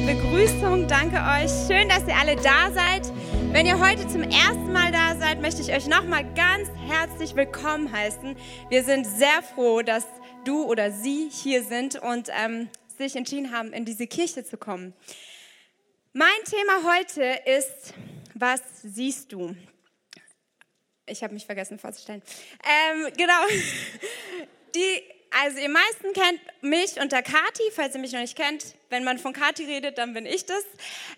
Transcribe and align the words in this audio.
nette 0.00 0.14
Begrüßung. 0.14 0.86
Danke 0.86 1.16
euch. 1.16 1.50
Schön, 1.66 1.88
dass 1.88 2.06
ihr 2.06 2.16
alle 2.16 2.36
da 2.36 2.70
seid. 2.70 3.12
Wenn 3.52 3.66
ihr 3.66 3.78
heute 3.78 4.06
zum 4.08 4.22
ersten 4.22 4.72
Mal 4.72 4.92
da 4.92 5.16
seid, 5.18 5.40
möchte 5.40 5.62
ich 5.62 5.72
euch 5.72 5.86
nochmal 5.86 6.24
ganz 6.34 6.68
herzlich 6.86 7.34
willkommen 7.34 7.90
heißen. 7.90 8.36
Wir 8.68 8.84
sind 8.84 9.06
sehr 9.06 9.42
froh, 9.42 9.82
dass 9.82 10.06
du 10.44 10.64
oder 10.64 10.90
sie 10.90 11.28
hier 11.30 11.62
sind 11.62 11.96
und 11.96 12.28
ähm, 12.30 12.68
sich 12.96 13.16
entschieden 13.16 13.52
haben, 13.52 13.72
in 13.72 13.84
diese 13.84 14.06
Kirche 14.06 14.44
zu 14.44 14.56
kommen. 14.56 14.94
Mein 16.12 16.28
Thema 16.44 16.96
heute 16.96 17.24
ist, 17.46 17.94
was 18.34 18.60
siehst 18.82 19.32
du? 19.32 19.54
Ich 21.06 21.22
habe 21.22 21.34
mich 21.34 21.46
vergessen 21.46 21.78
vorzustellen. 21.78 22.22
Ähm, 22.64 23.12
genau. 23.16 23.40
Die 24.74 25.19
also 25.30 25.58
ihr 25.58 25.68
meisten 25.68 26.12
kennt 26.12 26.40
mich 26.62 27.00
unter 27.00 27.22
Kati, 27.22 27.70
falls 27.72 27.94
ihr 27.94 28.00
mich 28.00 28.12
noch 28.12 28.20
nicht 28.20 28.36
kennt. 28.36 28.74
Wenn 28.88 29.04
man 29.04 29.18
von 29.18 29.32
Kati 29.32 29.64
redet, 29.64 29.98
dann 29.98 30.12
bin 30.14 30.26
ich 30.26 30.44
das. 30.44 30.64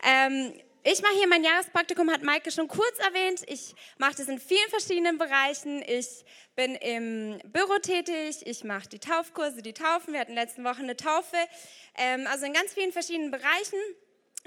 Ähm, 0.04 0.52
ich 0.84 1.00
mache 1.00 1.14
hier 1.14 1.28
mein 1.28 1.44
Jahrespraktikum, 1.44 2.10
hat 2.10 2.22
Maike 2.22 2.50
schon 2.50 2.66
kurz 2.66 2.98
erwähnt. 2.98 3.42
Ich 3.46 3.74
mache 3.98 4.16
das 4.16 4.28
in 4.28 4.40
vielen 4.40 4.68
verschiedenen 4.68 5.16
Bereichen. 5.16 5.80
Ich 5.86 6.24
bin 6.56 6.74
im 6.74 7.38
Büro 7.52 7.78
tätig, 7.78 8.44
ich 8.44 8.64
mache 8.64 8.88
die 8.88 8.98
Taufkurse, 8.98 9.62
die 9.62 9.74
Taufen. 9.74 10.12
Wir 10.12 10.20
hatten 10.20 10.34
letzte 10.34 10.64
Woche 10.64 10.82
eine 10.82 10.96
Taufe. 10.96 11.36
Ähm, 11.96 12.26
also 12.26 12.46
in 12.46 12.52
ganz 12.52 12.74
vielen 12.74 12.92
verschiedenen 12.92 13.30
Bereichen. 13.30 13.78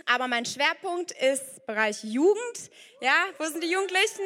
Aber 0.05 0.27
mein 0.27 0.45
Schwerpunkt 0.45 1.11
ist 1.11 1.65
Bereich 1.65 2.03
Jugend. 2.03 2.69
Ja, 2.99 3.15
wo 3.37 3.45
sind 3.45 3.63
die 3.63 3.71
Jugendlichen? 3.71 4.23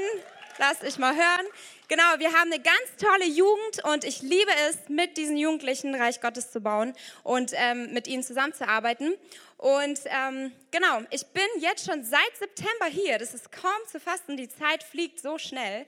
Lasst 0.59 0.83
euch 0.83 0.97
mal 0.97 1.15
hören. 1.15 1.45
Genau, 1.87 2.03
wir 2.17 2.33
haben 2.33 2.51
eine 2.51 2.61
ganz 2.61 2.97
tolle 2.97 3.25
Jugend 3.25 3.81
und 3.85 4.03
ich 4.03 4.21
liebe 4.21 4.51
es, 4.67 4.89
mit 4.89 5.15
diesen 5.15 5.37
Jugendlichen 5.37 5.95
Reich 5.95 6.19
Gottes 6.19 6.51
zu 6.51 6.59
bauen 6.59 6.93
und 7.23 7.53
ähm, 7.55 7.93
mit 7.93 8.09
ihnen 8.09 8.23
zusammenzuarbeiten. 8.23 9.13
Und 9.55 10.01
ähm, 10.03 10.51
genau, 10.71 10.99
ich 11.11 11.25
bin 11.27 11.47
jetzt 11.59 11.85
schon 11.85 12.03
seit 12.03 12.35
September 12.37 12.87
hier. 12.91 13.17
Das 13.17 13.33
ist 13.33 13.53
kaum 13.53 13.71
zu 13.89 14.01
fassen, 14.01 14.35
die 14.35 14.49
Zeit 14.49 14.83
fliegt 14.83 15.21
so 15.21 15.37
schnell. 15.37 15.85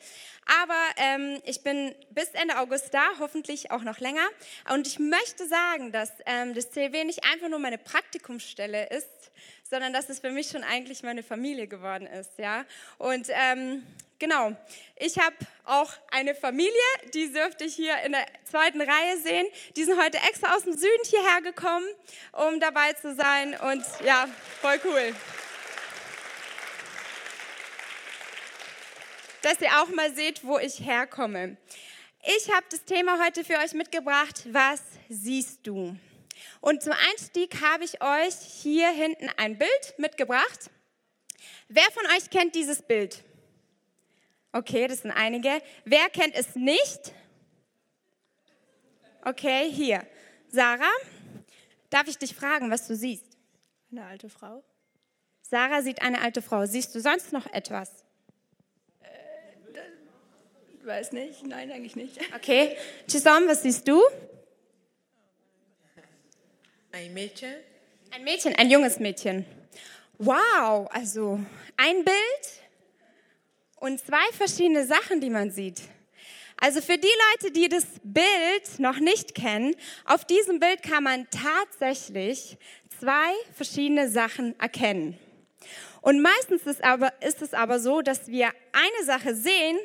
Aber 0.61 0.79
ähm, 0.95 1.41
ich 1.43 1.63
bin 1.63 1.93
bis 2.11 2.29
Ende 2.29 2.57
August 2.57 2.93
da, 2.93 3.03
hoffentlich 3.19 3.71
auch 3.71 3.83
noch 3.83 3.99
länger. 3.99 4.25
Und 4.73 4.87
ich 4.87 4.99
möchte 4.99 5.45
sagen, 5.49 5.91
dass 5.91 6.11
ähm, 6.25 6.53
das 6.53 6.71
CW 6.71 7.03
nicht 7.03 7.25
einfach 7.25 7.49
nur 7.49 7.59
meine 7.59 7.77
Praktikumsstelle 7.77 8.87
ist, 8.87 9.20
sondern 9.71 9.93
dass 9.93 10.09
es 10.09 10.19
für 10.19 10.31
mich 10.31 10.49
schon 10.49 10.63
eigentlich 10.63 11.01
meine 11.01 11.23
Familie 11.23 11.65
geworden 11.65 12.05
ist. 12.05 12.37
Ja? 12.37 12.65
Und 12.99 13.27
ähm, 13.29 13.83
Genau. 14.19 14.55
Ich 14.97 15.17
habe 15.17 15.35
auch 15.65 15.91
eine 16.11 16.35
Familie, 16.35 16.71
die 17.11 17.33
dürfte 17.33 17.63
ich 17.63 17.73
hier 17.73 17.97
in 18.05 18.11
der 18.11 18.23
zweiten 18.43 18.79
Reihe 18.79 19.17
sehen. 19.17 19.47
Die 19.75 19.83
sind 19.83 19.99
heute 19.99 20.19
extra 20.19 20.55
aus 20.55 20.61
dem 20.61 20.73
Süden 20.73 21.03
hierher 21.05 21.41
gekommen, 21.41 21.87
um 22.33 22.59
dabei 22.59 22.93
zu 22.93 23.15
sein. 23.15 23.55
Und 23.59 23.83
ja, 24.05 24.27
voll 24.61 24.79
cool. 24.85 25.15
Dass 29.41 29.59
ihr 29.59 29.81
auch 29.81 29.87
mal 29.87 30.13
seht, 30.13 30.45
wo 30.45 30.59
ich 30.59 30.85
herkomme. 30.85 31.57
Ich 32.21 32.53
habe 32.53 32.67
das 32.69 32.85
Thema 32.85 33.25
heute 33.25 33.43
für 33.43 33.57
euch 33.57 33.73
mitgebracht. 33.73 34.43
Was 34.51 34.83
siehst 35.09 35.65
du? 35.65 35.95
Und 36.61 36.83
zum 36.83 36.93
Einstieg 36.93 37.59
habe 37.61 37.83
ich 37.83 38.01
euch 38.01 38.35
hier 38.35 38.89
hinten 38.89 39.29
ein 39.37 39.57
Bild 39.57 39.93
mitgebracht. 39.97 40.69
Wer 41.67 41.89
von 41.91 42.05
euch 42.15 42.29
kennt 42.29 42.53
dieses 42.53 42.83
Bild? 42.83 43.23
Okay, 44.53 44.87
das 44.87 45.01
sind 45.01 45.11
einige. 45.11 45.61
Wer 45.85 46.09
kennt 46.09 46.35
es 46.35 46.55
nicht? 46.55 47.13
Okay, 49.23 49.71
hier. 49.71 50.05
Sarah, 50.49 50.91
darf 51.89 52.07
ich 52.07 52.17
dich 52.17 52.35
fragen, 52.35 52.69
was 52.69 52.87
du 52.87 52.95
siehst? 52.95 53.25
Eine 53.91 54.05
alte 54.05 54.29
Frau. 54.29 54.63
Sarah 55.41 55.81
sieht 55.81 56.01
eine 56.01 56.21
alte 56.21 56.41
Frau. 56.41 56.65
Siehst 56.65 56.93
du 56.93 57.01
sonst 57.01 57.33
noch 57.33 57.51
etwas? 57.53 58.05
Äh, 59.01 59.07
weiß 60.85 61.11
nicht. 61.13 61.43
Nein, 61.43 61.71
eigentlich 61.71 61.95
nicht. 61.95 62.19
Okay. 62.35 62.77
Chisom, 63.07 63.47
was 63.47 63.63
siehst 63.63 63.87
du? 63.87 64.01
Ein 66.93 67.13
Mädchen. 67.13 67.53
Ein 68.11 68.25
Mädchen, 68.25 68.53
ein 68.55 68.69
junges 68.69 68.99
Mädchen. 68.99 69.45
Wow, 70.17 70.89
also 70.91 71.39
ein 71.77 72.03
Bild 72.03 72.43
und 73.77 73.97
zwei 74.05 74.29
verschiedene 74.33 74.85
Sachen, 74.85 75.21
die 75.21 75.29
man 75.29 75.51
sieht. 75.51 75.81
Also 76.57 76.81
für 76.81 76.97
die 76.97 77.07
Leute, 77.07 77.53
die 77.53 77.69
das 77.69 77.85
Bild 78.03 78.79
noch 78.79 78.99
nicht 78.99 79.35
kennen, 79.35 79.73
auf 80.03 80.25
diesem 80.25 80.59
Bild 80.59 80.83
kann 80.83 81.05
man 81.05 81.27
tatsächlich 81.29 82.57
zwei 82.99 83.31
verschiedene 83.55 84.09
Sachen 84.09 84.59
erkennen. 84.59 85.17
Und 86.01 86.21
meistens 86.21 86.63
ist, 86.63 86.83
aber, 86.83 87.13
ist 87.21 87.41
es 87.41 87.53
aber 87.53 87.79
so, 87.79 88.01
dass 88.01 88.27
wir 88.27 88.49
eine 88.73 89.05
Sache 89.05 89.33
sehen 89.33 89.79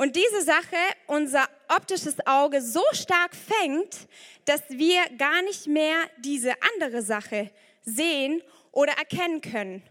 und 0.00 0.16
diese 0.16 0.40
Sache 0.40 0.78
unser 1.06 1.46
optisches 1.68 2.16
Auge 2.26 2.62
so 2.62 2.82
stark 2.92 3.32
fängt, 3.36 4.08
dass 4.46 4.62
wir 4.70 4.98
gar 5.18 5.42
nicht 5.42 5.66
mehr 5.66 5.96
diese 6.16 6.54
andere 6.74 7.02
Sache 7.02 7.50
sehen 7.82 8.42
oder 8.72 8.94
erkennen 8.94 9.42
können 9.42 9.82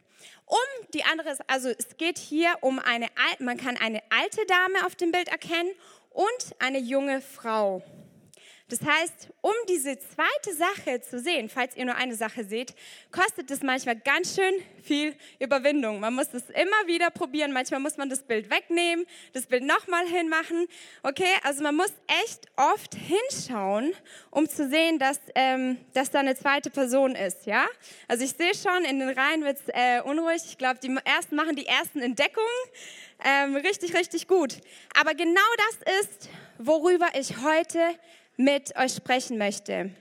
um 0.49 0.57
die 0.95 1.03
andere, 1.03 1.37
also 1.45 1.69
es 1.69 1.95
geht 1.97 2.17
hier 2.17 2.55
um 2.61 2.79
eine, 2.79 3.05
man 3.37 3.57
kann 3.57 3.77
eine 3.77 4.01
alte 4.09 4.43
Dame 4.47 4.83
auf 4.83 4.95
dem 4.95 5.11
Bild 5.11 5.27
erkennen 5.27 5.69
und 6.09 6.55
eine 6.57 6.79
junge 6.79 7.21
Frau. 7.21 7.83
Das 8.69 8.81
heißt, 8.81 9.29
um 9.41 9.53
diese 9.67 9.97
zweite 9.97 10.53
Sache 10.55 11.01
zu 11.01 11.19
sehen, 11.19 11.49
falls 11.49 11.75
ihr 11.75 11.85
nur 11.85 11.95
eine 11.95 12.13
Sache 12.13 12.43
seht, 12.43 12.75
kostet 13.11 13.49
es 13.49 13.63
manchmal 13.63 13.95
ganz 13.95 14.35
schön 14.35 14.53
viel 14.83 15.15
Überwindung. 15.39 15.99
Man 15.99 16.13
muss 16.13 16.27
es 16.33 16.43
immer 16.51 16.85
wieder 16.85 17.09
probieren. 17.09 17.51
Manchmal 17.51 17.79
muss 17.79 17.97
man 17.97 18.09
das 18.09 18.21
Bild 18.21 18.51
wegnehmen, 18.51 19.07
das 19.33 19.47
Bild 19.47 19.63
nochmal 19.63 20.05
hinmachen. 20.05 20.67
Okay, 21.01 21.33
also 21.43 21.63
man 21.63 21.75
muss 21.75 21.91
echt 22.23 22.45
oft 22.57 22.93
hinschauen, 22.93 23.93
um 24.29 24.47
zu 24.47 24.69
sehen, 24.69 24.99
dass, 24.99 25.19
ähm, 25.33 25.77
dass 25.93 26.11
da 26.11 26.19
eine 26.19 26.35
zweite 26.35 26.69
Person 26.69 27.15
ist. 27.15 27.47
Ja, 27.47 27.65
also 28.07 28.23
ich 28.23 28.31
sehe 28.31 28.53
schon, 28.53 28.85
in 28.85 28.99
den 28.99 29.09
Reihen 29.09 29.43
wird 29.43 29.57
es 29.57 29.67
äh, 29.69 30.01
unruhig. 30.01 30.43
Ich 30.45 30.59
glaube, 30.59 30.79
die 30.79 30.95
ersten 31.05 31.35
machen 31.35 31.55
die 31.55 31.65
ersten 31.65 32.01
Entdeckungen. 32.01 32.47
Ähm, 33.25 33.55
richtig, 33.55 33.95
richtig 33.95 34.27
gut. 34.27 34.57
Aber 34.99 35.15
genau 35.15 35.41
das 35.57 36.01
ist, 36.01 36.29
worüber 36.59 37.07
ich 37.15 37.37
heute 37.41 37.79
mit 38.39 38.73
euch 38.77 38.93
sprechen 38.93 39.37
möchte. 39.37 39.91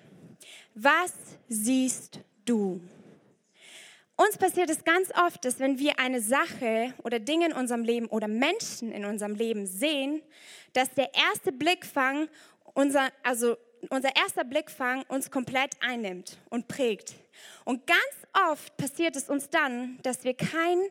Was 0.77 1.13
siehst 1.49 2.21
du? 2.45 2.81
Uns 4.15 4.39
passiert 4.39 4.71
es 4.71 4.85
ganz 4.85 5.11
oft, 5.27 5.45
dass 5.45 5.59
wenn 5.59 5.81
wir 5.81 5.99
eine 5.99 6.21
Sache 6.21 6.95
oder 7.03 7.19
Dinge 7.19 7.47
in 7.47 7.53
unserem 7.53 7.83
Leben 7.83 8.07
oder 8.07 8.29
Menschen 8.29 8.93
in 8.93 9.05
unserem 9.05 9.35
Leben 9.35 9.67
sehen, 9.67 10.23
dass 10.73 10.95
der 10.95 11.13
erste 11.15 11.51
Blickfang, 11.51 12.29
unser, 12.75 13.09
also 13.25 13.57
unser 13.91 14.15
erster 14.15 14.45
Blickfang 14.45 15.03
uns 15.09 15.33
komplett 15.33 15.73
einnimmt 15.81 16.39
und 16.49 16.69
prägt. 16.69 17.15
Und 17.65 17.89
ganz 17.89 18.53
oft 18.53 18.77
passiert 18.77 19.17
es 19.17 19.29
uns 19.29 19.51
dann, 19.51 19.99
dass 20.03 20.23
wir 20.23 20.35
keinen 20.35 20.87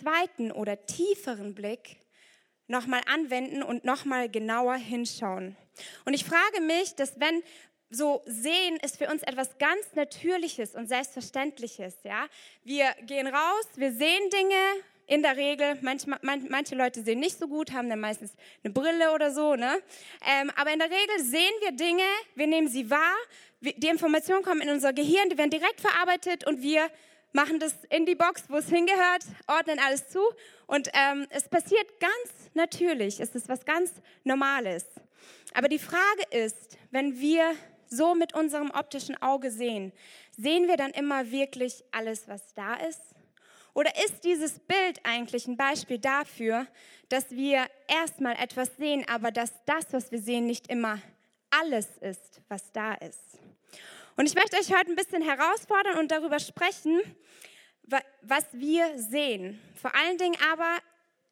zweiten 0.00 0.50
oder 0.50 0.86
tieferen 0.86 1.54
Blick 1.54 1.98
nochmal 2.68 3.02
anwenden 3.06 3.62
und 3.62 3.84
nochmal 3.84 4.28
genauer 4.28 4.76
hinschauen. 4.76 5.56
Und 6.04 6.14
ich 6.14 6.24
frage 6.24 6.60
mich, 6.60 6.94
dass 6.94 7.20
wenn 7.20 7.42
so 7.90 8.22
sehen 8.26 8.78
ist 8.82 8.96
für 8.96 9.08
uns 9.08 9.22
etwas 9.22 9.58
ganz 9.58 9.94
Natürliches 9.94 10.74
und 10.74 10.88
Selbstverständliches, 10.88 11.94
ja. 12.02 12.26
Wir 12.64 12.92
gehen 13.06 13.28
raus, 13.28 13.68
wir 13.76 13.92
sehen 13.92 14.28
Dinge, 14.30 14.82
in 15.06 15.22
der 15.22 15.36
Regel, 15.36 15.78
manche, 15.82 16.10
manche 16.20 16.74
Leute 16.74 17.02
sehen 17.02 17.20
nicht 17.20 17.38
so 17.38 17.46
gut, 17.46 17.72
haben 17.72 17.88
dann 17.88 18.00
meistens 18.00 18.32
eine 18.64 18.72
Brille 18.72 19.12
oder 19.14 19.30
so, 19.30 19.54
ne? 19.54 19.80
Ähm, 20.26 20.50
aber 20.56 20.72
in 20.72 20.80
der 20.80 20.90
Regel 20.90 21.20
sehen 21.20 21.52
wir 21.60 21.72
Dinge, 21.72 22.02
wir 22.34 22.46
nehmen 22.46 22.68
sie 22.68 22.90
wahr, 22.90 23.14
die 23.60 23.86
Informationen 23.86 24.42
kommen 24.42 24.60
in 24.60 24.70
unser 24.70 24.92
Gehirn, 24.92 25.28
die 25.30 25.38
werden 25.38 25.50
direkt 25.50 25.80
verarbeitet 25.80 26.44
und 26.46 26.60
wir 26.60 26.90
machen 27.32 27.58
das 27.58 27.74
in 27.90 28.06
die 28.06 28.14
Box, 28.14 28.44
wo 28.48 28.56
es 28.56 28.68
hingehört, 28.68 29.24
ordnen 29.46 29.78
alles 29.78 30.08
zu 30.08 30.20
und 30.66 30.88
ähm, 30.94 31.26
es 31.30 31.48
passiert 31.48 32.00
ganz 32.00 32.50
natürlich. 32.54 33.20
Es 33.20 33.34
ist 33.34 33.48
was 33.48 33.64
ganz 33.64 33.92
Normales. 34.24 34.84
Aber 35.54 35.68
die 35.68 35.78
Frage 35.78 36.22
ist, 36.30 36.76
wenn 36.90 37.18
wir 37.18 37.54
so 37.88 38.14
mit 38.14 38.34
unserem 38.34 38.70
optischen 38.70 39.20
Auge 39.22 39.50
sehen, 39.50 39.92
sehen 40.36 40.68
wir 40.68 40.76
dann 40.76 40.90
immer 40.90 41.30
wirklich 41.30 41.84
alles, 41.92 42.28
was 42.28 42.54
da 42.54 42.74
ist? 42.74 43.00
Oder 43.74 43.90
ist 44.04 44.24
dieses 44.24 44.58
Bild 44.58 45.00
eigentlich 45.04 45.46
ein 45.46 45.56
Beispiel 45.56 45.98
dafür, 45.98 46.66
dass 47.08 47.30
wir 47.30 47.66
erstmal 47.88 48.34
etwas 48.36 48.74
sehen, 48.76 49.04
aber 49.08 49.30
dass 49.30 49.52
das, 49.66 49.92
was 49.92 50.10
wir 50.10 50.20
sehen, 50.20 50.46
nicht 50.46 50.68
immer 50.68 50.98
alles 51.50 51.86
ist, 52.00 52.40
was 52.48 52.72
da 52.72 52.94
ist? 52.94 53.35
Und 54.16 54.26
ich 54.26 54.34
möchte 54.34 54.56
euch 54.56 54.74
heute 54.74 54.90
ein 54.90 54.96
bisschen 54.96 55.20
herausfordern 55.20 55.98
und 55.98 56.10
darüber 56.10 56.38
sprechen, 56.38 57.00
was 58.22 58.44
wir 58.52 58.98
sehen. 58.98 59.60
Vor 59.74 59.94
allen 59.94 60.16
Dingen 60.16 60.36
aber 60.50 60.78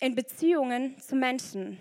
in 0.01 0.15
Beziehungen 0.15 0.99
zu 1.01 1.17
Menschen. 1.17 1.79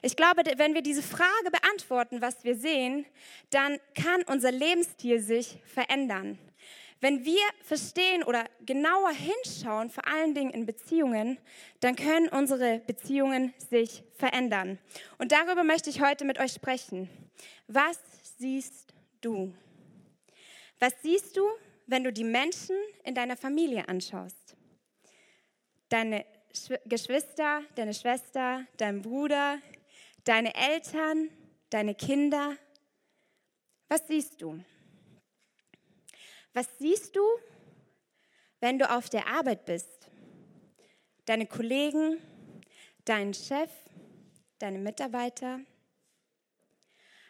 Ich 0.00 0.16
glaube, 0.16 0.42
wenn 0.56 0.72
wir 0.72 0.80
diese 0.80 1.02
Frage 1.02 1.50
beantworten, 1.52 2.22
was 2.22 2.42
wir 2.42 2.56
sehen, 2.56 3.04
dann 3.50 3.78
kann 3.94 4.22
unser 4.26 4.50
Lebensstil 4.50 5.20
sich 5.20 5.58
verändern. 5.66 6.38
Wenn 7.00 7.26
wir 7.26 7.42
verstehen 7.62 8.24
oder 8.24 8.46
genauer 8.64 9.10
hinschauen, 9.10 9.90
vor 9.90 10.08
allen 10.08 10.34
Dingen 10.34 10.52
in 10.52 10.64
Beziehungen, 10.64 11.38
dann 11.80 11.94
können 11.96 12.28
unsere 12.28 12.78
Beziehungen 12.86 13.52
sich 13.68 14.02
verändern. 14.14 14.78
Und 15.18 15.32
darüber 15.32 15.62
möchte 15.64 15.90
ich 15.90 16.00
heute 16.00 16.24
mit 16.24 16.38
euch 16.40 16.52
sprechen. 16.52 17.10
Was 17.68 17.98
siehst 18.38 18.94
du? 19.20 19.52
Was 20.78 20.92
siehst 21.02 21.36
du, 21.36 21.48
wenn 21.86 22.04
du 22.04 22.12
die 22.12 22.24
Menschen 22.24 22.76
in 23.04 23.14
deiner 23.14 23.36
Familie 23.36 23.88
anschaust? 23.88 24.56
Deine 25.88 26.24
Geschwister, 26.84 27.62
deine 27.74 27.94
Schwester, 27.94 28.66
dein 28.76 29.02
Bruder, 29.02 29.58
deine 30.24 30.54
Eltern, 30.54 31.30
deine 31.70 31.94
Kinder. 31.94 32.56
Was 33.88 34.06
siehst 34.06 34.42
du? 34.42 34.62
Was 36.52 36.66
siehst 36.78 37.14
du, 37.14 37.22
wenn 38.60 38.78
du 38.78 38.90
auf 38.90 39.08
der 39.08 39.26
Arbeit 39.26 39.64
bist? 39.66 40.10
Deine 41.26 41.46
Kollegen, 41.46 42.18
deinen 43.04 43.34
Chef, 43.34 43.70
deine 44.58 44.78
Mitarbeiter? 44.78 45.60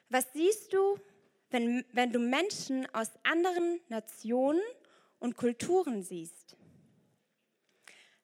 Was 0.09 0.33
siehst 0.33 0.73
du, 0.73 0.99
wenn, 1.51 1.85
wenn 1.93 2.13
du 2.13 2.19
Menschen 2.19 2.87
aus 2.95 3.11
anderen 3.23 3.81
Nationen 3.89 4.63
und 5.19 5.37
Kulturen 5.37 6.03
siehst? 6.03 6.57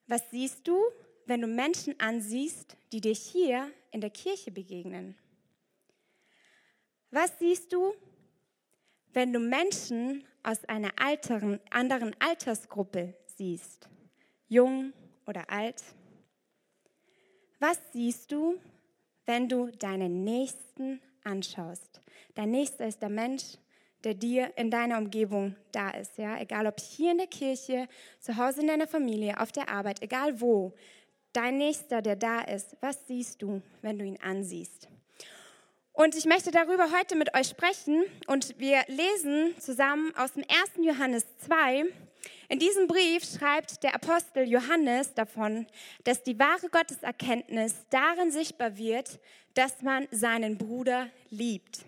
Was 0.07 0.31
siehst 0.31 0.67
du, 0.67 0.79
wenn 1.27 1.41
du 1.41 1.47
Menschen 1.47 1.99
ansiehst, 2.01 2.77
die 2.93 3.01
dir 3.01 3.15
hier 3.15 3.71
in 3.91 4.01
der 4.01 4.11
Kirche 4.11 4.51
begegnen? 4.51 5.17
Was 7.11 7.39
siehst 7.39 7.73
du, 7.73 7.95
wenn 9.13 9.33
du 9.33 9.39
Menschen 9.39 10.25
aus 10.43 10.65
einer 10.65 10.91
alteren, 10.97 11.61
anderen 11.71 12.17
Altersgruppe 12.21 13.15
siehst, 13.27 13.89
jung 14.49 14.93
oder 15.27 15.49
alt? 15.51 15.83
Was 17.59 17.79
siehst 17.93 18.33
du, 18.33 18.59
wenn 19.25 19.49
du 19.49 19.71
deinen 19.71 20.25
Nächsten 20.25 21.01
anschaust? 21.25 22.01
Dein 22.35 22.51
Nächster 22.51 22.87
ist 22.87 23.03
der 23.03 23.09
Mensch, 23.09 23.59
der 24.05 24.15
dir 24.15 24.53
in 24.57 24.71
deiner 24.71 24.99
Umgebung 24.99 25.55
da 25.71 25.91
ist, 25.91 26.19
ja, 26.19 26.41
egal 26.41 26.67
ob 26.67 26.81
hier 26.81 27.13
in 27.13 27.19
der 27.19 27.27
Kirche, 27.27 27.89
zu 28.21 28.37
Hause 28.37 28.63
in 28.63 28.67
deiner 28.67 28.87
Familie, 28.89 29.39
auf 29.41 29.53
der 29.53 29.69
Arbeit, 29.69 30.03
egal 30.03 30.41
wo. 30.41 30.73
Dein 31.33 31.59
Nächster, 31.59 32.03
der 32.03 32.17
da 32.17 32.41
ist, 32.41 32.77
was 32.81 33.07
siehst 33.07 33.41
du, 33.43 33.63
wenn 33.81 33.99
du 33.99 34.05
ihn 34.05 34.19
ansiehst? 34.21 34.89
Und 35.95 36.17
ich 36.17 36.25
möchte 36.25 36.51
darüber 36.51 36.91
heute 36.99 37.17
mit 37.17 37.35
euch 37.37 37.49
sprechen 37.49 38.05
und 38.27 38.59
wir 38.59 38.83
lesen 38.89 39.55
zusammen 39.59 40.13
aus 40.17 40.33
dem 40.33 40.45
1. 40.77 40.85
Johannes 40.85 41.27
2. 41.47 41.85
In 42.49 42.59
diesem 42.59 42.87
Brief 42.87 43.25
schreibt 43.25 43.83
der 43.83 43.95
Apostel 43.95 44.49
Johannes 44.49 45.15
davon, 45.15 45.67
dass 46.05 46.23
die 46.23 46.39
wahre 46.39 46.69
Gotteserkenntnis 46.69 47.75
darin 47.91 48.31
sichtbar 48.31 48.77
wird, 48.77 49.19
dass 49.55 49.83
man 49.83 50.07
seinen 50.11 50.59
Bruder 50.59 51.09
liebt. 51.31 51.85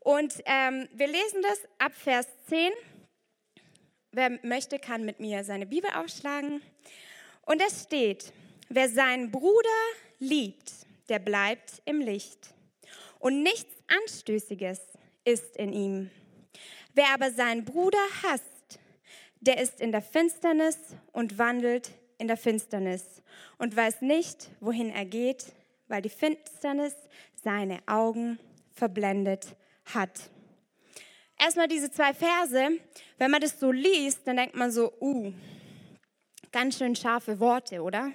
Und 0.00 0.34
ähm, 0.44 0.88
wir 0.92 1.06
lesen 1.06 1.42
das 1.42 1.60
ab 1.78 1.92
Vers 1.94 2.26
10. 2.48 2.72
Wer 4.12 4.38
möchte, 4.42 4.78
kann 4.78 5.04
mit 5.04 5.20
mir 5.20 5.44
seine 5.44 5.66
Bibel 5.66 5.90
aufschlagen. 5.90 6.62
Und 7.42 7.60
es 7.60 7.82
steht, 7.82 8.32
wer 8.68 8.88
seinen 8.88 9.30
Bruder 9.30 9.68
liebt, 10.18 10.72
der 11.08 11.18
bleibt 11.18 11.82
im 11.84 12.00
Licht 12.00 12.54
und 13.18 13.42
nichts 13.42 13.72
Anstößiges 13.88 14.80
ist 15.24 15.56
in 15.56 15.72
ihm. 15.72 16.10
Wer 16.94 17.12
aber 17.12 17.30
seinen 17.30 17.64
Bruder 17.64 17.98
hasst, 18.22 18.44
der 19.40 19.60
ist 19.60 19.80
in 19.80 19.92
der 19.92 20.02
Finsternis 20.02 20.78
und 21.12 21.38
wandelt 21.38 21.90
in 22.18 22.28
der 22.28 22.36
Finsternis 22.36 23.22
und 23.58 23.76
weiß 23.76 24.02
nicht, 24.02 24.48
wohin 24.60 24.90
er 24.90 25.04
geht, 25.04 25.52
weil 25.88 26.02
die 26.02 26.08
Finsternis 26.08 26.94
seine 27.34 27.78
Augen 27.86 28.38
verblendet 28.72 29.56
hat. 29.84 30.30
Erstmal 31.38 31.68
diese 31.68 31.90
zwei 31.90 32.14
Verse, 32.14 32.78
wenn 33.18 33.30
man 33.30 33.40
das 33.40 33.60
so 33.60 33.70
liest, 33.70 34.26
dann 34.26 34.36
denkt 34.36 34.56
man 34.56 34.70
so, 34.70 34.92
uh, 35.00 35.32
ganz 36.50 36.78
schön 36.78 36.96
scharfe 36.96 37.38
Worte, 37.38 37.82
oder? 37.82 38.10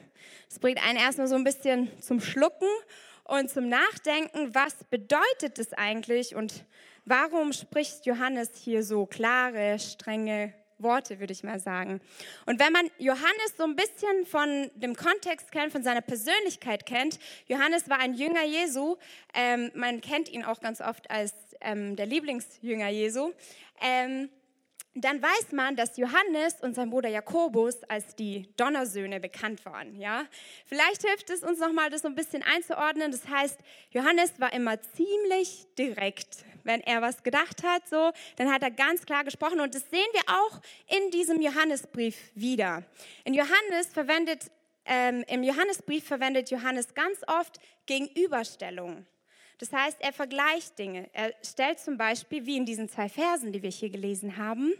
Das 0.50 0.59
bringt 0.59 0.83
einen 0.83 0.97
erstmal 0.97 1.27
so 1.27 1.35
ein 1.35 1.44
bisschen 1.44 1.89
zum 2.01 2.19
Schlucken 2.19 2.68
und 3.23 3.50
zum 3.50 3.69
Nachdenken, 3.69 4.53
was 4.56 4.83
bedeutet 4.89 5.59
es 5.59 5.73
eigentlich 5.73 6.35
und 6.35 6.65
warum 7.06 7.53
spricht 7.53 8.06
Johannes 8.06 8.50
hier 8.56 8.83
so 8.83 9.06
klare, 9.06 9.77
strenge 9.79 10.53
Worte, 10.83 11.19
würde 11.19 11.33
ich 11.33 11.44
mal 11.44 11.60
sagen. 11.60 12.01
Und 12.45 12.60
wenn 12.60 12.74
man 12.74 12.89
Johannes 12.98 13.57
so 13.57 13.63
ein 13.63 13.75
bisschen 13.75 14.25
von 14.25 14.72
dem 14.75 14.95
Kontext 14.95 15.51
kennt, 15.51 15.72
von 15.72 15.83
seiner 15.83 16.01
Persönlichkeit 16.01 16.86
kennt, 16.86 17.19
Johannes 17.48 17.89
war 17.89 18.00
ein 18.00 18.13
Jünger 18.13 18.44
Jesu, 18.44 18.98
ähm, 19.33 19.72
man 19.75 20.01
kennt 20.01 20.30
ihn 20.30 20.44
auch 20.44 20.60
ganz 20.60 20.81
oft 20.81 21.10
als 21.10 21.33
ähm, 21.62 21.95
der 21.95 22.06
Lieblingsjünger 22.06 22.89
Jesu. 22.89 23.31
Ähm, 23.81 24.30
dann 24.94 25.22
weiß 25.22 25.54
man, 25.54 25.78
dass 25.78 25.95
Johannes 25.95 26.56
und 26.62 26.75
sein 26.75 26.89
Bruder 26.89 27.07
Jakobus 27.07 27.81
als 27.83 28.16
die 28.16 28.50
Donnersöhne 28.57 29.22
bekannt 29.22 29.66
waren. 29.66 29.95
Ja? 29.95 30.25
Vielleicht 30.66 31.07
hilft 31.07 31.30
es 31.30 31.44
uns 31.44 31.60
nochmal, 31.60 31.89
das 31.89 32.01
so 32.01 32.10
ein 32.10 32.16
bisschen 32.16 32.44
einzuordnen. 32.44 33.12
Das 33.12 33.28
heißt, 33.28 33.57
Johannes 33.92 34.33
war 34.39 34.51
immer 34.51 34.81
ziemlich 34.81 35.68
direkt. 35.78 36.44
Wenn 36.63 36.81
er 36.81 37.02
was 37.02 37.24
gedacht 37.24 37.63
hat, 37.63 37.88
so, 37.88 38.12
dann 38.36 38.52
hat 38.52 38.62
er 38.63 38.72
ganz 38.72 39.06
klar 39.06 39.24
gesprochen. 39.24 39.60
Und 39.60 39.75
das 39.75 39.90
sehen 39.90 40.08
wir 40.13 40.22
auch 40.28 40.62
in 40.88 41.12
diesem 41.12 41.42
Johannesbrief 41.42 42.18
wieder. 42.36 42.84
In 43.24 43.34
Johannes 43.34 43.88
verwendet, 43.94 44.52
ähm, 44.86 45.24
Im 45.28 45.44
Johannesbrief 45.44 46.06
verwendet 46.06 46.50
Johannes 46.50 46.94
ganz 46.94 47.19
oft 47.28 47.60
Gegenüberstellungen. 47.86 49.06
Das 49.60 49.72
heißt, 49.72 49.98
er 50.00 50.12
vergleicht 50.12 50.80
Dinge. 50.80 51.08
Er 51.13 51.34
stellt 51.44 51.80
zum 51.80 51.98
Beispiel, 51.98 52.46
wie 52.48 52.58
in 52.58 52.66
diesen 52.66 52.90
zwei 52.90 53.07
Versen, 53.07 53.54
die 53.54 53.62
wir 53.62 53.69
hier 53.69 53.92
gelesen 53.92 54.38
haben, 54.38 54.74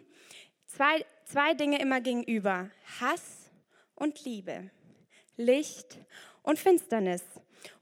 zwei, 0.66 1.06
zwei 1.26 1.54
Dinge 1.54 1.80
immer 1.80 2.02
gegenüber. 2.02 2.72
Hass 3.00 3.52
und 3.94 4.26
Liebe. 4.26 4.72
Licht 5.38 6.00
und 6.42 6.58
Finsternis. 6.58 7.24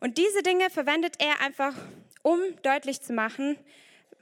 Und 0.02 0.18
diese 0.18 0.44
Dinge 0.44 0.70
verwendet 0.70 1.16
er 1.20 1.40
einfach, 1.42 1.74
um 2.22 2.40
deutlich 2.64 3.02
zu 3.02 3.14
machen, 3.14 3.58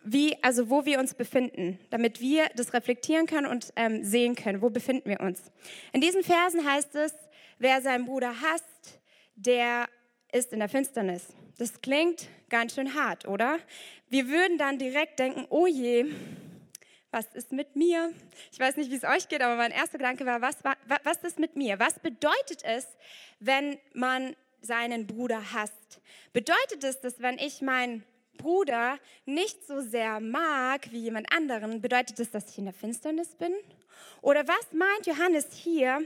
wie, 0.08 0.42
also 0.42 0.70
wo 0.70 0.86
wir 0.86 1.00
uns 1.00 1.14
befinden, 1.14 1.80
damit 1.90 2.22
wir 2.22 2.48
das 2.56 2.74
reflektieren 2.74 3.26
können 3.28 3.48
und 3.48 3.74
ähm, 3.76 4.04
sehen 4.04 4.36
können, 4.36 4.62
wo 4.62 4.70
befinden 4.70 5.10
wir 5.10 5.20
uns. 5.20 5.52
In 5.92 6.02
diesen 6.02 6.24
Versen 6.24 6.66
heißt 6.66 6.96
es, 6.96 7.14
wer 7.60 7.82
seinen 7.82 8.06
Bruder 8.06 8.42
hasst, 8.42 9.00
der 9.36 9.88
ist 10.32 10.54
in 10.54 10.60
der 10.60 10.70
Finsternis. 10.70 11.28
Das 11.58 11.82
klingt 11.82 12.28
ganz 12.50 12.76
schön 12.76 12.94
hart, 12.94 13.28
oder? 13.28 13.60
Wir 14.10 14.30
würden 14.30 14.58
dann 14.58 14.78
direkt 14.78 15.20
denken, 15.20 15.46
oh 15.50 15.68
je, 15.68 16.06
was 17.12 17.26
ist 17.34 17.52
mit 17.52 17.76
mir? 17.76 18.14
Ich 18.52 18.60
weiß 18.60 18.78
nicht, 18.78 18.92
wie 18.92 18.96
es 18.96 19.04
euch 19.04 19.28
geht, 19.28 19.42
aber 19.42 19.56
mein 19.56 19.72
erster 19.72 19.98
Gedanke 19.98 20.26
war, 20.26 20.42
was, 20.42 20.58
was 21.04 21.18
ist 21.24 21.40
mit 21.40 21.56
mir? 21.56 21.80
Was 21.80 22.00
bedeutet 22.00 22.64
es, 22.64 22.88
wenn 23.40 23.78
man 23.94 24.36
seinen 24.62 25.08
Bruder 25.08 25.54
hasst? 25.54 26.02
Bedeutet 26.32 26.84
es, 26.84 27.02
dass 27.02 27.20
wenn 27.20 27.38
ich 27.38 27.62
meinen 27.62 28.04
Bruder 28.38 29.00
nicht 29.26 29.66
so 29.68 29.82
sehr 29.82 30.20
mag 30.20 30.92
wie 30.92 31.00
jemand 31.00 31.32
anderen, 31.32 31.82
bedeutet 31.82 32.20
es, 32.20 32.32
dass 32.32 32.50
ich 32.50 32.58
in 32.58 32.66
der 32.66 32.74
Finsternis 32.74 33.36
bin? 33.36 33.54
Oder 34.22 34.48
was 34.48 34.74
meint 34.74 35.06
Johannes 35.06 35.48
hier 35.54 36.04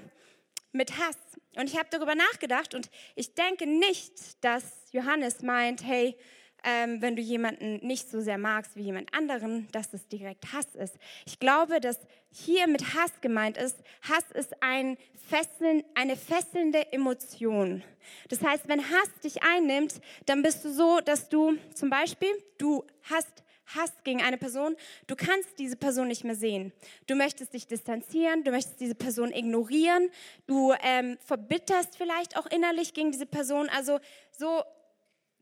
mit 0.72 0.98
Hass? 0.98 1.18
Und 1.56 1.70
ich 1.70 1.78
habe 1.78 1.88
darüber 1.92 2.16
nachgedacht 2.16 2.74
und 2.74 2.90
ich 3.16 3.34
denke 3.36 3.68
nicht, 3.68 4.44
dass 4.44 4.64
Johannes 4.92 5.42
meint, 5.42 5.84
hey, 5.84 6.16
ähm, 6.64 7.02
wenn 7.02 7.16
du 7.16 7.22
jemanden 7.22 7.86
nicht 7.86 8.10
so 8.10 8.22
sehr 8.22 8.38
magst 8.38 8.76
wie 8.76 8.84
jemand 8.84 9.14
anderen, 9.14 9.68
dass 9.72 9.94
es 9.94 10.08
direkt 10.08 10.54
Hass 10.54 10.76
ist. 10.76 10.96
Ich 11.26 11.40
glaube, 11.40 11.80
dass 11.80 12.00
hier 12.30 12.68
mit 12.68 12.94
Hass 12.94 13.12
gemeint 13.22 13.58
ist, 13.58 13.78
Hass 14.02 14.26
ist 14.34 14.62
ein 14.62 14.98
fesseln, 15.28 15.84
eine 15.96 16.16
fesselnde 16.16 16.92
Emotion. 16.92 17.84
Das 18.30 18.42
heißt, 18.44 18.68
wenn 18.68 18.90
Hass 18.90 19.10
dich 19.24 19.44
einnimmt, 19.44 20.02
dann 20.26 20.42
bist 20.42 20.64
du 20.66 20.72
so, 20.72 21.00
dass 21.00 21.30
du 21.30 21.58
zum 21.74 21.90
Beispiel, 21.90 22.30
du 22.58 22.86
hast 23.04 23.44
Hass 23.76 23.92
gegen 24.04 24.22
eine 24.22 24.38
Person, 24.38 24.76
du 25.08 25.16
kannst 25.16 25.58
diese 25.58 25.76
Person 25.76 26.08
nicht 26.08 26.24
mehr 26.24 26.36
sehen. 26.36 26.74
Du 27.08 27.16
möchtest 27.16 27.54
dich 27.54 27.68
distanzieren, 27.68 28.44
du 28.44 28.52
möchtest 28.52 28.80
diese 28.82 28.96
Person 28.96 29.32
ignorieren, 29.32 30.10
du 30.48 30.74
ähm, 30.84 31.18
verbitterst 31.26 31.96
vielleicht 31.96 32.38
auch 32.38 32.48
innerlich 32.48 32.94
gegen 32.94 33.12
diese 33.12 33.26
Person. 33.26 33.70
Also 33.70 34.00
so 34.38 34.64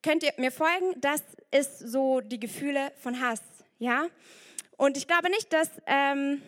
könnt 0.04 0.24
ihr 0.24 0.34
mir 0.38 0.52
folgen, 0.52 1.00
das 1.02 1.24
ist 1.52 1.80
so 1.80 2.22
die 2.22 2.40
Gefühle 2.40 2.92
von 3.02 3.20
Hass, 3.20 3.42
ja? 3.80 4.08
Und 4.78 4.98
ich 4.98 5.08
glaube 5.08 5.30
nicht, 5.30 5.52
dass, 5.52 5.70
ähm, 5.88 6.42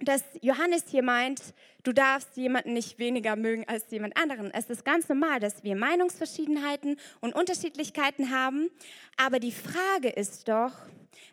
dass 0.00 0.24
Johannes 0.40 0.84
hier 0.88 1.02
meint, 1.02 1.40
du 1.84 1.92
darfst 1.92 2.36
jemanden 2.36 2.72
nicht 2.72 2.98
weniger 2.98 3.36
mögen 3.36 3.64
als 3.68 3.90
jemand 3.90 4.16
anderen. 4.16 4.52
Es 4.52 4.68
ist 4.68 4.84
ganz 4.84 5.08
normal, 5.08 5.38
dass 5.38 5.62
wir 5.62 5.76
Meinungsverschiedenheiten 5.76 6.98
und 7.20 7.34
Unterschiedlichkeiten 7.34 8.30
haben, 8.30 8.70
aber 9.16 9.38
die 9.38 9.52
Frage 9.52 10.08
ist 10.08 10.48
doch, 10.48 10.72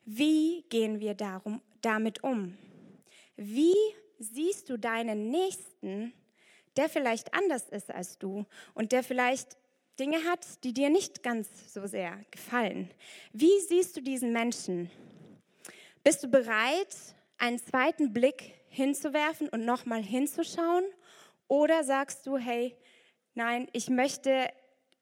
wie 0.05 0.63
gehen 0.69 0.99
wir 0.99 1.15
darum, 1.15 1.61
damit 1.81 2.23
um? 2.23 2.57
wie 3.37 3.75
siehst 4.19 4.69
du 4.69 4.77
deinen 4.77 5.29
Nächsten, 5.29 6.13
der 6.77 6.89
vielleicht 6.89 7.33
anders 7.33 7.69
ist 7.69 7.91
als 7.91 8.17
du 8.17 8.45
und 8.73 8.91
der 8.91 9.03
vielleicht 9.03 9.57
Dinge 9.99 10.23
hat, 10.25 10.45
die 10.63 10.73
dir 10.73 10.89
nicht 10.89 11.23
ganz 11.23 11.47
so 11.73 11.87
sehr 11.87 12.19
gefallen. 12.31 12.89
Wie 13.31 13.59
siehst 13.61 13.95
du 13.95 14.01
diesen 14.01 14.33
Menschen? 14.33 14.91
Bist 16.03 16.23
du 16.23 16.27
bereit, 16.27 16.95
einen 17.37 17.59
zweiten 17.59 18.13
Blick 18.13 18.53
hinzuwerfen 18.69 19.49
und 19.49 19.65
nochmal 19.65 20.03
hinzuschauen? 20.03 20.83
Oder 21.47 21.83
sagst 21.83 22.25
du, 22.27 22.37
hey, 22.37 22.75
nein, 23.33 23.67
ich 23.71 23.89
möchte 23.89 24.49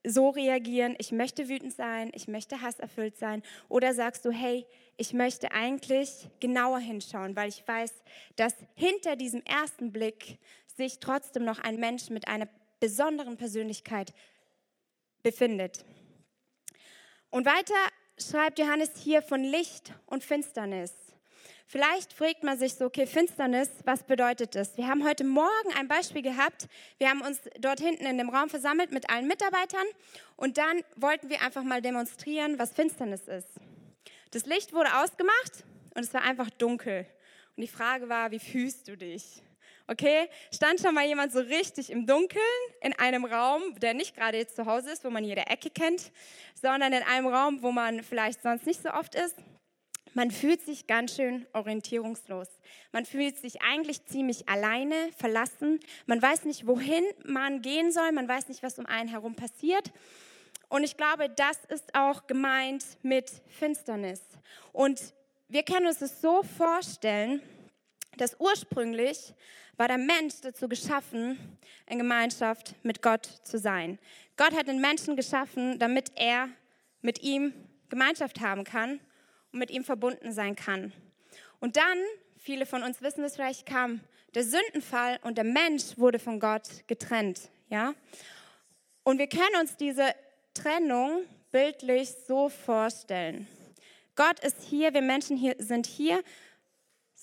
so 0.05 0.29
reagieren, 0.29 0.95
ich 0.99 1.11
möchte 1.11 1.47
wütend 1.47 1.73
sein, 1.73 2.11
ich 2.13 2.27
möchte 2.27 2.61
hasserfüllt 2.61 3.17
sein? 3.17 3.41
Oder 3.69 3.93
sagst 3.93 4.25
du, 4.25 4.31
hey, 4.31 4.65
ich 4.97 5.13
möchte 5.13 5.51
eigentlich 5.51 6.27
genauer 6.39 6.79
hinschauen, 6.79 7.35
weil 7.35 7.49
ich 7.49 7.67
weiß, 7.67 7.93
dass 8.35 8.53
hinter 8.75 9.15
diesem 9.15 9.41
ersten 9.43 9.91
Blick 9.91 10.37
sich 10.75 10.99
trotzdem 10.99 11.45
noch 11.45 11.59
ein 11.59 11.77
Mensch 11.79 12.09
mit 12.09 12.27
einer 12.27 12.47
besonderen 12.79 13.37
Persönlichkeit 13.37 14.13
befindet. 15.23 15.83
Und 17.29 17.45
weiter 17.45 17.73
schreibt 18.19 18.59
Johannes 18.59 18.91
hier 18.97 19.21
von 19.21 19.43
Licht 19.43 19.93
und 20.05 20.23
Finsternis. 20.23 20.93
Vielleicht 21.65 22.13
fragt 22.13 22.43
man 22.43 22.59
sich 22.59 22.75
so, 22.75 22.85
okay, 22.85 23.07
Finsternis, 23.07 23.69
was 23.85 24.03
bedeutet 24.03 24.53
das? 24.53 24.77
Wir 24.77 24.87
haben 24.87 25.03
heute 25.03 25.23
Morgen 25.23 25.73
ein 25.75 25.87
Beispiel 25.87 26.21
gehabt. 26.21 26.67
Wir 26.99 27.09
haben 27.09 27.21
uns 27.21 27.39
dort 27.59 27.79
hinten 27.79 28.05
in 28.05 28.19
dem 28.19 28.29
Raum 28.29 28.49
versammelt 28.49 28.91
mit 28.91 29.09
allen 29.09 29.27
Mitarbeitern 29.27 29.87
und 30.35 30.59
dann 30.59 30.83
wollten 30.95 31.29
wir 31.29 31.41
einfach 31.41 31.63
mal 31.63 31.81
demonstrieren, 31.81 32.59
was 32.59 32.73
Finsternis 32.73 33.27
ist. 33.27 33.47
Das 34.29 34.45
Licht 34.45 34.73
wurde 34.73 34.95
ausgemacht 34.99 35.63
und 35.95 36.03
es 36.03 36.13
war 36.13 36.21
einfach 36.21 36.49
dunkel. 36.51 37.07
Und 37.55 37.61
die 37.61 37.67
Frage 37.67 38.09
war, 38.09 38.29
wie 38.31 38.39
fühlst 38.39 38.87
du 38.87 38.95
dich? 38.95 39.41
Okay, 39.85 40.29
stand 40.53 40.79
schon 40.79 40.95
mal 40.95 41.05
jemand 41.05 41.33
so 41.33 41.39
richtig 41.39 41.89
im 41.89 42.05
Dunkeln 42.05 42.41
in 42.81 42.93
einem 42.93 43.25
Raum, 43.25 43.61
der 43.79 43.93
nicht 43.93 44.15
gerade 44.15 44.37
jetzt 44.37 44.55
zu 44.55 44.65
Hause 44.65 44.91
ist, 44.91 45.03
wo 45.03 45.09
man 45.09 45.25
jede 45.25 45.45
Ecke 45.47 45.69
kennt, 45.69 46.13
sondern 46.61 46.93
in 46.93 47.03
einem 47.03 47.27
Raum, 47.27 47.61
wo 47.61 47.71
man 47.71 48.01
vielleicht 48.01 48.41
sonst 48.41 48.65
nicht 48.65 48.81
so 48.81 48.89
oft 48.91 49.13
ist? 49.13 49.35
Man 50.13 50.31
fühlt 50.31 50.61
sich 50.61 50.87
ganz 50.87 51.15
schön 51.15 51.45
orientierungslos. 51.53 52.47
Man 52.91 53.05
fühlt 53.05 53.37
sich 53.37 53.61
eigentlich 53.61 54.05
ziemlich 54.05 54.47
alleine, 54.47 54.95
verlassen. 55.17 55.79
Man 56.05 56.21
weiß 56.21 56.45
nicht, 56.45 56.67
wohin 56.67 57.03
man 57.25 57.61
gehen 57.61 57.91
soll. 57.91 58.11
Man 58.11 58.27
weiß 58.27 58.47
nicht, 58.47 58.63
was 58.63 58.77
um 58.77 58.85
einen 58.85 59.09
herum 59.09 59.35
passiert. 59.35 59.91
Und 60.69 60.83
ich 60.83 60.97
glaube, 60.97 61.29
das 61.29 61.65
ist 61.65 61.93
auch 61.93 62.27
gemeint 62.27 62.85
mit 63.01 63.31
Finsternis. 63.47 64.21
Und 64.71 65.13
wir 65.49 65.63
können 65.63 65.87
uns 65.87 65.99
das 65.99 66.21
so 66.21 66.43
vorstellen, 66.43 67.41
dass 68.17 68.39
ursprünglich 68.39 69.33
war 69.77 69.87
der 69.87 69.97
Mensch 69.97 70.35
dazu 70.41 70.67
geschaffen, 70.67 71.57
in 71.87 71.97
Gemeinschaft 71.97 72.75
mit 72.83 73.01
Gott 73.01 73.25
zu 73.43 73.57
sein. 73.57 73.99
Gott 74.37 74.55
hat 74.55 74.67
den 74.67 74.81
Menschen 74.81 75.15
geschaffen, 75.15 75.79
damit 75.79 76.11
er 76.15 76.49
mit 77.01 77.21
ihm 77.23 77.53
Gemeinschaft 77.89 78.39
haben 78.39 78.63
kann 78.63 78.99
und 79.51 79.59
mit 79.59 79.71
ihm 79.71 79.83
verbunden 79.83 80.31
sein 80.31 80.55
kann. 80.55 80.93
Und 81.59 81.77
dann, 81.77 81.97
viele 82.37 82.65
von 82.65 82.83
uns 82.83 83.01
wissen 83.01 83.23
es 83.23 83.35
vielleicht, 83.35 83.65
kam 83.65 84.01
der 84.35 84.43
Sündenfall 84.43 85.19
und 85.23 85.37
der 85.37 85.45
Mensch 85.45 85.97
wurde 85.97 86.19
von 86.19 86.39
Gott 86.39 86.87
getrennt. 86.87 87.49
Ja? 87.69 87.93
Und 89.03 89.19
wir 89.19 89.27
können 89.27 89.55
uns 89.59 89.75
diese 89.77 90.13
Trennung 90.53 91.23
bildlich 91.51 92.09
so 92.27 92.49
vorstellen. 92.49 93.47
Gott 94.15 94.39
ist 94.41 94.61
hier, 94.63 94.93
wir 94.93 95.01
Menschen 95.01 95.37
hier 95.37 95.55
sind 95.59 95.85
hier, 95.87 96.23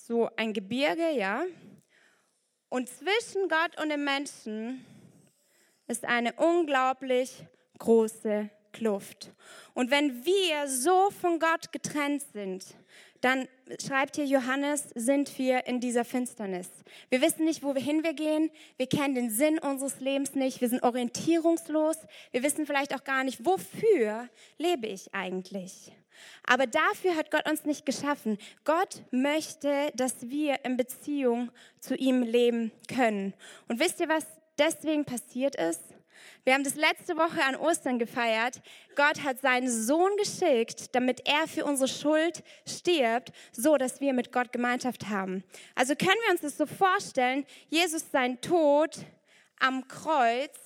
so 0.05 0.29
ein 0.35 0.53
Gebirge, 0.53 1.11
ja, 1.11 1.43
und 2.69 2.87
zwischen 2.87 3.49
Gott 3.49 3.81
und 3.81 3.89
dem 3.89 4.05
Menschen 4.05 4.85
ist 5.87 6.05
eine 6.05 6.31
unglaublich 6.33 7.45
große 7.79 8.49
Kluft. 8.71 9.33
Und 9.73 9.91
wenn 9.91 10.23
wir 10.25 10.69
so 10.69 11.11
von 11.11 11.37
Gott 11.37 11.73
getrennt 11.73 12.23
sind, 12.31 12.65
dann 13.19 13.49
schreibt 13.85 14.15
hier 14.15 14.25
Johannes, 14.25 14.89
sind 14.95 15.37
wir 15.37 15.67
in 15.67 15.81
dieser 15.81 16.05
Finsternis. 16.05 16.69
Wir 17.09 17.21
wissen 17.21 17.43
nicht, 17.43 17.61
wohin 17.61 18.03
wir 18.03 18.13
gehen. 18.13 18.49
Wir 18.77 18.87
kennen 18.87 19.15
den 19.15 19.29
Sinn 19.29 19.59
unseres 19.59 19.99
Lebens 19.99 20.33
nicht. 20.33 20.61
Wir 20.61 20.69
sind 20.69 20.81
orientierungslos. 20.81 21.97
Wir 22.31 22.41
wissen 22.41 22.65
vielleicht 22.65 22.95
auch 22.95 23.03
gar 23.03 23.25
nicht, 23.25 23.45
wofür 23.45 24.29
lebe 24.57 24.87
ich 24.87 25.13
eigentlich. 25.13 25.91
Aber 26.45 26.67
dafür 26.67 27.15
hat 27.15 27.31
Gott 27.31 27.49
uns 27.49 27.65
nicht 27.65 27.85
geschaffen. 27.85 28.37
Gott 28.65 29.03
möchte, 29.11 29.91
dass 29.95 30.29
wir 30.29 30.63
in 30.65 30.77
Beziehung 30.77 31.51
zu 31.79 31.95
ihm 31.95 32.23
leben 32.23 32.71
können. 32.87 33.33
Und 33.67 33.79
wisst 33.79 33.99
ihr, 33.99 34.09
was 34.09 34.25
deswegen 34.57 35.05
passiert 35.05 35.55
ist? 35.55 35.81
Wir 36.43 36.53
haben 36.53 36.63
das 36.63 36.75
letzte 36.75 37.17
Woche 37.17 37.43
an 37.43 37.55
Ostern 37.55 37.99
gefeiert. 37.99 38.61
Gott 38.95 39.23
hat 39.23 39.39
seinen 39.39 39.69
Sohn 39.69 40.15
geschickt, 40.17 40.95
damit 40.95 41.27
er 41.27 41.47
für 41.47 41.65
unsere 41.65 41.87
Schuld 41.87 42.43
stirbt, 42.67 43.31
so 43.51 43.77
dass 43.77 44.01
wir 44.01 44.13
mit 44.13 44.31
Gott 44.31 44.51
Gemeinschaft 44.51 45.07
haben. 45.07 45.43
Also 45.75 45.95
können 45.95 46.17
wir 46.25 46.31
uns 46.31 46.41
das 46.41 46.57
so 46.57 46.65
vorstellen, 46.65 47.45
Jesus 47.69 48.09
sein 48.11 48.41
Tod 48.41 48.97
am 49.59 49.87
Kreuz, 49.87 50.57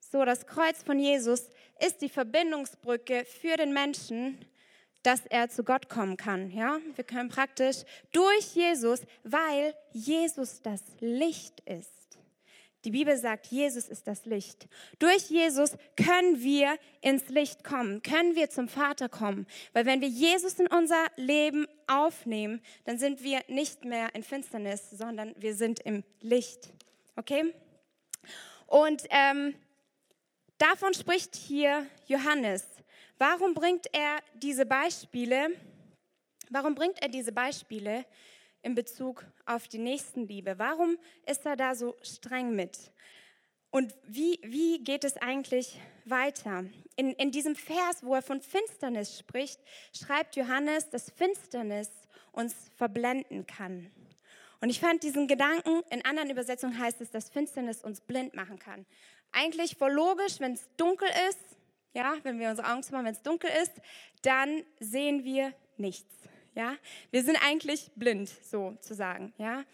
so 0.00 0.24
das 0.26 0.46
Kreuz 0.46 0.82
von 0.82 0.98
Jesus 0.98 1.48
ist 1.84 2.02
die 2.02 2.10
Verbindungsbrücke 2.10 3.24
für 3.24 3.56
den 3.56 3.72
Menschen 3.72 4.38
dass 5.02 5.26
er 5.26 5.48
zu 5.48 5.64
Gott 5.64 5.88
kommen 5.88 6.16
kann. 6.16 6.50
Ja, 6.50 6.78
wir 6.94 7.04
können 7.04 7.28
praktisch 7.28 7.78
durch 8.12 8.54
Jesus, 8.54 9.02
weil 9.24 9.74
Jesus 9.92 10.62
das 10.62 10.82
Licht 11.00 11.60
ist. 11.60 11.90
Die 12.84 12.90
Bibel 12.90 13.16
sagt, 13.16 13.46
Jesus 13.46 13.88
ist 13.88 14.08
das 14.08 14.26
Licht. 14.26 14.66
Durch 14.98 15.30
Jesus 15.30 15.76
können 15.96 16.42
wir 16.42 16.76
ins 17.00 17.28
Licht 17.28 17.62
kommen, 17.62 18.02
können 18.02 18.34
wir 18.34 18.50
zum 18.50 18.68
Vater 18.68 19.08
kommen. 19.08 19.46
Weil 19.72 19.86
wenn 19.86 20.00
wir 20.00 20.08
Jesus 20.08 20.54
in 20.54 20.66
unser 20.66 21.06
Leben 21.14 21.66
aufnehmen, 21.86 22.60
dann 22.84 22.98
sind 22.98 23.22
wir 23.22 23.40
nicht 23.46 23.84
mehr 23.84 24.12
in 24.16 24.24
Finsternis, 24.24 24.90
sondern 24.90 25.32
wir 25.38 25.54
sind 25.54 25.78
im 25.80 26.02
Licht. 26.20 26.70
Okay? 27.14 27.54
Und 28.66 29.04
ähm, 29.10 29.54
davon 30.58 30.92
spricht 30.94 31.36
hier 31.36 31.86
Johannes. 32.06 32.66
Warum 33.18 33.54
bringt 33.54 33.86
er 33.92 34.20
diese 34.34 34.66
Beispiele? 34.66 35.50
Warum 36.50 36.74
bringt 36.74 37.00
er 37.00 37.08
diese 37.08 37.32
Beispiele 37.32 38.04
in 38.62 38.74
Bezug 38.74 39.24
auf 39.46 39.68
die 39.68 39.78
Nächstenliebe? 39.78 40.58
Warum 40.58 40.98
ist 41.26 41.46
er 41.46 41.56
da 41.56 41.74
so 41.74 41.96
streng 42.02 42.54
mit? 42.54 42.90
Und 43.70 43.94
wie, 44.06 44.38
wie 44.42 44.84
geht 44.84 45.04
es 45.04 45.16
eigentlich 45.16 45.80
weiter? 46.04 46.64
In, 46.96 47.12
in 47.12 47.30
diesem 47.30 47.56
Vers, 47.56 48.02
wo 48.02 48.14
er 48.14 48.22
von 48.22 48.42
Finsternis 48.42 49.18
spricht, 49.18 49.60
schreibt 49.96 50.36
Johannes, 50.36 50.90
dass 50.90 51.10
Finsternis 51.10 51.90
uns 52.32 52.54
verblenden 52.76 53.46
kann. 53.46 53.90
Und 54.60 54.68
ich 54.68 54.78
fand 54.78 55.02
diesen 55.02 55.26
Gedanken, 55.26 55.82
in 55.90 56.04
anderen 56.04 56.30
Übersetzungen 56.30 56.78
heißt 56.78 57.00
es, 57.00 57.10
dass 57.10 57.30
Finsternis 57.30 57.82
uns 57.82 58.00
blind 58.00 58.34
machen 58.34 58.58
kann. 58.58 58.86
Eigentlich 59.32 59.76
voll 59.76 59.92
logisch, 59.92 60.38
wenn 60.38 60.52
es 60.52 60.68
dunkel 60.76 61.08
ist, 61.30 61.51
ja, 61.94 62.14
wenn 62.22 62.38
wir 62.38 62.50
unsere 62.50 62.70
Augen 62.70 62.82
zumachen, 62.82 63.06
wenn 63.06 63.14
es 63.14 63.22
dunkel 63.22 63.50
ist, 63.62 63.72
dann 64.22 64.64
sehen 64.80 65.24
wir 65.24 65.52
nichts. 65.76 66.14
Ja, 66.54 66.76
wir 67.10 67.22
sind 67.22 67.38
eigentlich 67.46 67.90
blind, 67.94 68.28
sozusagen. 68.28 69.32
Ja, 69.38 69.64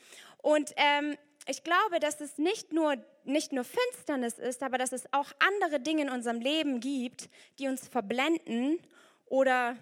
und 0.43 0.73
ähm, 0.77 1.17
ich 1.47 1.65
glaube, 1.65 1.99
dass 1.99 2.21
es 2.21 2.39
nicht 2.39 2.73
nur, 2.73 2.97
nicht 3.25 3.53
nur 3.53 3.65
Finsternis 3.65 4.39
ist, 4.39 4.63
aber 4.63 4.79
dass 4.79 4.93
es 4.93 5.13
auch 5.13 5.33
andere 5.39 5.81
Dinge 5.81 6.03
in 6.03 6.11
unserem 6.11 6.41
Leben 6.41 6.81
gibt, 6.81 7.29
die 7.59 7.69
uns 7.69 7.89
verblenden 7.89 8.79
oder 9.27 9.77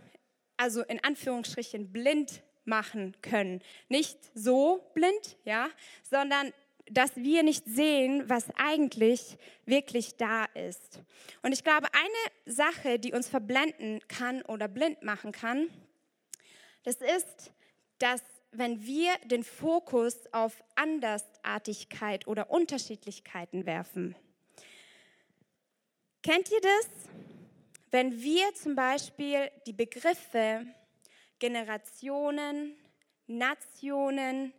also 0.57 0.83
in 0.83 1.03
Anführungsstrichen 1.03 1.93
blind 1.93 2.43
machen 2.65 3.17
können. 3.21 3.63
Nicht 3.89 4.19
so 4.35 4.91
blind, 4.95 5.37
ja, 5.45 5.69
sondern 6.03 6.53
dass 6.91 7.17
wir 7.17 7.43
nicht 7.43 7.65
sehen, 7.67 8.29
was 8.29 8.47
eigentlich 8.57 9.37
wirklich 9.65 10.17
da 10.17 10.45
ist. 10.45 11.01
Und 11.43 11.53
ich 11.53 11.65
glaube, 11.65 11.89
eine 11.93 12.55
Sache, 12.55 12.99
die 12.99 13.13
uns 13.13 13.29
verblenden 13.29 14.01
kann 14.09 14.43
oder 14.43 14.69
blind 14.69 15.03
machen 15.03 15.33
kann, 15.33 15.69
das 16.85 16.97
ist, 16.97 17.53
dass 17.99 18.23
wenn 18.53 18.87
wir 18.87 19.13
den 19.25 19.43
Fokus 19.43 20.17
auf 20.33 20.63
Andersartigkeit 20.77 22.27
oder 22.27 22.51
Unterschiedlichkeiten 22.51 23.67
werfen. 23.67 24.15
Kennt 26.23 26.51
ihr 26.51 26.61
das? 26.61 26.89
Wenn 27.91 28.21
wir 28.21 28.55
zum 28.55 28.75
Beispiel 28.75 29.51
die 29.67 29.73
Begriffe 29.73 30.67
Generationen, 31.39 32.77
Nationen, 33.27 34.53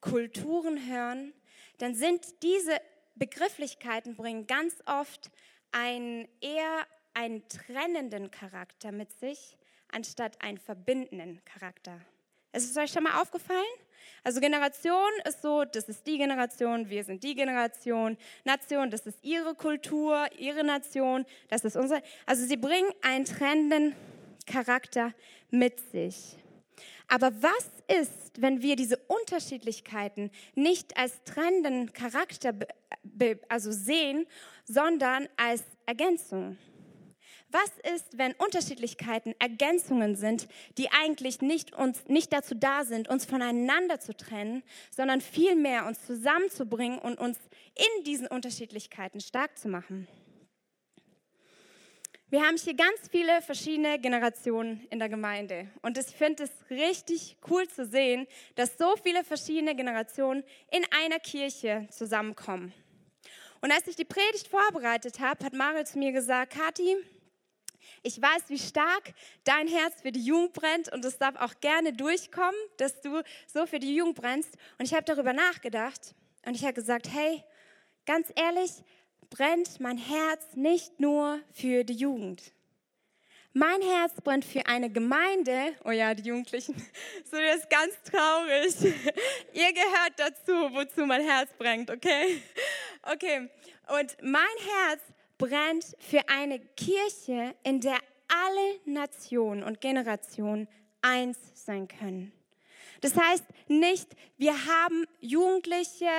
Kulturen 0.00 0.86
hören, 0.86 1.32
dann 1.78 1.94
sind 1.94 2.42
diese 2.42 2.80
Begrifflichkeiten 3.14 4.14
bringen 4.16 4.46
ganz 4.46 4.74
oft 4.86 5.30
einen 5.72 6.28
eher 6.40 6.86
einen 7.14 7.46
trennenden 7.48 8.30
Charakter 8.30 8.92
mit 8.92 9.12
sich, 9.18 9.56
anstatt 9.90 10.40
einen 10.40 10.58
verbindenden 10.58 11.44
Charakter. 11.44 12.00
Ist 12.52 12.70
es 12.70 12.76
euch 12.76 12.92
schon 12.92 13.02
mal 13.02 13.20
aufgefallen? 13.20 13.64
Also 14.24 14.40
Generation 14.40 15.10
ist 15.26 15.42
so, 15.42 15.64
das 15.64 15.88
ist 15.88 16.06
die 16.06 16.18
Generation, 16.18 16.88
wir 16.88 17.04
sind 17.04 17.22
die 17.22 17.34
Generation. 17.34 18.16
Nation, 18.44 18.90
das 18.90 19.06
ist 19.06 19.18
ihre 19.22 19.54
Kultur, 19.54 20.26
ihre 20.38 20.64
Nation, 20.64 21.24
das 21.48 21.64
ist 21.64 21.76
unsere. 21.76 22.02
Also 22.26 22.46
sie 22.46 22.56
bringen 22.56 22.90
einen 23.02 23.24
trennenden 23.24 23.94
Charakter 24.46 25.12
mit 25.50 25.80
sich. 25.90 26.36
Aber 27.08 27.32
was 27.42 27.70
ist, 28.00 28.40
wenn 28.40 28.60
wir 28.60 28.76
diese 28.76 28.98
Unterschiedlichkeiten 29.08 30.30
nicht 30.54 30.96
als 30.96 31.24
trennenden 31.24 31.92
Charakter 31.92 32.54
also 33.48 33.72
sehen, 33.72 34.26
sondern 34.66 35.26
als 35.36 35.62
Ergänzung? 35.86 36.58
Was 37.50 37.70
ist, 37.94 38.18
wenn 38.18 38.34
Unterschiedlichkeiten 38.34 39.34
Ergänzungen 39.38 40.16
sind, 40.16 40.48
die 40.76 40.90
eigentlich 40.90 41.40
nicht, 41.40 41.74
uns, 41.74 42.06
nicht 42.06 42.30
dazu 42.30 42.54
da 42.54 42.84
sind, 42.84 43.08
uns 43.08 43.24
voneinander 43.24 44.00
zu 44.00 44.14
trennen, 44.14 44.62
sondern 44.94 45.22
vielmehr 45.22 45.86
uns 45.86 46.04
zusammenzubringen 46.04 46.98
und 46.98 47.18
uns 47.18 47.38
in 47.74 48.04
diesen 48.04 48.26
Unterschiedlichkeiten 48.26 49.20
stark 49.20 49.56
zu 49.56 49.68
machen? 49.68 50.06
Wir 52.30 52.42
haben 52.42 52.58
hier 52.58 52.74
ganz 52.74 53.08
viele 53.10 53.40
verschiedene 53.40 53.98
Generationen 53.98 54.86
in 54.90 54.98
der 54.98 55.08
Gemeinde. 55.08 55.70
Und 55.80 55.96
ich 55.96 56.08
finde 56.08 56.42
es 56.42 56.50
richtig 56.68 57.38
cool 57.48 57.66
zu 57.66 57.86
sehen, 57.86 58.26
dass 58.54 58.76
so 58.76 58.96
viele 59.02 59.24
verschiedene 59.24 59.74
Generationen 59.74 60.44
in 60.70 60.84
einer 60.90 61.20
Kirche 61.20 61.88
zusammenkommen. 61.90 62.74
Und 63.62 63.72
als 63.72 63.86
ich 63.86 63.96
die 63.96 64.04
Predigt 64.04 64.46
vorbereitet 64.46 65.20
habe, 65.20 65.42
hat 65.42 65.54
Mario 65.54 65.84
zu 65.84 65.98
mir 65.98 66.12
gesagt, 66.12 66.52
Kathi, 66.52 66.98
ich 68.02 68.20
weiß, 68.20 68.42
wie 68.48 68.58
stark 68.58 69.14
dein 69.44 69.66
Herz 69.66 70.02
für 70.02 70.12
die 70.12 70.22
Jugend 70.22 70.52
brennt 70.52 70.92
und 70.92 71.02
es 71.06 71.16
darf 71.16 71.34
auch 71.36 71.58
gerne 71.62 71.94
durchkommen, 71.94 72.60
dass 72.76 73.00
du 73.00 73.22
so 73.46 73.64
für 73.64 73.78
die 73.78 73.96
Jugend 73.96 74.16
brennst. 74.16 74.54
Und 74.76 74.84
ich 74.84 74.92
habe 74.92 75.04
darüber 75.04 75.32
nachgedacht 75.32 76.14
und 76.44 76.54
ich 76.54 76.62
habe 76.64 76.74
gesagt, 76.74 77.08
hey, 77.10 77.42
ganz 78.04 78.30
ehrlich, 78.36 78.70
brennt 79.30 79.80
mein 79.80 79.98
Herz 79.98 80.44
nicht 80.54 81.00
nur 81.00 81.40
für 81.52 81.84
die 81.84 81.94
Jugend. 81.94 82.52
Mein 83.52 83.80
Herz 83.82 84.12
brennt 84.22 84.44
für 84.44 84.66
eine 84.66 84.90
Gemeinde. 84.90 85.74
Oh 85.84 85.90
ja, 85.90 86.14
die 86.14 86.22
Jugendlichen, 86.28 86.74
so 87.24 87.36
das 87.36 87.56
ist 87.56 87.70
ganz 87.70 87.94
traurig. 88.04 88.74
Ihr 89.52 89.72
gehört 89.72 90.12
dazu, 90.16 90.52
wozu 90.74 91.06
mein 91.06 91.22
Herz 91.22 91.50
brennt, 91.58 91.90
okay? 91.90 92.42
Okay. 93.10 93.48
Und 94.00 94.16
mein 94.20 94.42
Herz 94.42 95.00
brennt 95.38 95.96
für 95.98 96.28
eine 96.28 96.58
Kirche, 96.58 97.54
in 97.62 97.80
der 97.80 97.96
alle 98.28 98.80
Nationen 98.84 99.62
und 99.62 99.80
Generationen 99.80 100.68
eins 101.00 101.38
sein 101.54 101.88
können. 101.88 102.32
Das 103.00 103.16
heißt 103.16 103.44
nicht, 103.68 104.08
wir 104.36 104.52
haben 104.52 105.06
Jugendliche, 105.20 106.10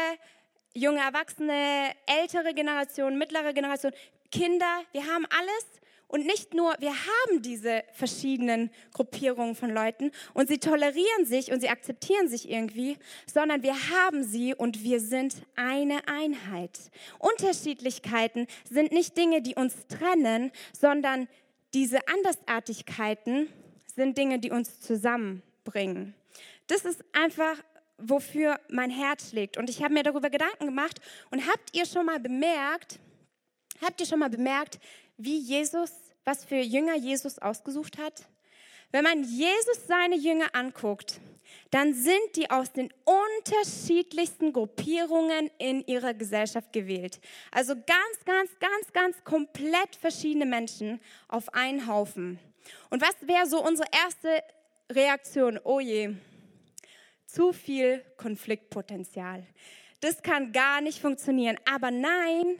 junge 0.74 1.00
Erwachsene, 1.00 1.92
ältere 2.06 2.54
Generation, 2.54 3.18
mittlere 3.18 3.54
Generation, 3.54 3.92
Kinder, 4.32 4.84
wir 4.92 5.06
haben 5.08 5.26
alles 5.26 5.66
und 6.08 6.26
nicht 6.26 6.56
nur, 6.56 6.76
wir 6.80 6.92
haben 6.92 7.42
diese 7.44 7.84
verschiedenen 7.94 8.72
Gruppierungen 8.94 9.56
von 9.56 9.70
Leuten 9.70 10.12
und 10.34 10.48
sie 10.48 10.58
tolerieren 10.58 11.26
sich 11.26 11.52
und 11.52 11.62
sie 11.62 11.70
akzeptieren 11.70 12.28
sich 12.28 12.50
irgendwie, 12.50 12.98
sondern 13.32 13.62
wir 13.62 13.76
haben 13.92 14.24
sie 14.24 14.56
und 14.56 14.84
wir 14.84 15.00
sind 15.00 15.36
eine 15.56 16.08
Einheit. 16.08 16.80
Unterschiedlichkeiten 17.20 18.48
sind 18.68 18.92
nicht 18.92 19.18
Dinge, 19.18 19.44
die 19.44 19.54
uns 19.56 19.76
trennen, 19.88 20.52
sondern 20.74 21.28
diese 21.76 22.00
Andersartigkeiten 22.08 23.48
sind 23.96 24.18
Dinge, 24.18 24.40
die 24.40 24.50
uns 24.50 24.80
zusammenbringen. 24.80 26.16
Das 26.66 26.86
ist 26.86 27.04
einfach 27.14 27.56
wofür 28.02 28.60
mein 28.70 28.90
Herz 28.90 29.30
schlägt. 29.30 29.58
Und 29.58 29.70
ich 29.70 29.84
habe 29.84 29.94
mir 29.94 30.04
darüber 30.04 30.30
Gedanken 30.30 30.66
gemacht. 30.66 31.00
Und 31.32 31.48
habt 31.48 31.76
ihr 31.76 31.86
schon 31.86 32.06
mal 32.06 32.20
bemerkt, 32.20 33.00
habt 33.82 34.00
ihr 34.00 34.08
schon 34.08 34.20
mal 34.20 34.30
bemerkt, 34.30 34.80
wie 35.18 35.38
Jesus, 35.38 35.92
was 36.24 36.46
für 36.46 36.60
Jünger 36.60 36.96
Jesus 36.96 37.40
ausgesucht 37.40 37.98
hat? 37.98 38.26
Wenn 38.92 39.04
man 39.04 39.24
Jesus 39.24 39.86
seine 39.88 40.16
Jünger 40.16 40.48
anguckt, 40.54 41.20
dann 41.72 41.94
sind 41.94 42.36
die 42.36 42.50
aus 42.50 42.72
den 42.72 42.92
unterschiedlichsten 43.06 44.54
Gruppierungen 44.54 45.52
in 45.60 45.86
ihrer 45.86 46.14
Gesellschaft 46.14 46.74
gewählt. 46.74 47.20
Also 47.52 47.76
ganz, 47.76 48.26
ganz, 48.26 48.52
ganz, 48.60 48.94
ganz 48.94 49.24
komplett 49.24 49.96
verschiedene 49.96 50.46
Menschen 50.46 51.00
auf 51.28 51.54
einen 51.54 51.86
Haufen. 51.88 52.40
Und 52.90 53.02
was 53.02 53.16
wäre 53.22 53.46
so 53.46 53.64
unsere 53.64 53.88
erste 53.92 54.44
Reaktion? 54.92 55.60
Oh 55.64 55.80
je, 55.80 56.16
zu 57.32 57.54
viel 57.54 58.04
Konfliktpotenzial. 58.18 59.46
Das 60.02 60.22
kann 60.22 60.52
gar 60.52 60.82
nicht 60.82 61.00
funktionieren. 61.00 61.58
Aber 61.72 61.92
nein, 61.92 62.60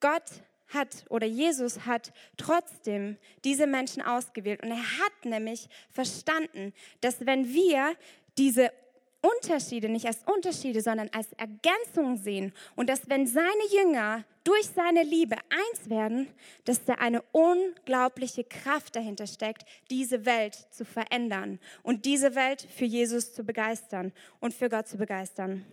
Gott 0.00 0.24
hat 0.68 1.04
oder 1.08 1.26
Jesus 1.26 1.86
hat 1.86 2.12
trotzdem 2.36 3.16
diese 3.44 3.66
Menschen 3.66 4.02
ausgewählt. 4.02 4.62
Und 4.62 4.70
er 4.70 4.98
hat 4.98 5.24
nämlich 5.24 5.68
verstanden, 5.90 6.72
dass 7.00 7.24
wenn 7.26 7.52
wir 7.52 7.94
diese 8.38 8.72
Unterschiede 9.20 9.88
nicht 9.88 10.06
als 10.06 10.18
Unterschiede, 10.26 10.80
sondern 10.80 11.08
als 11.10 11.32
Ergänzung 11.34 12.16
sehen 12.16 12.52
und 12.74 12.88
dass 12.88 13.08
wenn 13.08 13.26
seine 13.26 13.66
Jünger 13.70 14.24
durch 14.44 14.66
seine 14.66 15.02
Liebe 15.02 15.36
eins 15.50 15.88
werden, 15.88 16.28
dass 16.64 16.84
da 16.84 16.94
eine 16.94 17.22
unglaubliche 17.32 18.44
Kraft 18.44 18.96
dahinter 18.96 19.26
steckt, 19.26 19.64
diese 19.90 20.24
Welt 20.24 20.54
zu 20.70 20.84
verändern 20.84 21.60
und 21.82 22.04
diese 22.04 22.34
Welt 22.34 22.66
für 22.74 22.84
Jesus 22.84 23.32
zu 23.32 23.44
begeistern 23.44 24.12
und 24.40 24.54
für 24.54 24.68
Gott 24.68 24.88
zu 24.88 24.96
begeistern. 24.96 25.64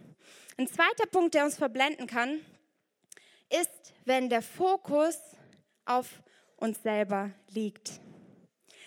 Ein 0.58 0.68
zweiter 0.68 1.08
Punkt, 1.08 1.36
der 1.36 1.46
uns 1.46 1.56
verblenden 1.58 2.06
kann, 2.06 2.40
ist, 3.50 3.94
wenn 4.06 4.30
der 4.30 4.42
Fokus 4.42 5.18
auf 5.86 6.22
uns 6.58 6.84
selber 6.84 7.32
liegt. 7.50 8.00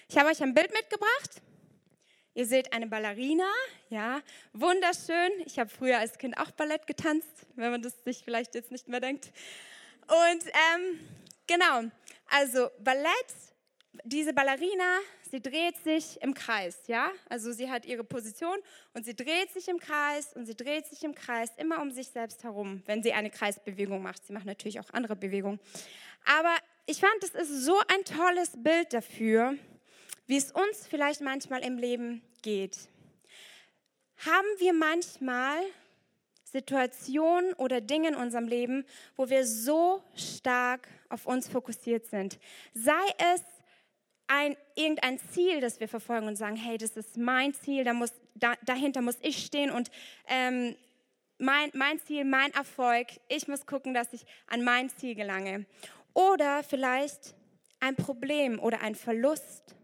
Ich 0.09 0.16
habe 0.18 0.29
euch 0.29 0.42
ein 0.42 0.55
Bild 0.55 0.73
mitgebracht. 0.73 1.42
Ihr 2.35 2.47
seht 2.47 2.73
eine 2.73 2.87
Ballerina, 2.87 3.51
ja, 3.90 4.23
wunderschön. 4.53 5.31
Ich 5.45 5.59
habe 5.59 5.68
früher 5.68 5.99
als 5.99 6.16
Kind 6.16 6.38
auch 6.38 6.51
Ballett 6.53 6.87
getanzt, 6.87 7.47
wenn 7.57 7.71
man 7.71 7.83
das 7.83 8.05
sich 8.05 8.23
vielleicht 8.25 8.55
jetzt 8.55 8.71
nicht 8.71 8.88
mehr 8.88 9.01
denkt. 9.01 9.31
Und 10.09 10.45
ähm, 10.47 11.01
genau, 11.47 11.91
also 12.29 12.71
Ballett, 12.81 13.11
diese 14.05 14.33
Ballerina, 14.33 14.99
sie 15.31 15.41
dreht 15.41 15.77
sich 15.83 16.21
im 16.23 16.35
Kreis, 16.35 16.79
ja. 16.87 17.11
Also 17.29 17.53
sie 17.53 17.71
hat 17.71 17.87
ihre 17.87 18.05
Position 18.05 18.59
und 18.95 19.05
sie 19.05 19.15
dreht 19.15 19.51
sich 19.53 19.69
im 19.69 19.79
Kreis 19.79 20.33
und 20.35 20.47
sie 20.47 20.55
dreht 20.55 20.87
sich 20.87 21.05
im 21.05 21.15
Kreis 21.15 21.51
immer 21.57 21.81
um 21.81 21.91
sich 21.91 22.09
selbst 22.09 22.45
herum, 22.45 22.83
wenn 22.87 23.03
sie 23.03 23.12
eine 23.12 23.31
Kreisbewegung 23.31 24.03
macht. 24.03 24.25
Sie 24.27 24.33
macht 24.33 24.47
natürlich 24.47 24.81
auch 24.81 24.91
andere 24.93 25.17
Bewegungen. 25.17 25.61
Aber 26.25 26.55
ich 26.87 27.01
fand, 27.01 27.15
das 27.23 27.31
ist 27.31 27.65
so 27.65 27.79
ein 27.88 28.05
tolles 28.05 28.53
Bild 28.57 28.93
dafür, 28.93 29.57
wie 30.27 30.37
es 30.37 30.53
uns 30.53 30.87
vielleicht 30.88 31.21
manchmal 31.21 31.65
im 31.65 31.79
Leben 31.79 32.23
geht. 32.43 32.77
Haben 34.25 34.47
wir 34.59 34.73
manchmal 34.73 35.62
Situationen 36.53 37.55
oder 37.55 37.81
Dinge 37.81 38.09
in 38.09 38.15
unserem 38.15 38.47
Leben, 38.47 38.85
wo 39.17 39.31
wir 39.31 39.47
so 39.47 40.03
stark 40.15 40.87
auf 41.09 41.27
uns 41.27 41.49
fokussiert 41.49 42.07
sind? 42.07 42.38
Sei 42.75 42.93
es 43.33 43.43
ein, 44.27 44.57
irgendein 44.75 45.19
Ziel, 45.19 45.61
das 45.61 45.81
wir 45.81 45.88
verfolgen 45.88 46.27
und 46.27 46.37
sagen, 46.37 46.57
hey, 46.57 46.79
das 46.79 46.93
ist 46.93 47.17
mein 47.17 47.55
Ziel, 47.55 47.85
da 47.85 47.95
muss, 47.95 48.12
da, 48.35 48.55
dahinter 48.65 49.01
muss 49.01 49.17
ich 49.23 49.45
stehen 49.45 49.71
und 49.71 49.91
ähm, 50.29 50.77
mein, 51.38 51.71
mein 51.75 51.99
Ziel, 52.01 52.25
mein 52.25 52.53
Erfolg, 52.55 53.09
ich 53.29 53.49
muss 53.49 53.67
gucken, 53.67 53.95
dass 53.95 54.12
ich 54.12 54.25
an 54.47 54.62
mein 54.62 54.91
Ziel 54.91 55.15
gelange. 55.15 55.67
Oder 56.15 56.62
vielleicht 56.62 57.35
ein 57.81 57.97
Problem 57.97 58.61
oder 58.61 58.81
ein 58.81 58.95
Verlust 58.95 59.75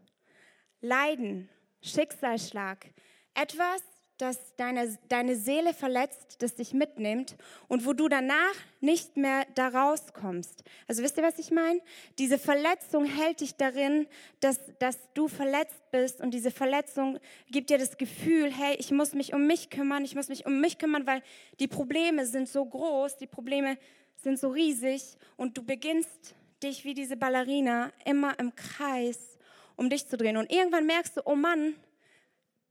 Leiden, 0.81 1.49
Schicksalsschlag, 1.83 2.87
etwas, 3.35 3.83
das 4.19 4.55
deine, 4.57 4.99
deine 5.09 5.37
Seele 5.37 5.73
verletzt, 5.73 6.37
das 6.41 6.55
dich 6.55 6.75
mitnimmt 6.75 7.37
und 7.69 7.87
wo 7.87 7.93
du 7.93 8.09
danach 8.09 8.55
nicht 8.81 9.17
mehr 9.17 9.47
da 9.55 9.69
rauskommst. 9.69 10.65
Also 10.87 11.03
wisst 11.03 11.17
ihr, 11.17 11.23
was 11.23 11.39
ich 11.39 11.51
meine? 11.51 11.81
Diese 12.19 12.39
Verletzung 12.39 13.05
hält 13.05 13.41
dich 13.41 13.55
darin, 13.55 14.07
dass, 14.41 14.61
dass 14.79 14.99
du 15.15 15.29
verletzt 15.29 15.91
bist 15.91 16.21
und 16.21 16.33
diese 16.33 16.51
Verletzung 16.51 17.19
gibt 17.51 17.71
dir 17.71 17.79
das 17.79 17.97
Gefühl, 17.97 18.53
hey, 18.53 18.77
ich 18.79 18.91
muss 18.91 19.15
mich 19.15 19.33
um 19.33 19.47
mich 19.47 19.71
kümmern, 19.71 20.05
ich 20.05 20.15
muss 20.15 20.29
mich 20.29 20.47
um 20.47 20.61
mich 20.61 20.79
kümmern, 20.79 21.07
weil 21.07 21.23
die 21.61 21.69
Probleme 21.69 22.27
sind 22.27 22.49
so 22.49 22.65
groß, 22.65 23.17
die 23.17 23.27
Probleme 23.27 23.79
sind 24.17 24.39
so 24.39 24.49
riesig 24.49 25.17
und 25.37 25.57
du 25.57 25.63
beginnst 25.63 26.35
dich 26.63 26.85
wie 26.85 26.95
diese 26.95 27.17
Ballerina 27.17 27.93
immer 28.05 28.39
im 28.39 28.55
Kreis 28.55 29.39
um 29.79 29.89
dich 29.89 30.07
zu 30.07 30.17
drehen. 30.17 30.37
Und 30.37 30.51
irgendwann 30.53 30.87
merkst 30.87 31.17
du, 31.17 31.23
oh 31.25 31.37
Mann, 31.37 31.75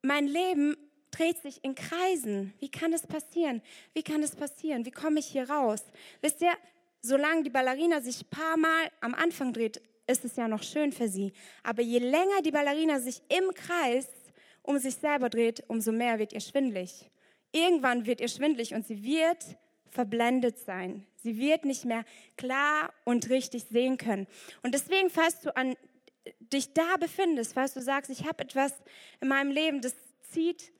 mein 0.01 0.27
Leben 0.27 0.75
dreht 1.17 1.41
sich 1.41 1.63
in 1.63 1.75
Kreisen. 1.75 2.53
Wie 2.59 2.69
kann 2.69 2.91
das 2.91 3.07
passieren? 3.07 3.61
Wie 3.93 4.03
kann 4.03 4.21
das 4.21 4.35
passieren? 4.35 4.85
Wie 4.85 4.91
komme 4.91 5.19
ich 5.19 5.27
hier 5.27 5.49
raus? 5.49 5.83
Wisst 6.21 6.41
ihr, 6.41 6.53
solange 7.01 7.43
die 7.43 7.49
Ballerina 7.49 8.01
sich 8.01 8.21
ein 8.21 8.29
paar 8.29 8.57
Mal 8.57 8.91
am 9.01 9.15
Anfang 9.15 9.53
dreht, 9.53 9.81
ist 10.07 10.25
es 10.25 10.35
ja 10.35 10.47
noch 10.47 10.63
schön 10.63 10.91
für 10.91 11.07
sie. 11.07 11.33
Aber 11.63 11.81
je 11.81 11.99
länger 11.99 12.41
die 12.43 12.51
Ballerina 12.51 12.99
sich 12.99 13.21
im 13.29 13.53
Kreis 13.53 14.07
um 14.63 14.77
sich 14.79 14.95
selber 14.95 15.29
dreht, 15.29 15.63
umso 15.67 15.91
mehr 15.91 16.19
wird 16.19 16.33
ihr 16.33 16.41
schwindlig. 16.41 17.09
irgendwann 17.53 18.05
wird 18.05 18.19
ihr 18.19 18.27
schwindlig 18.27 18.73
und 18.73 18.85
sie 18.85 19.03
wird 19.03 19.57
verblendet 19.89 20.59
sein. 20.59 21.07
Sie 21.15 21.39
wird 21.39 21.65
nicht 21.65 21.85
mehr 21.85 22.03
klar 22.35 22.93
und 23.05 23.29
richtig 23.29 23.63
sehen 23.63 23.97
können. 23.97 24.27
Und 24.61 24.73
deswegen, 24.75 25.09
falls 25.09 25.39
du 25.39 25.55
an 25.55 25.75
dich 26.39 26.73
da 26.73 26.97
befindest, 26.97 27.53
falls 27.53 27.73
du 27.73 27.81
sagst, 27.81 28.11
ich 28.11 28.25
habe 28.27 28.43
etwas 28.43 28.73
in 29.21 29.29
meinem 29.29 29.49
Leben, 29.49 29.81
das 29.81 29.95
zieht 30.29 30.71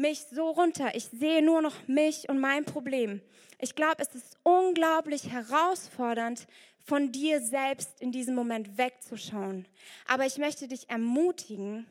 mich 0.00 0.24
so 0.32 0.50
runter. 0.50 0.94
Ich 0.94 1.04
sehe 1.04 1.42
nur 1.42 1.62
noch 1.62 1.76
mich 1.86 2.28
und 2.28 2.40
mein 2.40 2.64
Problem. 2.64 3.20
Ich 3.60 3.74
glaube, 3.74 3.96
es 3.98 4.14
ist 4.14 4.38
unglaublich 4.42 5.30
herausfordernd, 5.30 6.46
von 6.84 7.12
dir 7.12 7.40
selbst 7.40 8.00
in 8.00 8.10
diesem 8.10 8.34
Moment 8.34 8.78
wegzuschauen. 8.78 9.66
Aber 10.08 10.26
ich 10.26 10.38
möchte 10.38 10.66
dich 10.66 10.88
ermutigen, 10.88 11.86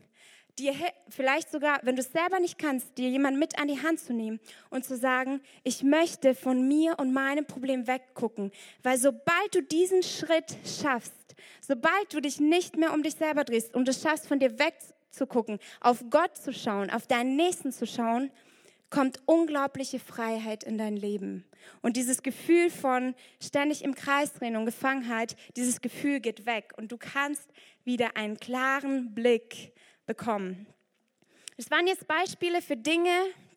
dir 0.58 0.74
vielleicht 1.10 1.52
sogar, 1.52 1.80
wenn 1.84 1.96
du 1.96 2.02
es 2.02 2.12
selber 2.12 2.40
nicht 2.40 2.58
kannst, 2.58 2.98
dir 2.98 3.10
jemanden 3.10 3.40
mit 3.40 3.58
an 3.60 3.68
die 3.68 3.82
Hand 3.82 4.00
zu 4.00 4.14
nehmen 4.14 4.40
und 4.70 4.84
zu 4.84 4.98
sagen, 4.98 5.42
ich 5.64 5.84
möchte 5.84 6.36
von 6.36 6.68
mir 6.68 7.00
und 7.00 7.14
meinem 7.14 7.46
Problem 7.46 7.88
weggucken. 7.88 8.52
Weil 8.84 8.98
sobald 8.98 9.54
du 9.54 9.62
diesen 9.62 10.04
Schritt 10.04 10.58
schaffst, 10.66 11.14
sobald 11.62 12.14
du 12.14 12.20
dich 12.20 12.40
nicht 12.40 12.76
mehr 12.76 12.94
um 12.94 13.04
dich 13.04 13.16
selber 13.16 13.46
drehst 13.46 13.74
und 13.76 13.88
es 13.88 14.02
schaffst, 14.02 14.28
von 14.28 14.40
dir 14.40 14.60
wegzugucken, 15.10 15.60
auf 15.82 16.04
Gott 16.10 16.38
zu 16.38 16.54
schauen, 16.54 16.90
auf 16.90 17.08
deinen 17.08 17.36
Nächsten 17.36 17.72
zu 17.72 17.86
schauen, 17.86 18.32
kommt 18.90 19.20
unglaubliche 19.26 20.00
Freiheit 20.00 20.64
in 20.64 20.78
dein 20.78 20.96
Leben. 20.96 21.46
Und 21.82 21.96
dieses 21.96 22.24
Gefühl 22.24 22.72
von 22.72 23.14
ständig 23.42 23.84
im 23.84 23.94
Kreis 23.94 24.34
drehen 24.34 24.56
und 24.56 24.66
Gefangenheit, 24.66 25.36
dieses 25.56 25.82
Gefühl 25.82 26.20
geht 26.20 26.46
weg 26.46 26.74
und 26.78 26.92
du 26.92 26.98
kannst 26.98 27.52
wieder 27.84 28.16
einen 28.18 28.38
klaren 28.38 29.14
Blick 29.14 29.74
bekommen. 30.08 30.66
Das 31.58 31.70
waren 31.70 31.88
jetzt 31.88 32.08
Beispiele 32.08 32.62
für 32.62 32.78
Dinge, 32.78 33.12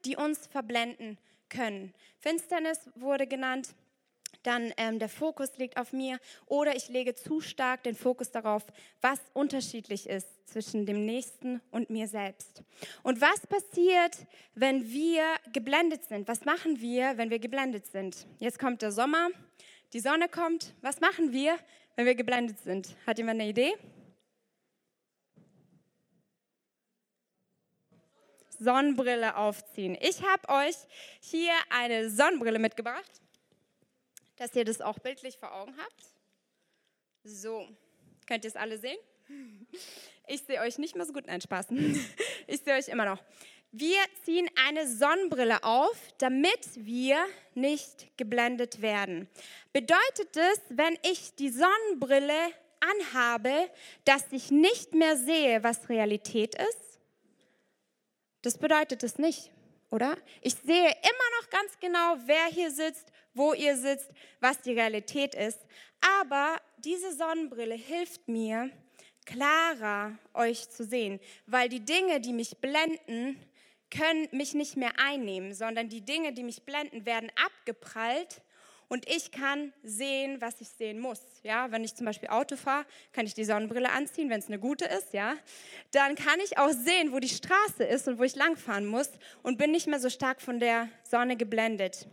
die 0.04 0.16
uns 0.16 0.46
verblenden 0.48 1.18
können. 1.48 1.94
Finsternis 2.18 2.90
wurde 2.94 3.26
genannt, 3.26 3.74
dann 4.42 4.72
ähm, 4.76 4.98
der 4.98 5.09
Fokus 5.09 5.57
liegt 5.59 5.76
auf 5.76 5.92
mir 5.92 6.18
oder 6.46 6.76
ich 6.76 6.88
lege 6.88 7.14
zu 7.14 7.40
stark 7.40 7.83
den 7.83 7.94
Fokus 7.94 8.31
darauf, 8.31 8.64
was 9.00 9.20
unterschiedlich 9.33 10.09
ist 10.09 10.26
zwischen 10.46 10.87
dem 10.87 11.07
Nächsten 11.07 11.61
und 11.70 11.90
mir 11.90 12.09
selbst. 12.09 12.62
Und 13.02 13.20
was 13.20 13.46
passiert, 13.46 14.26
wenn 14.55 14.88
wir 14.88 15.24
geblendet 15.52 16.05
sind? 16.05 16.28
Was 16.28 16.44
machen 16.44 16.81
wir, 16.81 17.16
wenn 17.16 17.31
wir 17.31 17.38
geblendet 17.38 17.87
sind? 17.87 18.26
Jetzt 18.38 18.59
kommt 18.59 18.83
der 18.83 18.92
Sommer, 18.92 19.28
die 19.92 20.00
Sonne 20.00 20.28
kommt. 20.28 20.74
Was 20.83 21.00
machen 21.00 21.33
wir, 21.33 21.59
wenn 21.96 22.07
wir 22.07 22.14
geblendet 22.14 22.59
sind? 22.61 22.96
Hat 23.07 23.18
jemand 23.18 23.40
eine 23.40 23.50
Idee? 23.50 23.74
Sonnenbrille 28.59 29.37
aufziehen. 29.37 29.98
Ich 30.00 30.22
habe 30.22 30.48
euch 30.48 30.76
hier 31.20 31.52
eine 31.70 32.11
Sonnenbrille 32.11 32.61
mitgebracht 32.61 33.21
dass 34.42 34.57
ihr 34.57 34.64
das 34.64 34.81
auch 34.81 34.98
bildlich 34.98 35.38
vor 35.38 35.55
Augen 35.55 35.72
habt. 35.78 36.02
So, 37.22 37.68
könnt 38.26 38.44
ihr 38.44 38.48
es 38.48 38.57
alle 38.57 38.76
sehen? 38.76 38.98
Ich 40.26 40.42
sehe 40.42 40.61
euch 40.61 40.78
nicht 40.78 40.96
mehr 40.96 41.07
so 41.07 41.12
gut, 41.12 41.26
nein, 41.26 41.40
Spaß. 41.40 41.68
Ich 42.48 42.61
sehe 42.62 42.74
euch 42.74 42.88
immer 42.88 43.05
noch. 43.05 43.22
Wir 43.70 44.00
ziehen 44.24 44.50
eine 44.66 44.88
Sonnenbrille 44.88 45.62
auf, 45.62 45.96
damit 46.18 46.59
wir 46.74 47.24
nicht 47.55 48.18
geblendet 48.18 48.83
werden. 48.83 49.28
Bedeutet 49.72 50.37
es, 50.37 50.61
wenn 50.70 50.98
ich 51.05 51.37
die 51.37 51.50
Sonnenbrille 51.50 52.35
anhabe, 52.81 53.70
dass 54.05 54.24
ich 54.33 54.50
nicht 54.50 54.92
mehr 54.92 55.16
sehe, 55.16 55.62
was 55.62 55.88
Realität 55.88 56.57
ist? 56.57 56.98
Das 58.42 58.59
bedeutet 58.59 59.05
es 59.05 59.18
nicht, 59.18 59.52
oder? 59.90 60.16
Ich 60.40 60.55
sehe 60.55 60.88
immer 60.88 61.40
noch 61.40 61.50
ganz 61.50 61.78
genau, 61.78 62.16
wer 62.26 62.46
hier 62.46 62.72
sitzt, 62.72 63.12
wo 63.35 63.53
ihr 63.53 63.77
sitzt, 63.77 64.11
was 64.40 64.61
die 64.61 64.73
Realität 64.73 65.35
ist. 65.35 65.59
Aber 66.21 66.61
diese 66.79 67.14
Sonnenbrille 67.14 67.75
hilft 67.75 68.29
mir, 68.29 68.71
klarer 69.25 70.18
euch 70.35 70.68
zu 70.68 70.85
sehen, 70.85 71.21
weil 71.47 71.68
die 71.68 71.85
Dinge, 71.85 72.21
die 72.21 72.33
mich 72.33 72.59
blenden, 72.59 73.38
können 73.90 74.29
mich 74.33 74.55
nicht 74.55 74.77
mehr 74.77 74.92
einnehmen, 74.99 75.55
sondern 75.55 75.88
die 75.88 76.01
Dinge, 76.01 76.33
die 76.33 76.42
mich 76.42 76.62
blenden, 76.62 77.07
werden 77.07 77.31
abgeprallt 77.37 78.42
und 78.92 79.09
ich 79.09 79.31
kann 79.31 79.73
sehen, 79.83 80.40
was 80.40 80.61
ich 80.61 80.68
sehen 80.68 80.99
muss. 80.99 81.21
Ja, 81.42 81.71
wenn 81.71 81.83
ich 81.83 81.95
zum 81.95 82.05
Beispiel 82.05 82.29
Auto 82.29 82.57
fahre, 82.57 82.85
kann 83.12 83.25
ich 83.25 83.33
die 83.33 83.45
Sonnenbrille 83.45 83.90
anziehen, 83.90 84.29
wenn 84.29 84.40
es 84.40 84.49
eine 84.49 84.59
gute 84.59 84.85
ist. 84.85 85.14
Ja, 85.14 85.35
dann 85.92 86.14
kann 86.14 86.40
ich 86.40 86.59
auch 86.59 86.73
sehen, 86.73 87.12
wo 87.12 87.18
die 87.18 87.29
Straße 87.29 87.85
ist 87.85 88.07
und 88.09 88.18
wo 88.18 88.23
ich 88.23 88.37
langfahren 88.37 88.87
muss 88.87 89.09
und 89.42 89.57
bin 89.57 89.71
nicht 89.71 89.87
mehr 89.87 89.99
so 89.99 90.11
stark 90.11 90.42
von 90.42 90.61
der 90.61 90.88
Sonne 91.05 91.37
geblendet. 91.37 92.07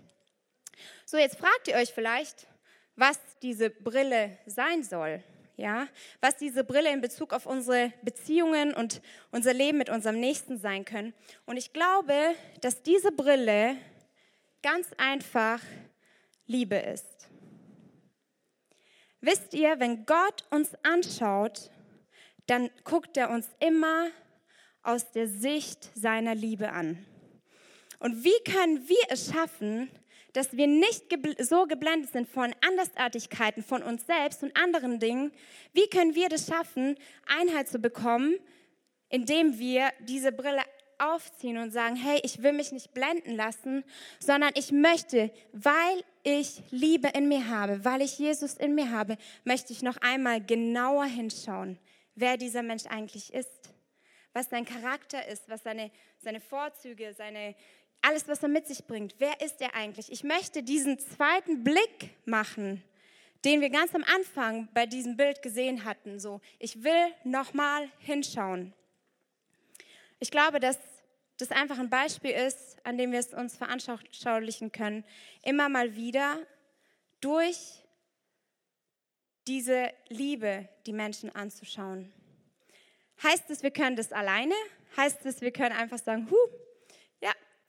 So, 1.11 1.17
jetzt 1.17 1.39
fragt 1.39 1.67
ihr 1.67 1.73
euch 1.73 1.91
vielleicht, 1.91 2.45
was 2.95 3.19
diese 3.41 3.71
Brille 3.71 4.37
sein 4.45 4.83
soll. 4.83 5.23
Ja, 5.57 5.87
was 6.21 6.37
diese 6.37 6.63
Brille 6.63 6.93
in 6.93 7.01
Bezug 7.01 7.33
auf 7.33 7.47
unsere 7.47 7.91
Beziehungen 8.03 8.75
und 8.75 9.01
unser 9.31 9.51
Leben 9.51 9.79
mit 9.79 9.89
unserem 9.89 10.19
Nächsten 10.19 10.59
sein 10.59 10.85
können. 10.85 11.15
Und 11.47 11.57
ich 11.57 11.73
glaube, 11.73 12.13
dass 12.61 12.83
diese 12.83 13.11
Brille 13.11 13.75
ganz 14.61 14.85
einfach 14.99 15.59
Liebe 16.45 16.75
ist. 16.75 17.27
Wisst 19.19 19.55
ihr, 19.55 19.79
wenn 19.79 20.05
Gott 20.05 20.45
uns 20.51 20.73
anschaut, 20.83 21.71
dann 22.45 22.69
guckt 22.83 23.17
er 23.17 23.31
uns 23.31 23.47
immer 23.59 24.11
aus 24.83 25.11
der 25.11 25.27
Sicht 25.27 25.89
seiner 25.97 26.35
Liebe 26.35 26.71
an. 26.71 27.03
Und 27.97 28.23
wie 28.23 28.43
können 28.43 28.87
wir 28.87 29.05
es 29.09 29.31
schaffen, 29.33 29.89
dass 30.33 30.55
wir 30.55 30.67
nicht 30.67 31.05
so 31.39 31.65
geblendet 31.65 32.11
sind 32.11 32.27
von 32.27 32.53
Andersartigkeiten, 32.67 33.63
von 33.63 33.81
uns 33.83 34.05
selbst 34.05 34.43
und 34.43 34.55
anderen 34.55 34.99
Dingen. 34.99 35.31
Wie 35.73 35.87
können 35.87 36.15
wir 36.15 36.29
das 36.29 36.47
schaffen, 36.47 36.95
Einheit 37.25 37.67
zu 37.67 37.79
bekommen, 37.79 38.35
indem 39.09 39.57
wir 39.57 39.89
diese 40.01 40.31
Brille 40.31 40.61
aufziehen 40.99 41.57
und 41.57 41.71
sagen, 41.71 41.95
hey, 41.95 42.19
ich 42.23 42.43
will 42.43 42.53
mich 42.53 42.71
nicht 42.71 42.93
blenden 42.93 43.35
lassen, 43.35 43.83
sondern 44.19 44.51
ich 44.55 44.71
möchte, 44.71 45.31
weil 45.53 46.03
ich 46.23 46.61
Liebe 46.71 47.07
in 47.09 47.27
mir 47.27 47.47
habe, 47.47 47.83
weil 47.85 48.01
ich 48.01 48.19
Jesus 48.19 48.55
in 48.55 48.75
mir 48.75 48.91
habe, 48.91 49.17
möchte 49.45 49.73
ich 49.73 49.81
noch 49.81 49.97
einmal 49.97 50.43
genauer 50.43 51.05
hinschauen, 51.05 51.79
wer 52.15 52.37
dieser 52.37 52.63
Mensch 52.63 52.85
eigentlich 52.85 53.33
ist, 53.33 53.73
was 54.33 54.49
sein 54.49 54.65
Charakter 54.65 55.25
ist, 55.27 55.49
was 55.49 55.63
seine, 55.63 55.89
seine 56.19 56.41
Vorzüge, 56.41 57.13
seine, 57.13 57.55
alles, 58.01 58.27
was 58.27 58.41
er 58.43 58.49
mit 58.49 58.67
sich 58.67 58.85
bringt. 58.85 59.15
Wer 59.19 59.41
ist 59.41 59.61
er 59.61 59.75
eigentlich? 59.75 60.11
Ich 60.11 60.23
möchte 60.23 60.63
diesen 60.63 60.99
zweiten 60.99 61.63
Blick 61.63 62.11
machen, 62.25 62.83
den 63.45 63.61
wir 63.61 63.69
ganz 63.69 63.95
am 63.95 64.03
Anfang 64.03 64.67
bei 64.73 64.85
diesem 64.85 65.17
Bild 65.17 65.41
gesehen 65.41 65.85
hatten. 65.85 66.19
So, 66.19 66.41
ich 66.59 66.83
will 66.83 67.13
nochmal 67.23 67.89
hinschauen. 67.99 68.73
Ich 70.19 70.31
glaube, 70.31 70.59
dass 70.59 70.77
das 71.37 71.51
einfach 71.51 71.79
ein 71.79 71.89
Beispiel 71.89 72.31
ist, 72.31 72.77
an 72.83 72.97
dem 72.97 73.11
wir 73.11 73.19
es 73.19 73.33
uns 73.33 73.55
veranschaulichen 73.55 74.71
können, 74.71 75.05
immer 75.43 75.69
mal 75.69 75.95
wieder 75.95 76.37
durch 77.21 77.83
diese 79.47 79.91
Liebe 80.09 80.67
die 80.85 80.93
Menschen 80.93 81.33
anzuschauen. 81.33 82.11
Heißt 83.23 83.49
es, 83.49 83.63
wir 83.63 83.71
können 83.71 83.95
das 83.95 84.11
alleine? 84.11 84.53
Heißt 84.95 85.25
es, 85.25 85.41
wir 85.41 85.51
können 85.51 85.75
einfach 85.75 85.97
sagen, 85.97 86.27
huh, 86.29 86.35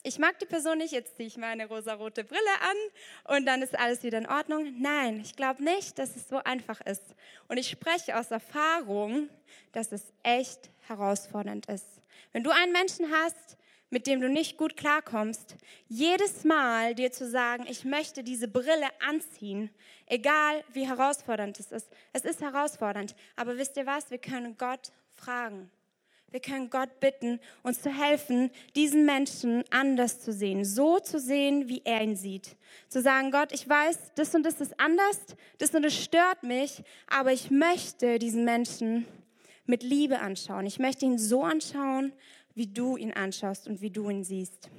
ich 0.03 0.19
mag 0.19 0.39
die 0.39 0.45
Person 0.45 0.79
nicht, 0.79 0.91
jetzt 0.91 1.15
ziehe 1.15 1.27
ich 1.27 1.37
meine 1.37 1.67
rosarote 1.67 2.23
Brille 2.23 2.41
an 2.61 3.35
und 3.35 3.45
dann 3.45 3.61
ist 3.61 3.77
alles 3.77 4.03
wieder 4.03 4.17
in 4.17 4.27
Ordnung. 4.27 4.75
Nein, 4.79 5.19
ich 5.19 5.35
glaube 5.35 5.63
nicht, 5.63 5.99
dass 5.99 6.15
es 6.15 6.27
so 6.27 6.37
einfach 6.37 6.81
ist. 6.81 7.15
Und 7.47 7.57
ich 7.57 7.69
spreche 7.69 8.17
aus 8.17 8.31
Erfahrung, 8.31 9.29
dass 9.71 9.91
es 9.91 10.13
echt 10.23 10.71
herausfordernd 10.87 11.67
ist. 11.67 12.01
Wenn 12.31 12.43
du 12.43 12.49
einen 12.49 12.71
Menschen 12.71 13.11
hast, 13.11 13.57
mit 13.91 14.07
dem 14.07 14.21
du 14.21 14.29
nicht 14.29 14.57
gut 14.57 14.77
klarkommst, 14.77 15.55
jedes 15.87 16.45
Mal 16.45 16.95
dir 16.95 17.11
zu 17.11 17.29
sagen, 17.29 17.65
ich 17.67 17.83
möchte 17.83 18.23
diese 18.23 18.47
Brille 18.47 18.87
anziehen, 19.05 19.69
egal 20.07 20.63
wie 20.71 20.87
herausfordernd 20.87 21.59
es 21.59 21.71
ist. 21.71 21.89
Es 22.13 22.23
ist 22.23 22.41
herausfordernd, 22.41 23.13
aber 23.35 23.57
wisst 23.57 23.75
ihr 23.77 23.85
was? 23.85 24.09
Wir 24.09 24.17
können 24.17 24.57
Gott 24.57 24.91
fragen. 25.13 25.69
Wir 26.31 26.39
können 26.39 26.69
Gott 26.69 27.01
bitten, 27.01 27.41
uns 27.61 27.81
zu 27.81 27.89
helfen, 27.89 28.51
diesen 28.75 29.05
Menschen 29.05 29.65
anders 29.69 30.21
zu 30.21 30.31
sehen, 30.31 30.63
so 30.63 30.99
zu 30.99 31.19
sehen, 31.19 31.67
wie 31.67 31.81
er 31.83 32.01
ihn 32.01 32.15
sieht. 32.15 32.55
Zu 32.87 33.01
sagen, 33.01 33.31
Gott, 33.31 33.51
ich 33.51 33.67
weiß, 33.67 34.13
das 34.15 34.33
und 34.33 34.43
das 34.43 34.61
ist 34.61 34.79
anders, 34.79 35.19
das 35.57 35.75
und 35.75 35.83
das 35.83 35.93
stört 35.93 36.43
mich, 36.43 36.83
aber 37.07 37.33
ich 37.33 37.51
möchte 37.51 38.17
diesen 38.17 38.45
Menschen 38.45 39.05
mit 39.65 39.83
Liebe 39.83 40.19
anschauen. 40.19 40.65
Ich 40.65 40.79
möchte 40.79 41.05
ihn 41.05 41.17
so 41.17 41.43
anschauen, 41.43 42.13
wie 42.55 42.67
du 42.67 42.95
ihn 42.95 43.11
anschaust 43.11 43.67
und 43.67 43.81
wie 43.81 43.91
du 43.91 44.09
ihn 44.09 44.23
siehst. 44.23 44.69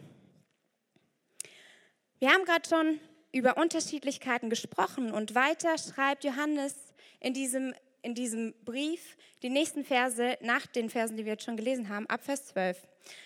Wir 2.18 2.30
haben 2.30 2.44
gerade 2.44 2.68
schon 2.68 2.98
über 3.32 3.58
Unterschiedlichkeiten 3.58 4.48
gesprochen 4.48 5.12
und 5.12 5.34
weiter 5.34 5.76
schreibt 5.76 6.24
Johannes 6.24 6.74
in 7.20 7.34
diesem 7.34 7.74
in 8.02 8.14
diesem 8.14 8.54
Brief, 8.64 9.16
die 9.42 9.48
nächsten 9.48 9.84
Verse 9.84 10.36
nach 10.40 10.66
den 10.66 10.90
Versen, 10.90 11.16
die 11.16 11.24
wir 11.24 11.32
jetzt 11.32 11.44
schon 11.44 11.56
gelesen 11.56 11.88
haben, 11.88 12.06
ab 12.06 12.22
Vers 12.24 12.46
12, 12.48 12.76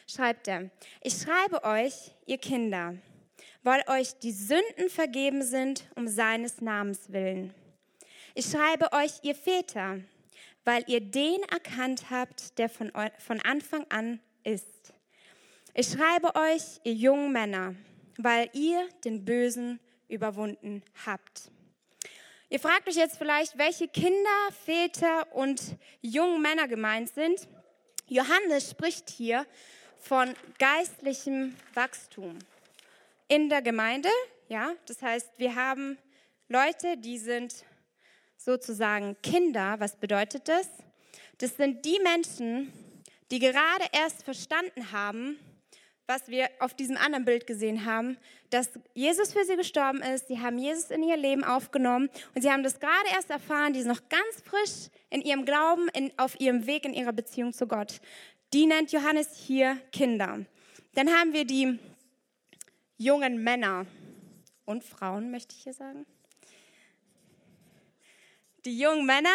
schreibt 0.07 0.49
er, 0.49 0.71
ich 1.03 1.15
schreibe 1.15 1.65
euch, 1.65 2.13
ihr 2.27 2.39
Kinder, 2.39 2.95
weil 3.63 3.83
euch 3.89 4.19
die 4.19 4.33
Sünden 4.33 4.89
vergeben 4.89 5.43
sind 5.43 5.89
um 5.97 6.07
seines 6.07 6.61
Namens 6.61 7.13
willen. 7.13 7.53
Ich 8.35 8.47
schreibe 8.47 8.93
euch, 8.93 9.13
ihr 9.23 9.35
Väter, 9.35 10.01
weil 10.65 10.85
ihr 10.89 11.01
den 11.01 11.43
erkannt 11.51 12.11
habt, 12.11 12.59
der 12.59 12.69
von, 12.69 12.93
von 13.19 13.41
Anfang 13.41 13.87
an 13.89 14.21
ist. 14.45 14.93
Ich 15.75 15.89
schreibe 15.89 16.35
euch, 16.35 16.81
ihr 16.85 16.95
jungen 16.95 17.33
Männer, 17.33 17.75
weil 18.19 18.51
ihr 18.53 18.89
den 19.05 19.25
Bösen 19.25 19.81
überwunden 20.09 20.83
habt. 21.05 21.51
Ihr 22.57 22.61
fragt 22.61 22.89
euch 22.89 22.97
jetzt 22.97 23.19
vielleicht, 23.19 23.59
welche 23.59 23.87
Kinder, 23.87 24.49
Väter 24.65 25.31
und 25.35 25.61
jungen 26.01 26.41
Männer 26.41 26.67
gemeint 26.67 27.11
sind. 27.11 27.47
Johannes 28.09 28.71
spricht 28.71 29.11
hier 29.11 29.45
von 29.99 30.35
geistlichem 30.59 31.55
Wachstum 31.75 32.39
in 33.29 33.51
der 33.51 33.61
Gemeinde. 33.61 34.09
Ja, 34.49 34.73
das 34.87 35.03
heißt, 35.03 35.33
wir 35.37 35.55
haben 35.55 35.99
Leute, 36.49 36.97
die 36.97 37.19
sind 37.19 37.67
sozusagen 38.39 39.19
Kinder. 39.23 39.79
Was 39.79 39.95
bedeutet 39.97 40.49
das? 40.49 40.67
Das 41.37 41.57
sind 41.57 41.85
die 41.85 42.01
Menschen, 42.03 42.73
die 43.31 43.39
gerade 43.39 43.85
erst 43.93 44.23
verstanden 44.23 44.93
haben, 44.93 45.39
was 46.07 46.29
wir 46.29 46.49
auf 46.61 46.75
diesem 46.75 46.97
anderen 46.97 47.25
Bild 47.25 47.47
gesehen 47.47 47.85
haben, 47.85 48.17
dass 48.51 48.71
Jesus 48.95 49.33
für 49.33 49.45
sie 49.45 49.57
gestorben 49.57 50.03
ist. 50.03 50.29
Sie 50.29 50.41
haben 50.41 50.59
Jesus 50.59 50.91
in 50.91 51.03
ihr 51.03 51.17
Leben 51.17 51.45
aufgenommen 51.45 52.09
und 52.35 52.43
sie 52.43 52.51
haben 52.51 52.63
das 52.63 52.79
gerade 52.79 53.09
erst 53.13 53.31
erfahren. 53.31 53.73
Die 53.73 53.81
sind 53.81 53.91
noch 53.91 54.09
ganz 54.09 54.43
frisch 54.45 54.91
in 55.11 55.21
ihrem 55.21 55.45
Glauben, 55.45 55.89
in, 55.95 56.13
auf 56.17 56.39
ihrem 56.41 56.67
Weg 56.67 56.85
in 56.85 56.95
ihrer 56.95 57.13
Beziehung 57.13 57.53
zu 57.53 57.67
Gott. 57.67 58.01
Die 58.53 58.67
nennt 58.67 58.93
Johannes 58.93 59.37
hier 59.37 59.79
Kinder. 59.93 60.47
Dann 60.95 61.11
haben 61.11 61.33
wir 61.33 61.45
die 61.45 61.79
jungen 62.97 63.43
Männer 63.43 63.87
und 64.65 64.85
Frauen, 64.85 65.31
möchte 65.31 65.55
ich 65.57 65.65
hier 65.65 65.75
sagen 65.75 66.07
die 68.67 68.79
jungen 68.79 69.07
Männer, 69.07 69.35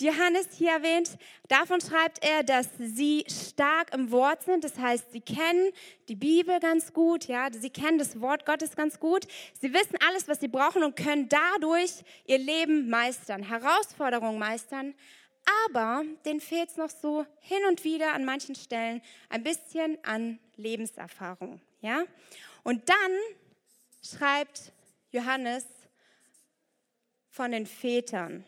die 0.00 0.06
Johannes 0.06 0.48
hier 0.56 0.72
erwähnt, 0.72 1.16
davon 1.48 1.80
schreibt 1.80 2.24
er, 2.24 2.42
dass 2.42 2.68
sie 2.78 3.24
stark 3.28 3.94
im 3.94 4.10
Wort 4.10 4.42
sind. 4.42 4.64
Das 4.64 4.76
heißt, 4.78 5.12
sie 5.12 5.20
kennen 5.20 5.72
die 6.08 6.16
Bibel 6.16 6.58
ganz 6.60 6.92
gut, 6.92 7.26
ja, 7.26 7.48
sie 7.52 7.70
kennen 7.70 7.98
das 7.98 8.20
Wort 8.20 8.44
Gottes 8.44 8.74
ganz 8.74 8.98
gut. 8.98 9.26
Sie 9.60 9.72
wissen 9.72 9.96
alles, 10.06 10.26
was 10.28 10.40
sie 10.40 10.48
brauchen 10.48 10.82
und 10.82 10.96
können 10.96 11.28
dadurch 11.28 11.92
ihr 12.26 12.38
Leben 12.38 12.90
meistern, 12.90 13.42
Herausforderungen 13.42 14.38
meistern. 14.38 14.94
Aber 15.66 16.04
denen 16.24 16.40
fehlt 16.40 16.70
es 16.70 16.76
noch 16.76 16.90
so 16.90 17.24
hin 17.40 17.64
und 17.68 17.84
wieder 17.84 18.12
an 18.12 18.24
manchen 18.24 18.54
Stellen 18.54 19.02
ein 19.28 19.42
bisschen 19.42 19.98
an 20.04 20.38
Lebenserfahrung, 20.56 21.60
ja. 21.80 22.04
Und 22.64 22.88
dann 22.88 23.12
schreibt 24.04 24.72
Johannes 25.10 25.64
von 27.28 27.50
den 27.50 27.66
Vätern. 27.66 28.44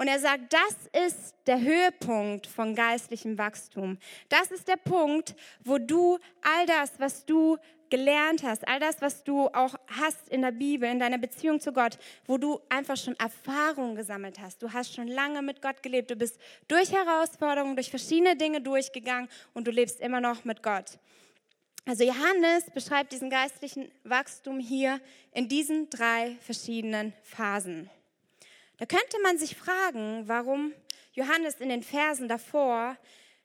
Und 0.00 0.08
er 0.08 0.18
sagt, 0.18 0.54
das 0.54 1.04
ist 1.06 1.34
der 1.46 1.60
Höhepunkt 1.60 2.46
von 2.46 2.74
geistlichem 2.74 3.36
Wachstum. 3.36 3.98
Das 4.30 4.50
ist 4.50 4.66
der 4.66 4.78
Punkt, 4.78 5.36
wo 5.62 5.76
du 5.76 6.18
all 6.40 6.64
das, 6.64 6.92
was 6.96 7.26
du 7.26 7.58
gelernt 7.90 8.42
hast, 8.42 8.66
all 8.66 8.80
das, 8.80 9.02
was 9.02 9.24
du 9.24 9.48
auch 9.48 9.74
hast 9.88 10.30
in 10.30 10.40
der 10.40 10.52
Bibel, 10.52 10.88
in 10.88 11.00
deiner 11.00 11.18
Beziehung 11.18 11.60
zu 11.60 11.74
Gott, 11.74 11.98
wo 12.24 12.38
du 12.38 12.62
einfach 12.70 12.96
schon 12.96 13.14
Erfahrungen 13.16 13.94
gesammelt 13.94 14.38
hast. 14.40 14.62
Du 14.62 14.72
hast 14.72 14.94
schon 14.94 15.06
lange 15.06 15.42
mit 15.42 15.60
Gott 15.60 15.82
gelebt. 15.82 16.10
Du 16.10 16.16
bist 16.16 16.40
durch 16.66 16.90
Herausforderungen, 16.92 17.76
durch 17.76 17.90
verschiedene 17.90 18.36
Dinge 18.36 18.62
durchgegangen 18.62 19.28
und 19.52 19.66
du 19.66 19.70
lebst 19.70 20.00
immer 20.00 20.22
noch 20.22 20.46
mit 20.46 20.62
Gott. 20.62 20.98
Also 21.84 22.04
Johannes 22.04 22.64
beschreibt 22.72 23.12
diesen 23.12 23.28
geistlichen 23.28 23.90
Wachstum 24.04 24.60
hier 24.60 24.98
in 25.32 25.46
diesen 25.46 25.90
drei 25.90 26.38
verschiedenen 26.40 27.12
Phasen. 27.22 27.90
Da 28.80 28.86
könnte 28.86 29.20
man 29.22 29.36
sich 29.36 29.56
fragen, 29.56 30.26
warum 30.26 30.72
Johannes 31.12 31.60
in 31.60 31.68
den 31.68 31.82
Versen 31.82 32.28
davor 32.28 32.96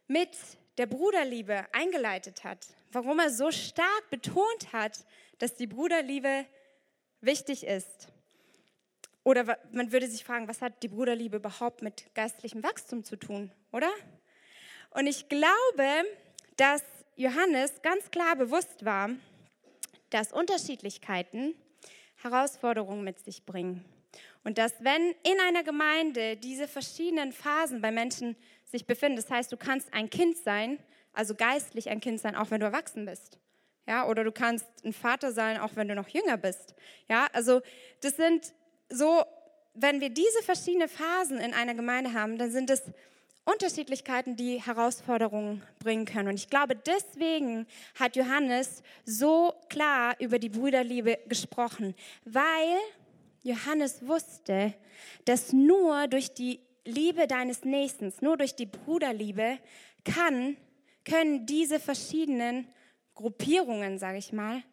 mit 0.08 0.30
der 0.78 0.86
Bruderliebe 0.86 1.65
eingeleitet 1.74 2.45
hat, 2.45 2.65
warum 2.93 3.19
er 3.19 3.30
so 3.30 3.52
stark 3.52 4.10
betont 4.10 4.71
hat, 4.71 5.06
dass 5.39 5.56
die 5.56 5.67
Bruderliebe 5.67 6.45
wichtig 7.19 7.65
ist. 7.65 8.08
Oder 9.26 9.60
man 9.74 9.91
würde 9.91 10.08
sich 10.08 10.24
fragen, 10.24 10.48
was 10.48 10.62
hat 10.62 10.82
die 10.82 10.88
Bruderliebe 10.88 11.36
überhaupt 11.36 11.82
mit 11.82 12.15
geistlichem 12.15 12.63
Wachstum 12.63 13.04
zu 13.04 13.17
tun, 13.17 13.52
oder? 13.74 13.91
Und 14.91 15.06
ich 15.06 15.28
glaube, 15.28 16.06
dass 16.56 16.82
Johannes 17.17 17.82
ganz 17.82 18.10
klar 18.10 18.38
bewusst 18.38 18.86
war, 18.86 19.10
dass 20.12 20.32
Unterschiedlichkeiten 20.32 21.56
Herausforderungen 22.15 23.04
mit 23.04 23.19
sich 23.19 23.45
bringen. 23.45 23.84
Und 24.46 24.60
dass 24.60 24.74
wenn 24.80 25.12
in 25.24 25.40
einer 25.46 25.64
Gemeinde 25.64 26.38
diese 26.38 26.68
verschiedenen 26.68 27.34
Phasen 27.34 27.82
bei 27.82 27.92
Menschen 27.92 28.38
sich 28.64 28.86
befinden, 28.86 29.18
das 29.18 29.30
heißt, 29.30 29.52
du 29.52 29.58
kannst 29.58 29.92
ein 29.92 30.10
Kind 30.10 30.38
sein, 30.38 30.80
also 31.14 31.34
geistlich 31.34 31.90
ein 31.90 32.00
Kind 32.00 32.22
sein, 32.22 32.36
auch 32.36 32.52
wenn 32.52 32.60
du 32.60 32.68
erwachsen 32.68 33.06
bist. 33.06 33.40
Ja, 33.88 34.08
oder 34.08 34.24
du 34.24 34.32
kannst 34.32 34.66
ein 34.84 34.94
Vater 34.94 35.32
sein, 35.32 35.60
auch 35.60 35.76
wenn 35.76 35.88
du 35.88 35.96
noch 35.96 36.08
jünger 36.08 36.38
bist. 36.38 36.76
Ja, 37.10 37.28
also 37.34 37.62
das 38.02 38.16
sind 38.16 38.54
so, 38.90 39.24
wenn 39.74 40.00
wir 40.00 40.10
diese 40.10 40.44
verschiedenen 40.44 40.90
Phasen 40.90 41.40
in 41.40 41.54
einer 41.54 41.74
Gemeinde 41.74 42.14
haben, 42.14 42.38
dann 42.38 42.52
sind 42.52 42.70
es 42.70 42.84
Unterschiedlichkeiten, 43.46 44.36
die 44.36 44.62
Herausforderungen 44.62 45.64
bringen 45.80 46.06
können. 46.06 46.30
Und 46.30 46.36
ich 46.36 46.50
glaube, 46.50 46.76
deswegen 46.76 47.66
hat 48.00 48.16
Johannes 48.16 48.84
so 49.06 49.54
klar 49.70 50.16
über 50.20 50.38
die 50.38 50.50
Brüderliebe 50.50 51.20
gesprochen, 51.28 51.96
weil 52.26 52.80
Johannes 53.46 54.08
wusste, 54.08 54.74
dass 55.26 55.54
nur 55.54 56.08
durch 56.08 56.34
die 56.34 56.60
Liebe 56.84 57.28
deines 57.28 57.64
Nächsten, 57.64 58.12
nur 58.22 58.38
durch 58.38 58.56
die 58.56 58.66
Bruderliebe 58.66 59.60
kann, 60.04 60.58
können 61.04 61.46
diese 61.46 61.80
verschiedenen 61.80 62.68
Gruppierungen, 63.14 64.00
sage 64.00 64.18
ich 64.18 64.34
mal, 64.34 64.64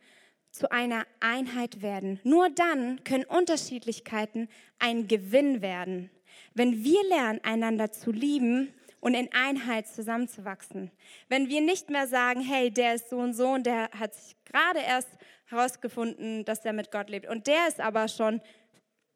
zu 0.50 0.70
einer 0.72 1.06
Einheit 1.20 1.82
werden. 1.82 2.18
Nur 2.24 2.48
dann 2.48 3.04
können 3.04 3.24
Unterschiedlichkeiten 3.24 4.48
ein 4.78 5.06
Gewinn 5.06 5.60
werden. 5.60 6.10
Wenn 6.54 6.82
wir 6.82 7.02
lernen, 7.10 7.40
einander 7.42 7.92
zu 7.92 8.10
lieben 8.10 8.72
und 9.00 9.14
in 9.14 9.28
Einheit 9.32 9.88
zusammenzuwachsen. 9.88 10.90
Wenn 11.28 11.48
wir 11.48 11.60
nicht 11.60 11.90
mehr 11.90 12.06
sagen, 12.06 12.40
hey, 12.40 12.70
der 12.70 12.94
ist 12.94 13.10
so 13.10 13.18
und 13.18 13.34
so 13.34 13.48
und 13.48 13.66
der 13.66 13.90
hat 13.90 14.14
sich 14.14 14.36
gerade 14.44 14.78
erst 14.78 15.08
herausgefunden, 15.46 16.44
dass 16.44 16.64
er 16.64 16.72
mit 16.72 16.90
Gott 16.90 17.10
lebt 17.10 17.28
und 17.28 17.46
der 17.46 17.66
ist 17.68 17.80
aber 17.80 18.08
schon 18.08 18.40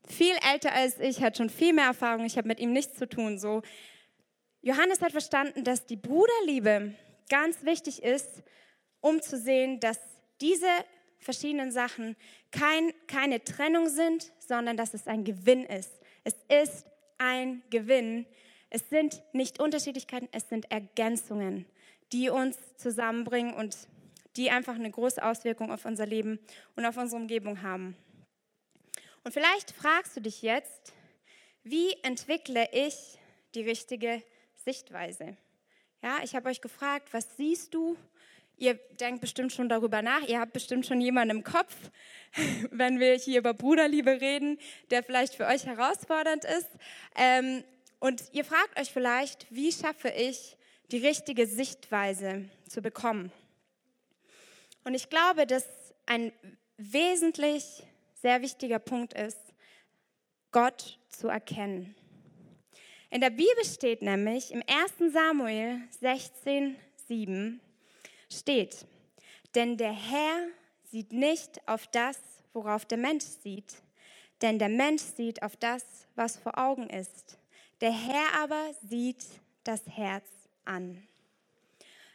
viel 0.07 0.35
älter 0.53 0.73
als 0.73 0.99
ich, 0.99 1.23
hat 1.23 1.37
schon 1.37 1.51
viel 1.51 1.73
mehr 1.73 1.87
Erfahrung, 1.87 2.25
ich 2.25 2.37
habe 2.37 2.49
mit 2.49 2.61
ihm 2.61 2.73
nichts 2.73 2.99
zu 2.99 3.09
tun. 3.09 3.39
So. 3.39 3.63
Johannes 4.63 5.01
hat 5.01 5.13
verstanden, 5.13 5.65
dass 5.65 5.87
die 5.87 5.97
Bruderliebe 5.97 6.95
ganz 7.29 7.65
wichtig 7.65 8.03
ist, 8.03 8.43
um 9.01 9.21
zu 9.21 9.37
sehen, 9.39 9.81
dass 9.81 9.99
diese 10.41 10.69
verschiedenen 11.19 11.73
Sachen 11.73 12.17
kein, 12.51 12.93
keine 13.07 13.43
Trennung 13.43 13.89
sind, 13.89 14.33
sondern 14.39 14.77
dass 14.77 14.95
es 14.95 15.07
ein 15.07 15.25
Gewinn 15.25 15.65
ist. 15.65 15.93
Es 16.25 16.35
ist 16.49 16.87
ein 17.19 17.63
Gewinn. 17.71 18.27
Es 18.71 18.89
sind 18.91 19.23
nicht 19.33 19.61
Unterschiedlichkeiten, 19.61 20.29
es 20.33 20.49
sind 20.49 20.71
Ergänzungen, 20.71 21.67
die 22.13 22.31
uns 22.31 22.57
zusammenbringen 22.77 23.55
und 23.55 23.77
die 24.37 24.51
einfach 24.51 24.75
eine 24.75 24.91
große 24.91 25.25
Auswirkung 25.25 25.71
auf 25.71 25.85
unser 25.85 26.07
Leben 26.07 26.39
und 26.75 26.85
auf 26.85 26.97
unsere 26.97 27.21
Umgebung 27.21 27.63
haben. 27.63 27.97
Und 29.27 29.33
vielleicht 29.33 29.73
fragst 29.73 30.17
du 30.17 30.21
dich 30.21 30.41
jetzt, 30.43 30.93
wie 31.65 31.93
entwickle 32.05 32.69
ich 32.71 32.95
die 33.57 33.63
richtige 33.63 34.23
Sichtweise? 34.65 35.37
Ja, 36.01 36.19
ich 36.23 36.37
habe 36.37 36.49
euch 36.49 36.61
gefragt, 36.61 37.09
was 37.11 37.37
siehst 37.37 37.75
du? 37.75 37.97
Ihr 38.57 38.75
denkt 39.01 39.21
bestimmt 39.21 39.53
schon 39.53 39.69
darüber 39.69 40.01
nach. 40.01 40.23
Ihr 40.29 40.39
habt 40.39 40.53
bestimmt 40.53 40.87
schon 40.87 41.01
jemanden 41.01 41.39
im 41.39 41.43
Kopf, 41.43 41.75
wenn 42.71 43.01
wir 43.01 43.17
hier 43.17 43.41
über 43.41 43.53
Bruderliebe 43.53 44.21
reden, 44.21 44.61
der 44.91 45.03
vielleicht 45.03 45.35
für 45.35 45.47
euch 45.47 45.67
herausfordernd 45.67 46.45
ist. 46.45 46.71
Ähm, 47.17 47.65
und 47.99 48.23
ihr 48.31 48.45
fragt 48.45 48.79
euch 48.79 48.93
vielleicht, 48.93 49.49
wie 49.51 49.73
schaffe 49.73 50.09
ich 50.11 50.57
die 50.93 51.05
richtige 51.05 51.49
Sichtweise 51.49 52.49
zu 52.69 52.81
bekommen? 52.81 53.33
Und 54.85 54.95
ich 54.95 55.11
glaube, 55.11 55.49
dass 55.49 55.67
ein 56.07 56.31
wesentlich 56.77 57.83
sehr 58.27 58.43
wichtiger 58.43 58.81
Punkt 58.81 59.13
ist, 59.13 59.39
Gott 60.51 60.99
zu 61.11 61.29
erkennen. 61.29 61.95
In 63.09 63.21
der 63.21 63.31
Bibel 63.31 63.65
steht 63.65 64.03
nämlich 64.03 64.51
im 64.51 64.65
1 64.67 65.13
Samuel 65.13 65.79
16, 66.01 66.75
7 67.07 67.61
steht, 68.29 68.85
denn 69.55 69.77
der 69.77 69.93
Herr 69.93 70.49
sieht 70.91 71.13
nicht 71.13 71.61
auf 71.69 71.87
das, 71.87 72.19
worauf 72.53 72.85
der 72.85 72.99
Mensch 72.99 73.23
sieht, 73.23 73.75
denn 74.43 74.59
der 74.59 74.71
Mensch 74.71 75.03
sieht 75.03 75.45
auf 75.45 75.55
das, 75.55 75.85
was 76.17 76.37
vor 76.37 76.59
Augen 76.59 76.91
ist. 76.91 77.39
Der 77.81 77.93
Herr 77.93 78.43
aber 78.43 78.75
sieht 78.89 79.25
das 79.63 79.83
Herz 79.87 80.27
an. 80.65 81.01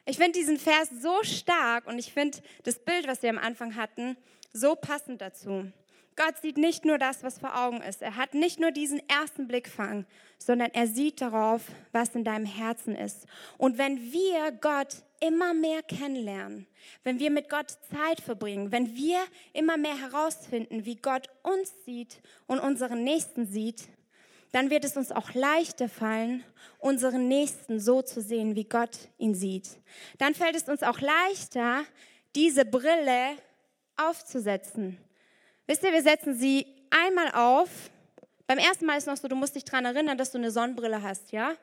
Ich 0.04 0.18
finde 0.18 0.38
diesen 0.38 0.58
Vers 0.58 0.90
so 1.02 1.24
stark 1.24 1.88
und 1.88 2.00
ich 2.00 2.12
finde 2.12 2.40
das 2.64 2.80
Bild, 2.80 3.08
was 3.08 3.24
wir 3.24 3.30
am 3.30 3.38
Anfang 3.38 3.78
hatten, 3.78 4.18
so 4.52 4.76
passend 4.76 5.22
dazu. 5.22 5.72
Gott 6.16 6.38
sieht 6.42 6.58
nicht 6.58 6.86
nur 6.86 6.98
das, 6.98 7.24
was 7.24 7.40
vor 7.40 7.58
Augen 7.58 7.82
ist. 7.82 8.02
Er 8.02 8.16
hat 8.16 8.34
nicht 8.34 8.60
nur 8.60 8.72
diesen 8.72 9.02
ersten 9.10 9.48
Blickfang, 9.48 10.06
sondern 10.38 10.72
er 10.72 10.88
sieht 10.88 11.22
darauf, 11.22 11.62
was 11.92 12.16
in 12.16 12.24
deinem 12.24 12.46
Herzen 12.46 12.96
ist. 12.96 13.26
Und 13.58 13.78
wenn 13.78 14.12
wir 14.12 14.52
Gott 14.60 15.04
immer 15.20 15.54
mehr 15.54 15.84
kennenlernen, 15.84 16.68
wenn 17.04 17.20
wir 17.20 17.32
mit 17.32 17.50
Gott 17.50 17.78
Zeit 17.92 18.20
verbringen, 18.20 18.72
wenn 18.72 18.96
wir 18.96 19.20
immer 19.54 19.78
mehr 19.78 19.98
herausfinden, 19.98 20.86
wie 20.86 20.96
Gott 20.96 21.30
uns 21.44 21.72
sieht 21.86 22.22
und 22.48 22.60
unseren 22.60 23.04
Nächsten 23.04 23.46
sieht, 23.46 23.88
dann 24.52 24.70
wird 24.70 24.84
es 24.84 24.98
uns 24.98 25.12
auch 25.12 25.34
leichter 25.34 25.88
fallen, 25.88 26.44
unseren 26.80 27.28
Nächsten 27.30 27.80
so 27.80 28.02
zu 28.02 28.22
sehen, 28.22 28.56
wie 28.56 28.66
Gott 28.66 29.10
ihn 29.18 29.34
sieht. 29.34 29.70
Dann 30.18 30.34
fällt 30.34 30.56
es 30.56 30.68
uns 30.68 30.84
auch 30.84 31.00
leichter, 31.00 31.84
diese 32.36 32.66
Brille 32.66 33.38
aufzusetzen. 33.96 34.98
Wisst 35.72 35.84
ihr, 35.84 35.94
wir 35.94 36.04
setzen 36.04 36.36
sie 36.36 36.66
einmal 36.90 37.32
auf. 37.32 37.70
Beim 38.46 38.58
ersten 38.58 38.86
Mal 38.86 38.98
ist 38.98 39.08
noch 39.08 39.16
so, 39.16 39.30
du 39.30 39.38
musst 39.38 39.56
dich 39.56 39.64
daran 39.64 39.86
erinnern, 39.86 40.18
dass 40.18 40.30
du 40.30 40.38
eine 40.38 40.52
Sonnenbrille 40.52 41.02
hast, 41.02 41.32
ja? 41.32 41.54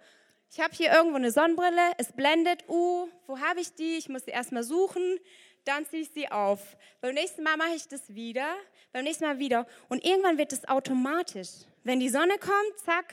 Ich 0.51 0.61
habe 0.61 0.75
hier 0.75 0.90
irgendwo 0.90 1.16
eine 1.16 1.31
Sonnenbrille, 1.31 1.92
es 1.99 2.11
blendet, 2.12 2.66
uh, 2.71 3.07
wo 3.27 3.38
habe 3.38 3.61
ich 3.61 3.75
die? 3.75 3.99
Ich 3.99 4.09
muss 4.09 4.25
sie 4.25 4.31
erstmal 4.31 4.62
suchen, 4.62 5.18
dann 5.66 5.85
ziehe 5.85 6.01
ich 6.01 6.09
sie 6.09 6.27
auf. 6.31 6.79
Beim 7.03 7.12
nächsten 7.12 7.42
Mal 7.42 7.59
mache 7.59 7.75
ich 7.77 7.87
das 7.87 8.14
wieder, 8.14 8.47
beim 8.94 9.05
nächsten 9.05 9.25
Mal 9.25 9.38
wieder. 9.40 9.66
Und 9.90 10.03
irgendwann 10.03 10.38
wird 10.38 10.55
es 10.55 10.66
automatisch. 10.66 11.66
Wenn 11.85 12.01
die 12.01 12.09
Sonne 12.09 12.38
kommt, 12.38 12.79
zack, 12.83 13.12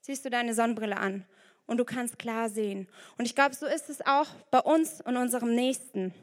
ziehst 0.00 0.24
du 0.24 0.30
deine 0.30 0.54
Sonnenbrille 0.54 0.96
an 0.96 1.26
und 1.66 1.76
du 1.76 1.84
kannst 1.84 2.18
klar 2.18 2.48
sehen. 2.48 2.88
Und 3.18 3.26
ich 3.26 3.34
glaube, 3.34 3.54
so 3.54 3.66
ist 3.66 3.90
es 3.90 4.00
auch 4.06 4.28
bei 4.50 4.60
uns 4.60 5.02
und 5.02 5.18
unserem 5.18 5.54
Nächsten. 5.54 6.14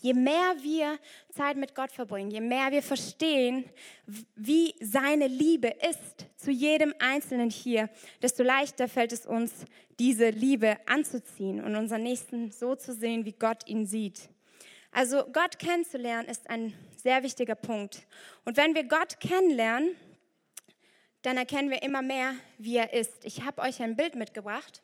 Je 0.00 0.14
mehr 0.14 0.54
wir 0.62 0.98
Zeit 1.30 1.56
mit 1.56 1.74
Gott 1.74 1.92
verbringen, 1.92 2.30
je 2.30 2.40
mehr 2.40 2.70
wir 2.70 2.82
verstehen, 2.82 3.64
wie 4.34 4.74
seine 4.80 5.26
Liebe 5.26 5.68
ist 5.90 6.26
zu 6.36 6.50
jedem 6.50 6.94
Einzelnen 6.98 7.50
hier, 7.50 7.90
desto 8.22 8.42
leichter 8.42 8.88
fällt 8.88 9.12
es 9.12 9.26
uns, 9.26 9.52
diese 9.98 10.30
Liebe 10.30 10.78
anzuziehen 10.86 11.62
und 11.62 11.76
unseren 11.76 12.02
Nächsten 12.02 12.50
so 12.50 12.74
zu 12.74 12.94
sehen, 12.94 13.26
wie 13.26 13.32
Gott 13.32 13.68
ihn 13.68 13.86
sieht. 13.86 14.30
Also 14.92 15.24
Gott 15.32 15.58
kennenzulernen 15.58 16.28
ist 16.28 16.48
ein 16.48 16.72
sehr 16.96 17.22
wichtiger 17.22 17.54
Punkt. 17.54 18.06
Und 18.44 18.56
wenn 18.56 18.74
wir 18.74 18.84
Gott 18.84 19.20
kennenlernen, 19.20 19.94
dann 21.22 21.36
erkennen 21.36 21.70
wir 21.70 21.82
immer 21.82 22.02
mehr, 22.02 22.34
wie 22.58 22.76
er 22.76 22.92
ist. 22.92 23.24
Ich 23.24 23.42
habe 23.42 23.62
euch 23.62 23.82
ein 23.82 23.96
Bild 23.96 24.14
mitgebracht. 24.14 24.82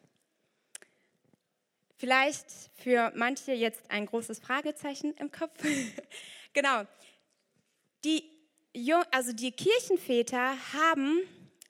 Vielleicht 1.96 2.46
für 2.74 3.12
manche 3.14 3.52
jetzt 3.52 3.90
ein 3.90 4.06
großes 4.06 4.38
Fragezeichen 4.38 5.14
im 5.14 5.30
Kopf. 5.30 5.58
genau. 6.52 6.82
Die, 8.04 8.24
also 9.10 9.32
die 9.32 9.52
Kirchenväter 9.52 10.54
haben 10.74 11.20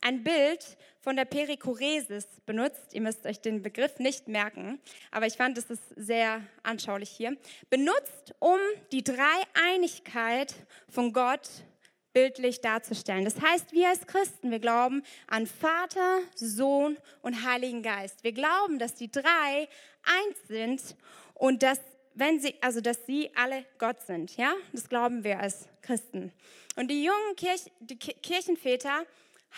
ein 0.00 0.24
Bild 0.24 0.76
von 1.00 1.14
der 1.14 1.24
Perikoresis 1.24 2.26
benutzt. 2.44 2.92
Ihr 2.92 3.00
müsst 3.00 3.24
euch 3.26 3.40
den 3.40 3.62
Begriff 3.62 4.00
nicht 4.00 4.26
merken, 4.26 4.80
aber 5.12 5.26
ich 5.26 5.34
fand, 5.34 5.56
es 5.56 5.70
ist 5.70 5.82
sehr 5.94 6.42
anschaulich 6.64 7.10
hier. 7.10 7.36
Benutzt, 7.70 8.34
um 8.40 8.58
die 8.90 9.04
Dreieinigkeit 9.04 10.54
von 10.88 11.12
Gott 11.12 11.48
bildlich 12.12 12.60
darzustellen. 12.60 13.24
Das 13.24 13.40
heißt, 13.40 13.72
wir 13.72 13.90
als 13.90 14.06
Christen, 14.06 14.50
wir 14.50 14.58
glauben 14.58 15.02
an 15.26 15.46
Vater, 15.46 16.20
Sohn 16.34 16.96
und 17.20 17.44
Heiligen 17.44 17.82
Geist. 17.82 18.24
Wir 18.24 18.32
glauben, 18.32 18.78
dass 18.78 18.94
die 18.94 19.10
drei 19.10 19.68
eins 20.06 20.48
sind 20.48 20.96
und 21.34 21.62
dass 21.62 21.80
wenn 22.14 22.40
sie, 22.40 22.54
also 22.62 22.80
dass 22.80 23.04
sie 23.04 23.30
alle 23.34 23.66
Gott 23.78 24.00
sind, 24.00 24.36
ja, 24.38 24.54
das 24.72 24.88
glauben 24.88 25.22
wir 25.22 25.38
als 25.38 25.68
Christen. 25.82 26.32
Und 26.74 26.90
die 26.90 27.04
jungen 27.04 27.36
Kirch, 27.36 27.70
die 27.80 27.96
Kirchenväter 27.96 29.04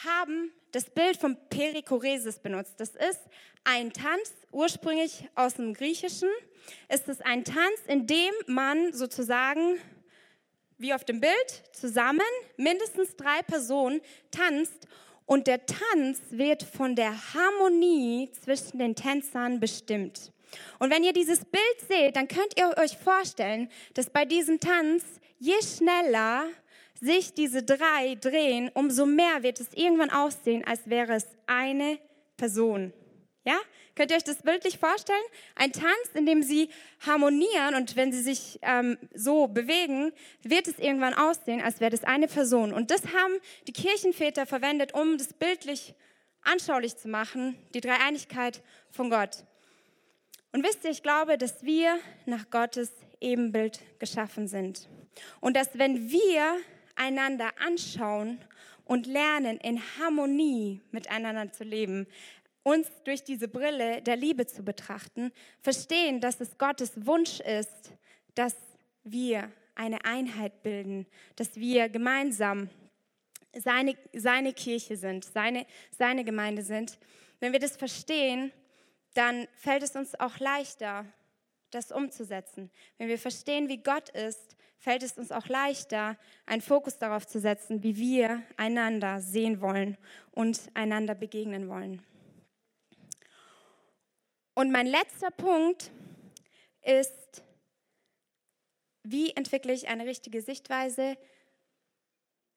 haben 0.04 0.52
das 0.72 0.90
Bild 0.90 1.16
vom 1.16 1.36
Perikoresis 1.50 2.40
benutzt. 2.40 2.74
Das 2.78 2.90
ist 2.90 3.20
ein 3.62 3.92
Tanz, 3.92 4.32
ursprünglich 4.50 5.28
aus 5.36 5.54
dem 5.54 5.72
Griechischen. 5.72 6.28
Es 6.88 7.06
ist 7.06 7.24
ein 7.24 7.44
Tanz, 7.44 7.80
in 7.86 8.06
dem 8.06 8.32
man 8.46 8.92
sozusagen 8.92 9.78
wie 10.78 10.94
auf 10.94 11.04
dem 11.04 11.20
Bild, 11.20 11.62
zusammen, 11.72 12.20
mindestens 12.56 13.16
drei 13.16 13.42
Personen 13.42 14.00
tanzt 14.30 14.86
und 15.26 15.46
der 15.46 15.66
Tanz 15.66 16.20
wird 16.30 16.62
von 16.62 16.94
der 16.94 17.12
Harmonie 17.34 18.30
zwischen 18.40 18.78
den 18.78 18.94
Tänzern 18.94 19.60
bestimmt. 19.60 20.32
Und 20.78 20.90
wenn 20.90 21.04
ihr 21.04 21.12
dieses 21.12 21.44
Bild 21.44 21.80
seht, 21.88 22.16
dann 22.16 22.28
könnt 22.28 22.58
ihr 22.58 22.76
euch 22.78 22.96
vorstellen, 22.96 23.70
dass 23.94 24.10
bei 24.10 24.24
diesem 24.24 24.60
Tanz, 24.60 25.04
je 25.38 25.54
schneller 25.62 26.46
sich 27.00 27.32
diese 27.34 27.62
drei 27.62 28.16
drehen, 28.20 28.70
umso 28.74 29.06
mehr 29.06 29.42
wird 29.42 29.60
es 29.60 29.72
irgendwann 29.74 30.10
aussehen, 30.10 30.64
als 30.64 30.88
wäre 30.88 31.14
es 31.14 31.26
eine 31.46 31.98
Person. 32.36 32.92
Ja? 33.44 33.58
Könnt 33.94 34.12
ihr 34.12 34.16
euch 34.16 34.24
das 34.24 34.42
bildlich 34.42 34.78
vorstellen? 34.78 35.18
Ein 35.56 35.72
Tanz, 35.72 36.10
in 36.14 36.24
dem 36.24 36.42
sie 36.42 36.68
harmonieren 37.04 37.74
und 37.74 37.96
wenn 37.96 38.12
sie 38.12 38.22
sich 38.22 38.60
ähm, 38.62 38.96
so 39.12 39.48
bewegen, 39.48 40.12
wird 40.42 40.68
es 40.68 40.78
irgendwann 40.78 41.14
aussehen, 41.14 41.60
als 41.60 41.80
wäre 41.80 41.90
das 41.90 42.04
eine 42.04 42.28
Person. 42.28 42.72
Und 42.72 42.92
das 42.92 43.02
haben 43.06 43.34
die 43.66 43.72
Kirchenväter 43.72 44.46
verwendet, 44.46 44.94
um 44.94 45.18
das 45.18 45.32
bildlich 45.32 45.94
anschaulich 46.42 46.96
zu 46.96 47.08
machen, 47.08 47.58
die 47.74 47.80
Dreieinigkeit 47.80 48.62
von 48.92 49.10
Gott. 49.10 49.44
Und 50.52 50.64
wisst 50.64 50.84
ihr, 50.84 50.90
ich 50.90 51.02
glaube, 51.02 51.36
dass 51.36 51.62
wir 51.62 51.98
nach 52.26 52.50
Gottes 52.50 52.92
Ebenbild 53.20 53.80
geschaffen 53.98 54.48
sind. 54.48 54.88
Und 55.40 55.56
dass 55.56 55.78
wenn 55.78 56.10
wir 56.10 56.56
einander 56.94 57.50
anschauen 57.58 58.38
und 58.84 59.06
lernen, 59.06 59.58
in 59.58 59.80
Harmonie 59.98 60.80
miteinander 60.90 61.52
zu 61.52 61.64
leben, 61.64 62.06
uns 62.62 62.88
durch 63.04 63.24
diese 63.24 63.48
Brille 63.48 64.02
der 64.02 64.16
Liebe 64.16 64.46
zu 64.46 64.62
betrachten, 64.62 65.32
verstehen, 65.60 66.20
dass 66.20 66.40
es 66.40 66.58
Gottes 66.58 67.06
Wunsch 67.06 67.40
ist, 67.40 67.92
dass 68.34 68.56
wir 69.04 69.50
eine 69.74 70.04
Einheit 70.04 70.62
bilden, 70.62 71.06
dass 71.36 71.56
wir 71.56 71.88
gemeinsam 71.88 72.68
seine, 73.56 73.96
seine 74.12 74.52
Kirche 74.52 74.96
sind, 74.96 75.24
seine, 75.24 75.66
seine 75.96 76.24
Gemeinde 76.24 76.62
sind. 76.62 76.98
Wenn 77.40 77.52
wir 77.52 77.60
das 77.60 77.76
verstehen, 77.76 78.52
dann 79.18 79.48
fällt 79.54 79.82
es 79.82 79.96
uns 79.96 80.14
auch 80.18 80.38
leichter, 80.38 81.04
das 81.70 81.90
umzusetzen. 81.90 82.70
Wenn 82.98 83.08
wir 83.08 83.18
verstehen, 83.18 83.68
wie 83.68 83.82
Gott 83.82 84.08
ist, 84.10 84.56
fällt 84.78 85.02
es 85.02 85.18
uns 85.18 85.32
auch 85.32 85.48
leichter, 85.48 86.16
einen 86.46 86.62
Fokus 86.62 86.98
darauf 86.98 87.26
zu 87.26 87.40
setzen, 87.40 87.82
wie 87.82 87.96
wir 87.96 88.44
einander 88.56 89.20
sehen 89.20 89.60
wollen 89.60 89.98
und 90.30 90.60
einander 90.74 91.16
begegnen 91.16 91.68
wollen. 91.68 92.00
Und 94.54 94.70
mein 94.70 94.86
letzter 94.86 95.32
Punkt 95.32 95.90
ist, 96.82 97.42
wie 99.02 99.32
entwickle 99.32 99.72
ich 99.72 99.88
eine 99.88 100.06
richtige 100.06 100.42
Sichtweise, 100.42 101.18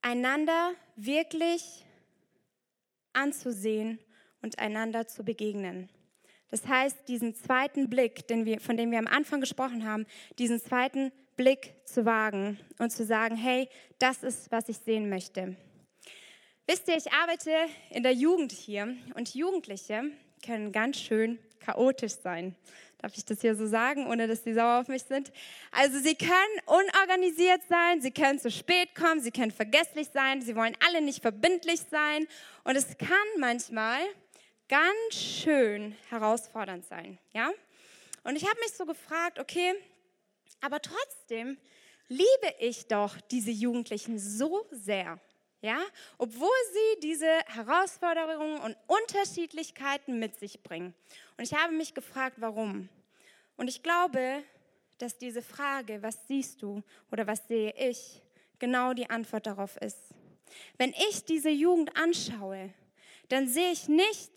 einander 0.03 0.73
wirklich 0.95 1.85
anzusehen 3.13 3.99
und 4.43 4.59
einander 4.59 5.07
zu 5.07 5.23
begegnen. 5.23 5.89
Das 6.51 6.67
heißt, 6.67 7.07
diesen 7.07 7.33
zweiten 7.33 7.89
Blick, 7.89 8.27
den 8.27 8.45
wir, 8.45 8.59
von 8.59 8.77
dem 8.77 8.91
wir 8.91 8.99
am 8.99 9.07
Anfang 9.07 9.39
gesprochen 9.39 9.85
haben, 9.85 10.05
diesen 10.37 10.61
zweiten 10.61 11.11
Blick 11.37 11.73
zu 11.85 12.05
wagen 12.05 12.59
und 12.77 12.91
zu 12.91 13.05
sagen, 13.05 13.35
hey, 13.35 13.69
das 13.99 14.21
ist, 14.21 14.51
was 14.51 14.69
ich 14.69 14.77
sehen 14.77 15.09
möchte. 15.09 15.55
Wisst 16.67 16.87
ihr, 16.87 16.97
ich 16.97 17.11
arbeite 17.11 17.51
in 17.89 18.03
der 18.03 18.13
Jugend 18.13 18.51
hier 18.51 18.95
und 19.15 19.33
Jugendliche 19.33 20.03
können 20.45 20.71
ganz 20.71 20.99
schön 20.99 21.39
chaotisch 21.59 22.13
sein. 22.21 22.55
Darf 23.01 23.17
ich 23.17 23.25
das 23.25 23.41
hier 23.41 23.55
so 23.55 23.65
sagen, 23.65 24.05
ohne 24.07 24.27
dass 24.27 24.43
sie 24.43 24.53
sauer 24.53 24.79
auf 24.79 24.87
mich 24.87 25.03
sind? 25.03 25.31
Also 25.71 25.97
sie 25.99 26.13
können 26.13 26.31
unorganisiert 26.67 27.61
sein, 27.67 27.99
sie 27.99 28.11
können 28.11 28.37
zu 28.37 28.51
spät 28.51 28.93
kommen, 28.93 29.21
sie 29.21 29.31
können 29.31 29.51
vergesslich 29.51 30.09
sein, 30.13 30.41
sie 30.41 30.55
wollen 30.55 30.77
alle 30.85 31.01
nicht 31.01 31.21
verbindlich 31.21 31.81
sein. 31.89 32.27
Und 32.63 32.75
es 32.75 32.97
kann 32.97 33.17
manchmal 33.39 33.99
ganz 34.71 35.15
schön 35.15 35.97
herausfordernd 36.09 36.85
sein, 36.85 37.19
ja? 37.33 37.51
Und 38.23 38.37
ich 38.37 38.47
habe 38.47 38.57
mich 38.61 38.71
so 38.71 38.85
gefragt, 38.85 39.37
okay, 39.37 39.73
aber 40.61 40.81
trotzdem 40.81 41.57
liebe 42.07 42.55
ich 42.59 42.87
doch 42.87 43.19
diese 43.19 43.51
Jugendlichen 43.51 44.17
so 44.17 44.65
sehr. 44.71 45.19
Ja, 45.63 45.79
obwohl 46.17 46.49
sie 46.73 46.99
diese 47.01 47.29
Herausforderungen 47.45 48.59
und 48.61 48.75
Unterschiedlichkeiten 48.87 50.17
mit 50.17 50.35
sich 50.39 50.63
bringen. 50.63 50.95
Und 51.37 51.43
ich 51.43 51.53
habe 51.53 51.71
mich 51.73 51.93
gefragt, 51.93 52.37
warum. 52.39 52.89
Und 53.57 53.67
ich 53.67 53.83
glaube, 53.83 54.41
dass 54.97 55.19
diese 55.19 55.43
Frage, 55.43 56.01
was 56.01 56.27
siehst 56.27 56.63
du 56.63 56.81
oder 57.11 57.27
was 57.27 57.47
sehe 57.47 57.75
ich, 57.77 58.23
genau 58.57 58.93
die 58.93 59.07
Antwort 59.07 59.45
darauf 59.45 59.77
ist. 59.77 59.99
Wenn 60.79 60.95
ich 61.09 61.25
diese 61.25 61.51
Jugend 61.51 61.95
anschaue, 61.95 62.73
dann 63.31 63.47
sehe 63.47 63.71
ich 63.71 63.87
nicht 63.87 64.31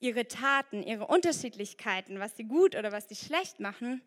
ihre 0.00 0.28
Taten, 0.28 0.82
ihre 0.82 1.06
Unterschiedlichkeiten, 1.06 2.20
was 2.20 2.36
sie 2.36 2.44
gut 2.44 2.76
oder 2.76 2.92
was 2.92 3.08
sie 3.08 3.16
schlecht 3.16 3.58
machen, 3.58 4.02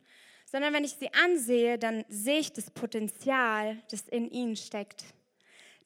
sondern 0.46 0.74
wenn 0.74 0.84
ich 0.84 0.94
sie 0.94 1.12
ansehe, 1.14 1.78
dann 1.78 2.06
sehe 2.08 2.40
ich 2.40 2.54
das 2.54 2.72
Potenzial, 2.72 3.82
das 3.90 4.02
in 4.08 4.30
ihnen 4.30 4.56
steckt. 4.56 5.04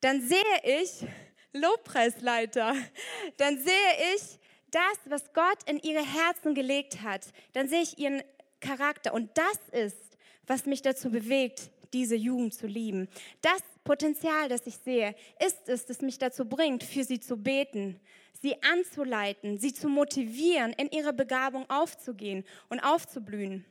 Dann 0.01 0.21
sehe 0.21 0.37
ich 0.63 1.05
Lobpreisleiter, 1.53 2.75
dann 3.37 3.57
sehe 3.57 4.15
ich 4.15 4.39
das, 4.69 4.97
was 5.05 5.33
Gott 5.33 5.57
in 5.65 5.79
ihre 5.79 6.05
Herzen 6.05 6.53
gelegt 6.53 7.01
hat, 7.01 7.27
dann 7.53 7.67
sehe 7.67 7.81
ich 7.81 7.97
ihren 7.97 8.21
Charakter 8.59 9.13
und 9.13 9.29
das 9.37 9.59
ist, 9.71 10.17
was 10.47 10.65
mich 10.65 10.81
dazu 10.81 11.09
bewegt, 11.09 11.71
diese 11.93 12.15
Jugend 12.15 12.53
zu 12.53 12.67
lieben. 12.67 13.09
Das 13.41 13.61
Potenzial, 13.83 14.47
das 14.47 14.65
ich 14.67 14.77
sehe, 14.77 15.15
ist 15.45 15.67
es, 15.67 15.85
das 15.85 16.01
mich 16.01 16.17
dazu 16.19 16.45
bringt, 16.45 16.83
für 16.83 17.03
sie 17.03 17.19
zu 17.19 17.35
beten, 17.35 17.99
sie 18.41 18.61
anzuleiten, 18.63 19.59
sie 19.59 19.73
zu 19.73 19.87
motivieren, 19.87 20.73
in 20.73 20.89
ihre 20.89 21.13
Begabung 21.13 21.69
aufzugehen 21.69 22.43
und 22.69 22.79
aufzublühen. 22.79 23.65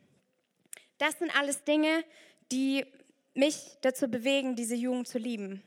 Das 0.99 1.19
sind 1.19 1.37
alles 1.37 1.65
Dinge, 1.65 2.05
die 2.53 2.85
mich 3.35 3.77
dazu 3.81 4.09
bewegen, 4.09 4.57
diese 4.57 4.75
Jugend 4.75 5.09
zu 5.09 5.19
lieben. 5.19 5.63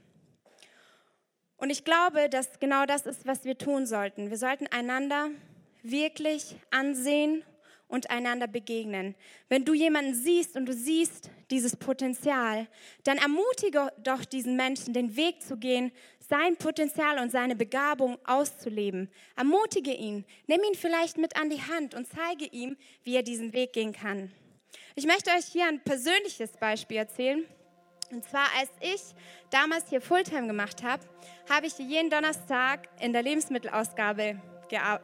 Und 1.57 1.69
ich 1.69 1.85
glaube, 1.85 2.29
dass 2.29 2.59
genau 2.59 2.85
das 2.85 3.05
ist, 3.05 3.25
was 3.25 3.45
wir 3.45 3.57
tun 3.57 3.85
sollten. 3.85 4.29
Wir 4.29 4.37
sollten 4.37 4.67
einander 4.67 5.29
wirklich 5.81 6.55
ansehen 6.71 7.43
und 7.87 8.09
einander 8.09 8.47
begegnen. 8.47 9.15
Wenn 9.49 9.65
du 9.65 9.73
jemanden 9.73 10.13
siehst 10.13 10.55
und 10.55 10.65
du 10.65 10.73
siehst 10.73 11.29
dieses 11.51 11.75
Potenzial, 11.75 12.67
dann 13.03 13.17
ermutige 13.17 13.91
doch 14.03 14.25
diesen 14.25 14.55
Menschen, 14.55 14.93
den 14.93 15.15
Weg 15.15 15.41
zu 15.41 15.57
gehen, 15.57 15.91
sein 16.33 16.57
Potenzial 16.57 17.19
und 17.19 17.31
seine 17.31 17.55
Begabung 17.55 18.17
auszuleben. 18.25 19.07
Ermutige 19.35 19.93
ihn, 19.93 20.25
nimm 20.47 20.61
ihn 20.63 20.73
vielleicht 20.73 21.19
mit 21.19 21.39
an 21.39 21.51
die 21.51 21.61
Hand 21.61 21.93
und 21.93 22.07
zeige 22.07 22.45
ihm, 22.45 22.75
wie 23.03 23.15
er 23.15 23.21
diesen 23.21 23.53
Weg 23.53 23.73
gehen 23.73 23.93
kann. 23.93 24.31
Ich 24.95 25.05
möchte 25.05 25.29
euch 25.29 25.45
hier 25.45 25.67
ein 25.67 25.79
persönliches 25.81 26.57
Beispiel 26.57 26.97
erzählen. 26.97 27.45
Und 28.09 28.27
zwar, 28.27 28.47
als 28.59 28.71
ich 28.81 29.01
damals 29.51 29.89
hier 29.89 30.01
Fulltime 30.01 30.47
gemacht 30.47 30.81
habe, 30.81 31.03
habe 31.47 31.67
ich 31.67 31.77
jeden 31.77 32.09
Donnerstag 32.09 32.89
in 32.99 33.13
der 33.13 33.21
Lebensmittelausgabe 33.21 34.41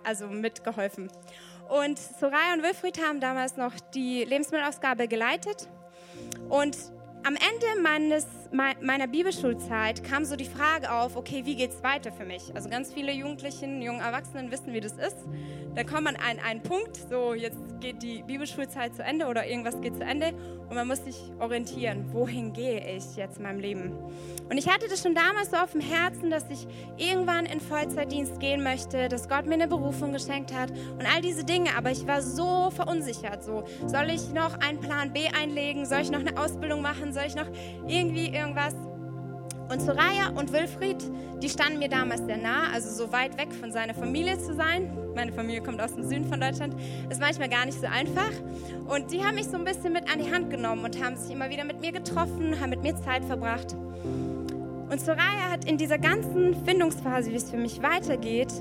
also 0.04 0.26
mitgeholfen. 0.26 1.12
Und 1.70 2.00
Soraya 2.00 2.54
und 2.56 2.64
Wilfried 2.64 3.00
haben 3.06 3.20
damals 3.20 3.56
noch 3.56 3.80
die 3.94 4.24
Lebensmittelausgabe 4.24 5.08
geleitet. 5.08 5.70
Und 6.50 6.76
am 7.24 7.36
Ende 7.36 7.82
meines, 7.84 8.26
meiner 8.52 9.08
Bibelschulzeit 9.08 10.04
kam 10.04 10.26
so 10.26 10.36
die 10.36 10.46
Frage 10.46 10.92
auf, 10.92 11.16
okay, 11.16 11.46
wie 11.46 11.56
geht 11.56 11.72
es 11.72 11.84
weiter 11.84 12.12
für 12.12 12.26
mich? 12.26 12.52
Also 12.56 12.70
ganz 12.70 12.94
viele 12.94 13.12
Jugendlichen, 13.12 13.82
jungen 13.82 14.02
Erwachsenen 14.02 14.52
wissen, 14.52 14.74
wie 14.74 14.80
das 14.80 14.94
ist. 14.94 15.18
Da 15.76 15.84
kommt 15.84 16.06
man 16.06 16.16
an 16.16 16.40
einen 16.44 16.62
Punkt, 16.62 16.98
so 17.10 17.34
jetzt 17.34 17.58
geht 17.80 18.02
die 18.02 18.24
Bibelschulzeit 18.24 18.96
zu 18.96 19.04
Ende 19.04 19.28
oder 19.28 19.48
irgendwas 19.48 19.80
geht 19.82 19.96
zu 19.96 20.04
Ende 20.04 20.34
und 20.70 20.76
man 20.76 20.88
muss 20.88 21.04
sich 21.04 21.16
orientieren, 21.40 22.12
wohin 22.12 22.54
gehe 22.54 22.96
ich 22.96 23.16
jetzt 23.16 23.38
in 23.38 23.44
meinem 23.44 23.60
Leben? 23.60 23.94
Und 24.50 24.58
ich 24.58 24.68
hatte 24.68 24.88
das 24.90 25.02
schon 25.02 25.16
damals 25.16 25.52
so 25.52 25.58
auf 25.58 25.72
dem 25.72 25.82
Herzen, 25.82 26.30
dass 26.30 26.44
ich 26.50 26.68
irgendwann 26.98 27.46
in 27.46 27.60
Vollzeitdienst 27.60 28.40
gehen 28.40 28.64
möchte, 28.64 29.10
dass 29.10 29.30
Gott 29.30 29.46
mir 29.46 29.54
eine 29.54 29.68
Berufung 29.68 30.12
geschenkt 30.12 30.54
hat 30.54 30.72
und 30.72 31.06
all 31.06 31.22
diese 31.22 31.44
Dinge, 31.44 31.70
aber 31.78 31.92
ich 31.92 32.06
war 32.08 32.22
so 32.22 32.72
verunsichert, 32.72 33.44
so 33.44 33.64
soll 33.86 34.10
ich 34.10 34.34
noch 34.34 34.60
einen 34.60 34.80
Plan 34.80 35.14
B 35.14 35.28
einlegen, 35.28 35.86
soll 35.86 36.02
ich 36.02 36.12
noch 36.12 36.20
eine 36.20 36.38
Ausbildung 36.38 36.82
machen, 36.82 37.14
soll 37.14 37.24
ich 37.28 37.36
noch 37.36 37.48
irgendwie 37.88 38.28
irgendwas 38.40 38.74
und 39.70 39.82
Soraya 39.82 40.30
und 40.36 40.52
Wilfried, 40.52 40.98
die 41.42 41.50
standen 41.50 41.78
mir 41.80 41.90
damals 41.90 42.26
sehr 42.26 42.38
nah, 42.38 42.72
also 42.74 42.90
so 42.90 43.12
weit 43.12 43.38
weg 43.38 43.54
von 43.54 43.72
seiner 43.72 43.94
Familie 43.94 44.38
zu 44.40 44.56
sein. 44.56 44.92
Meine 45.16 45.32
Familie 45.32 45.62
kommt 45.62 45.80
aus 45.80 45.94
dem 45.94 46.04
Süden 46.04 46.26
von 46.26 46.42
Deutschland, 46.42 46.76
ist 47.10 47.22
manchmal 47.22 47.50
gar 47.50 47.66
nicht 47.66 47.80
so 47.80 47.86
einfach. 47.86 48.32
Und 48.88 49.12
die 49.12 49.24
haben 49.24 49.36
mich 49.36 49.46
so 49.46 49.58
ein 49.58 49.66
bisschen 49.66 49.94
mit 49.94 50.12
an 50.12 50.20
die 50.20 50.34
Hand 50.34 50.50
genommen 50.50 50.84
und 50.84 51.04
haben 51.04 51.16
sich 51.16 51.32
immer 51.32 51.50
wieder 51.50 51.66
mit 51.66 51.82
mir 51.82 51.92
getroffen, 51.92 52.60
haben 52.60 52.72
mit 52.72 52.82
mir 52.82 52.96
Zeit 52.96 53.24
verbracht. 53.26 53.76
Und 54.90 55.00
Soraya 55.00 55.52
hat 55.52 55.66
in 55.66 55.78
dieser 55.78 56.00
ganzen 56.00 56.56
Findungsphase, 56.66 57.30
wie 57.32 57.36
es 57.36 57.52
für 57.52 57.58
mich 57.58 57.84
weitergeht, 57.84 58.52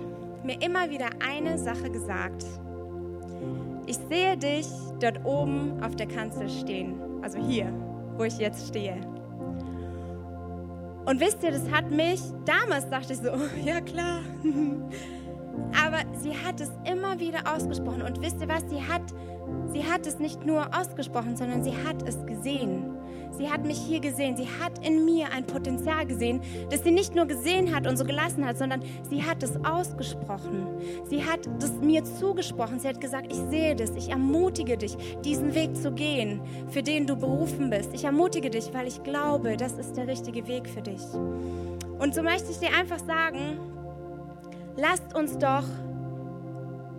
mir 0.45 0.61
immer 0.61 0.91
wieder 0.91 1.09
eine 1.27 1.59
Sache 1.59 1.91
gesagt. 1.91 2.45
Ich 3.87 3.97
sehe 4.11 4.37
dich 4.37 4.67
dort 5.01 5.25
oben 5.25 5.83
auf 5.83 5.97
der 5.97 6.07
Kanzel 6.07 6.51
stehen, 6.51 7.01
also 7.23 7.39
hier, 7.39 7.73
wo 8.19 8.25
ich 8.25 8.37
jetzt 8.37 8.69
stehe. 8.69 9.01
Und 11.09 11.21
wisst 11.21 11.43
ihr, 11.43 11.53
das 11.53 11.71
hat 11.71 11.91
mich, 11.91 12.21
damals 12.45 12.91
dachte 12.91 13.15
ich 13.15 13.21
so, 13.21 13.31
ja 13.65 13.81
klar. 13.81 14.21
Aber 15.83 16.03
sie 16.19 16.37
hat 16.37 16.61
es 16.61 16.71
immer 16.85 17.19
wieder 17.19 17.51
ausgesprochen. 17.51 18.03
Und 18.03 18.21
wisst 18.21 18.43
ihr 18.43 18.49
was, 18.49 18.69
sie 18.69 18.83
hat, 18.83 19.01
sie 19.73 19.85
hat 19.85 20.07
es 20.07 20.19
nicht 20.19 20.45
nur 20.45 20.69
ausgesprochen, 20.79 21.35
sondern 21.35 21.65
sie 21.65 21.73
hat 21.73 22.07
es 22.07 22.27
gesehen. 22.27 22.98
Sie 23.37 23.51
hat 23.51 23.65
mich 23.65 23.79
hier 23.79 24.01
gesehen. 24.01 24.37
Sie 24.37 24.47
hat 24.47 24.85
in 24.87 25.05
mir 25.05 25.33
ein 25.33 25.45
Potenzial 25.45 26.07
gesehen, 26.07 26.41
das 26.71 26.83
sie 26.83 26.91
nicht 26.91 27.15
nur 27.15 27.27
gesehen 27.27 27.75
hat 27.75 27.87
und 27.87 27.97
so 27.97 28.05
gelassen 28.05 28.45
hat, 28.45 28.59
sondern 28.59 28.83
sie 29.09 29.23
hat 29.23 29.43
es 29.43 29.57
ausgesprochen. 29.65 30.67
Sie 31.09 31.25
hat 31.25 31.41
es 31.63 31.73
mir 31.73 32.05
zugesprochen. 32.05 32.81
Sie 32.81 32.89
hat 32.89 33.01
gesagt, 33.01 33.33
ich 33.33 33.39
sehe 33.51 33.77
das. 33.77 33.91
Ich 33.97 34.11
ermutige 34.11 34.77
dich, 34.77 34.97
diesen 35.25 35.55
Weg 35.55 35.77
zu 35.77 35.93
gehen, 35.93 36.41
für 36.69 36.83
den 36.83 37.07
du 37.07 37.17
berufen 37.17 37.71
bist. 37.71 37.93
Ich 37.95 38.05
ermutige 38.05 38.51
dich, 38.51 38.73
weil 38.75 38.87
ich 38.87 39.03
glaube, 39.03 39.57
das 39.57 39.73
ist 39.73 39.97
der 39.97 40.07
richtige 40.07 40.47
Weg 40.47 40.69
für 40.69 40.83
dich. 40.83 41.03
Und 41.99 42.15
so 42.15 42.23
möchte 42.23 42.51
ich 42.51 42.59
dir 42.59 42.71
einfach 42.79 42.99
sagen, 42.99 43.59
lasst 44.77 45.15
uns 45.15 45.37
doch 45.39 45.65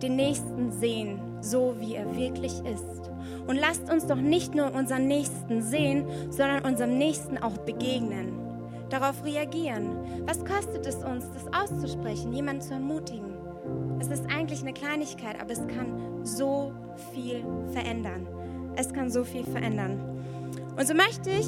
den 0.02 0.16
Nächsten 0.16 0.72
sehen, 0.72 1.29
so 1.40 1.76
wie 1.78 1.94
er 1.94 2.16
wirklich 2.16 2.52
ist. 2.64 3.10
Und 3.46 3.56
lasst 3.56 3.90
uns 3.90 4.06
doch 4.06 4.16
nicht 4.16 4.54
nur 4.54 4.72
unseren 4.74 5.06
Nächsten 5.06 5.62
sehen, 5.62 6.06
sondern 6.30 6.64
unserem 6.64 6.98
Nächsten 6.98 7.38
auch 7.38 7.56
begegnen. 7.58 8.38
Darauf 8.90 9.24
reagieren. 9.24 9.96
Was 10.26 10.44
kostet 10.44 10.86
es 10.86 10.96
uns, 10.96 11.24
das 11.32 11.46
auszusprechen, 11.52 12.32
jemanden 12.32 12.62
zu 12.62 12.74
ermutigen? 12.74 13.34
Es 14.00 14.08
ist 14.08 14.24
eigentlich 14.34 14.62
eine 14.62 14.72
Kleinigkeit, 14.72 15.40
aber 15.40 15.52
es 15.52 15.66
kann 15.68 16.24
so 16.24 16.72
viel 17.12 17.44
verändern. 17.72 18.26
Es 18.76 18.92
kann 18.92 19.10
so 19.10 19.24
viel 19.24 19.44
verändern. 19.44 20.00
Und 20.76 20.86
so 20.86 20.94
möchte 20.94 21.30
ich 21.30 21.46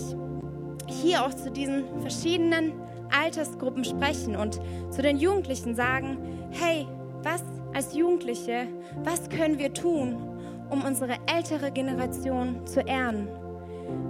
hier 0.87 1.25
auch 1.25 1.35
zu 1.35 1.51
diesen 1.51 1.85
verschiedenen 2.01 2.73
Altersgruppen 3.11 3.85
sprechen 3.85 4.37
und 4.37 4.61
zu 4.91 5.03
den 5.03 5.19
Jugendlichen 5.19 5.75
sagen, 5.75 6.19
hey, 6.51 6.87
was 7.23 7.43
als 7.75 7.95
Jugendliche, 7.95 8.67
was 9.05 9.29
können 9.29 9.59
wir 9.59 9.73
tun, 9.73 10.17
um 10.71 10.85
unsere 10.85 11.17
ältere 11.27 11.71
Generation 11.71 12.67
zu 12.67 12.81
ehren. 12.81 13.29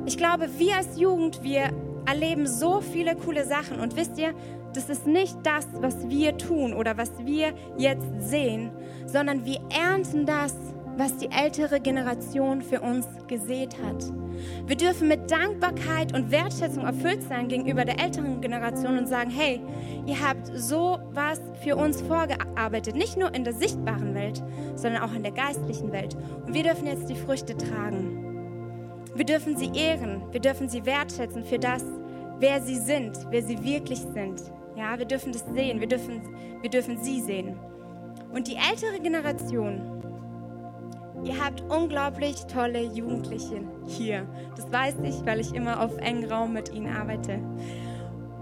Ich 0.07 0.17
glaube, 0.17 0.49
wir 0.59 0.77
als 0.77 0.99
Jugend, 0.99 1.43
wir 1.43 1.71
erleben 2.07 2.47
so 2.47 2.81
viele 2.81 3.17
coole 3.17 3.45
Sachen 3.47 3.81
und 3.81 3.97
wisst 3.97 4.19
ihr, 4.19 4.35
das 4.75 4.89
ist 4.89 5.07
nicht 5.07 5.37
das, 5.43 5.67
was 5.81 6.09
wir 6.09 6.37
tun 6.39 6.73
oder 6.73 6.97
was 6.97 7.11
wir 7.25 7.53
jetzt 7.77 8.07
sehen, 8.21 8.71
sondern 9.07 9.45
wir 9.45 9.61
ernten 9.71 10.27
das, 10.27 10.55
was 10.97 11.17
die 11.19 11.31
ältere 11.31 11.81
Generation 11.81 12.63
für 12.63 12.81
uns 12.81 13.07
gesät 13.27 13.77
hat. 13.83 14.05
Wir 14.67 14.77
dürfen 14.77 15.09
mit 15.09 15.31
Dankbarkeit 15.31 16.15
und 16.15 16.31
Wertschätzung 16.31 16.85
erfüllt 16.85 17.23
sein 17.23 17.49
gegenüber 17.49 17.85
der 17.85 18.01
älteren 18.01 18.41
Generation 18.41 18.99
und 18.99 19.09
sagen, 19.09 19.31
hey, 19.31 19.61
ihr 20.07 20.21
habt 20.21 20.51
so 20.55 20.99
was 21.13 21.41
für 21.63 21.77
uns 21.77 22.03
vorgearbeitet, 22.03 22.95
nicht 22.95 23.17
nur 23.17 23.35
in 23.35 23.45
der 23.45 23.55
sichtbaren 23.55 24.15
Welt, 24.15 24.43
sondern 24.75 25.03
auch 25.03 25.15
in 25.15 25.23
der 25.23 25.33
geistlichen 25.33 25.93
Welt. 25.93 26.17
Und 26.47 26.55
wir 26.55 26.63
dürfen 26.63 26.87
jetzt 26.87 27.09
die 27.09 27.17
Früchte 27.17 27.57
tragen. 27.57 28.19
Wir 29.15 29.25
dürfen 29.25 29.57
sie 29.57 29.71
ehren, 29.75 30.23
wir 30.33 30.41
dürfen 30.41 30.69
sie 30.69 30.87
wertschätzen 30.87 31.45
für 31.45 31.59
das, 31.59 31.85
wer 32.39 32.61
sie 32.63 32.77
sind, 32.77 33.19
wer 33.31 33.43
sie 33.43 33.63
wirklich 33.63 34.01
sind. 34.01 34.41
Ja, 34.77 34.99
wir 34.99 35.05
dürfen 35.05 35.33
das 35.33 35.45
sehen, 35.55 35.81
wir 35.81 35.87
dürfen, 35.87 36.23
wir 36.63 36.71
dürfen 36.71 37.03
sie 37.03 37.21
sehen. 37.21 37.59
Und 38.33 38.49
die 38.49 38.57
ältere 38.57 39.01
Generation, 39.03 40.02
Ihr 41.25 41.43
habt 41.43 41.63
unglaublich 41.71 42.47
tolle 42.47 42.83
Jugendliche 42.83 43.61
hier. 43.87 44.27
Das 44.57 44.71
weiß 44.73 44.97
ich, 45.05 45.25
weil 45.25 45.41
ich 45.41 45.55
immer 45.55 45.83
auf 45.83 45.97
engem 45.99 46.31
Raum 46.31 46.53
mit 46.53 46.73
ihnen 46.73 46.93
arbeite. 46.93 47.39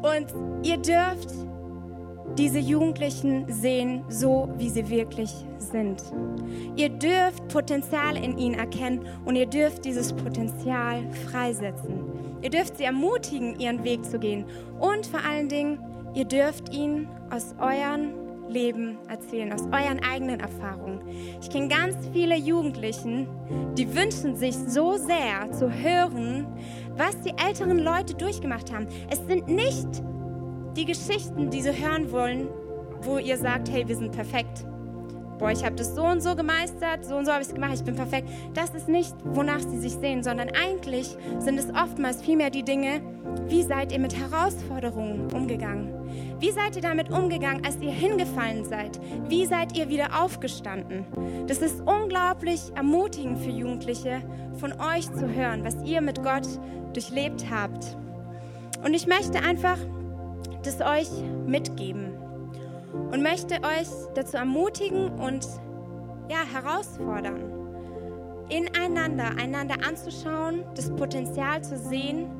Und 0.03 0.66
ihr 0.66 0.78
dürft 0.78 1.31
diese 2.39 2.59
Jugendlichen 2.59 3.45
sehen, 3.49 4.05
so 4.09 4.49
wie 4.57 4.70
sie 4.70 4.89
wirklich 4.89 5.31
sind. 5.59 6.03
Ihr 6.76 6.89
dürft 6.89 7.49
Potenzial 7.49 8.16
in 8.16 8.39
ihnen 8.39 8.55
erkennen 8.55 9.05
und 9.24 9.37
ihr 9.37 9.47
dürft 9.47 9.85
dieses 9.85 10.12
Potenzial 10.12 11.03
freisetzen. 11.31 12.05
Ihr 12.43 12.51
dürft 12.51 12.78
sie 12.78 12.85
ermutigen, 12.85 13.59
ihren 13.59 13.85
Weg 13.85 14.05
zu 14.05 14.18
gehen. 14.18 14.45
Und 14.78 15.07
vor 15.07 15.20
allen 15.28 15.49
Dingen, 15.49 15.78
ihr 16.14 16.24
dürft 16.24 16.72
ihnen 16.72 17.09
aus 17.31 17.55
euren 17.59 18.20
Leben 18.51 18.98
erzählen, 19.09 19.53
aus 19.53 19.62
euren 19.62 20.01
eigenen 20.03 20.40
Erfahrungen. 20.40 21.01
Ich 21.40 21.51
kenne 21.51 21.68
ganz 21.68 21.96
viele 22.12 22.36
Jugendlichen, 22.36 23.28
die 23.76 23.94
wünschen 23.94 24.36
sich 24.36 24.55
so 24.57 24.96
sehr 24.96 25.51
zu 25.53 25.70
hören, 25.70 26.46
was 26.96 27.20
die 27.22 27.34
älteren 27.36 27.78
Leute 27.78 28.14
durchgemacht 28.14 28.72
haben. 28.72 28.86
Es 29.09 29.18
sind 29.26 29.48
nicht 29.48 29.88
die 30.76 30.84
Geschichten, 30.84 31.51
die 31.51 31.62
sie 31.62 31.72
hören 31.72 32.11
wollen, 32.12 32.48
wo 33.03 33.18
ihr 33.18 33.38
sagt, 33.38 33.70
hey, 33.70 33.86
wir 33.88 33.96
sind 33.96 34.12
perfekt. 34.12 34.66
Boah, 35.41 35.51
ich 35.51 35.64
habe 35.64 35.74
das 35.74 35.95
so 35.95 36.05
und 36.05 36.22
so 36.22 36.36
gemeistert, 36.36 37.03
so 37.03 37.16
und 37.16 37.24
so 37.24 37.32
habe 37.32 37.41
ich 37.41 37.49
es 37.49 37.55
gemacht, 37.55 37.72
ich 37.72 37.82
bin 37.82 37.97
perfekt. 37.97 38.28
Das 38.53 38.74
ist 38.74 38.91
nicht, 38.91 39.14
wonach 39.24 39.61
sie 39.61 39.78
sich 39.78 39.95
sehen, 39.95 40.22
sondern 40.22 40.51
eigentlich 40.51 41.16
sind 41.38 41.59
es 41.59 41.70
oftmals 41.70 42.20
vielmehr 42.20 42.51
die 42.51 42.62
Dinge, 42.62 43.01
wie 43.49 43.62
seid 43.62 43.91
ihr 43.91 44.01
mit 44.01 44.14
Herausforderungen 44.14 45.32
umgegangen? 45.32 45.95
Wie 46.41 46.51
seid 46.51 46.76
ihr 46.76 46.82
damit 46.82 47.11
umgegangen, 47.11 47.64
als 47.64 47.78
ihr 47.80 47.91
hingefallen 47.91 48.66
seid? 48.66 49.01
Wie 49.28 49.47
seid 49.47 49.74
ihr 49.78 49.88
wieder 49.88 50.22
aufgestanden? 50.22 51.07
Das 51.47 51.62
ist 51.62 51.80
unglaublich 51.86 52.61
ermutigend 52.74 53.38
für 53.38 53.51
Jugendliche, 53.51 54.20
von 54.59 54.72
euch 54.72 55.11
zu 55.11 55.26
hören, 55.26 55.64
was 55.64 55.76
ihr 55.86 56.03
mit 56.03 56.22
Gott 56.22 56.47
durchlebt 56.93 57.47
habt. 57.51 57.97
Und 58.84 58.93
ich 58.93 59.07
möchte 59.07 59.43
einfach 59.43 59.78
das 60.64 60.82
euch 60.82 61.09
mitgeben 61.47 62.30
und 62.93 63.22
möchte 63.22 63.55
euch 63.57 63.88
dazu 64.14 64.36
ermutigen 64.36 65.11
und 65.20 65.47
ja, 66.28 66.45
herausfordern, 66.45 67.53
ineinander, 68.49 69.30
einander 69.36 69.76
anzuschauen, 69.86 70.64
das 70.74 70.91
Potenzial 70.91 71.62
zu 71.62 71.76
sehen 71.76 72.30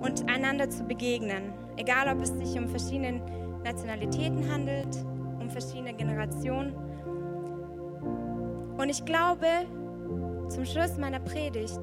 und 0.00 0.28
einander 0.30 0.68
zu 0.70 0.84
begegnen. 0.84 1.52
Egal, 1.76 2.14
ob 2.14 2.22
es 2.22 2.30
sich 2.30 2.58
um 2.58 2.68
verschiedene 2.68 3.20
Nationalitäten 3.64 4.50
handelt, 4.52 4.88
um 5.40 5.50
verschiedene 5.50 5.94
Generationen. 5.94 6.74
Und 8.76 8.88
ich 8.88 9.04
glaube, 9.04 9.46
zum 10.48 10.64
Schluss 10.64 10.96
meiner 10.98 11.20
Predigt, 11.20 11.78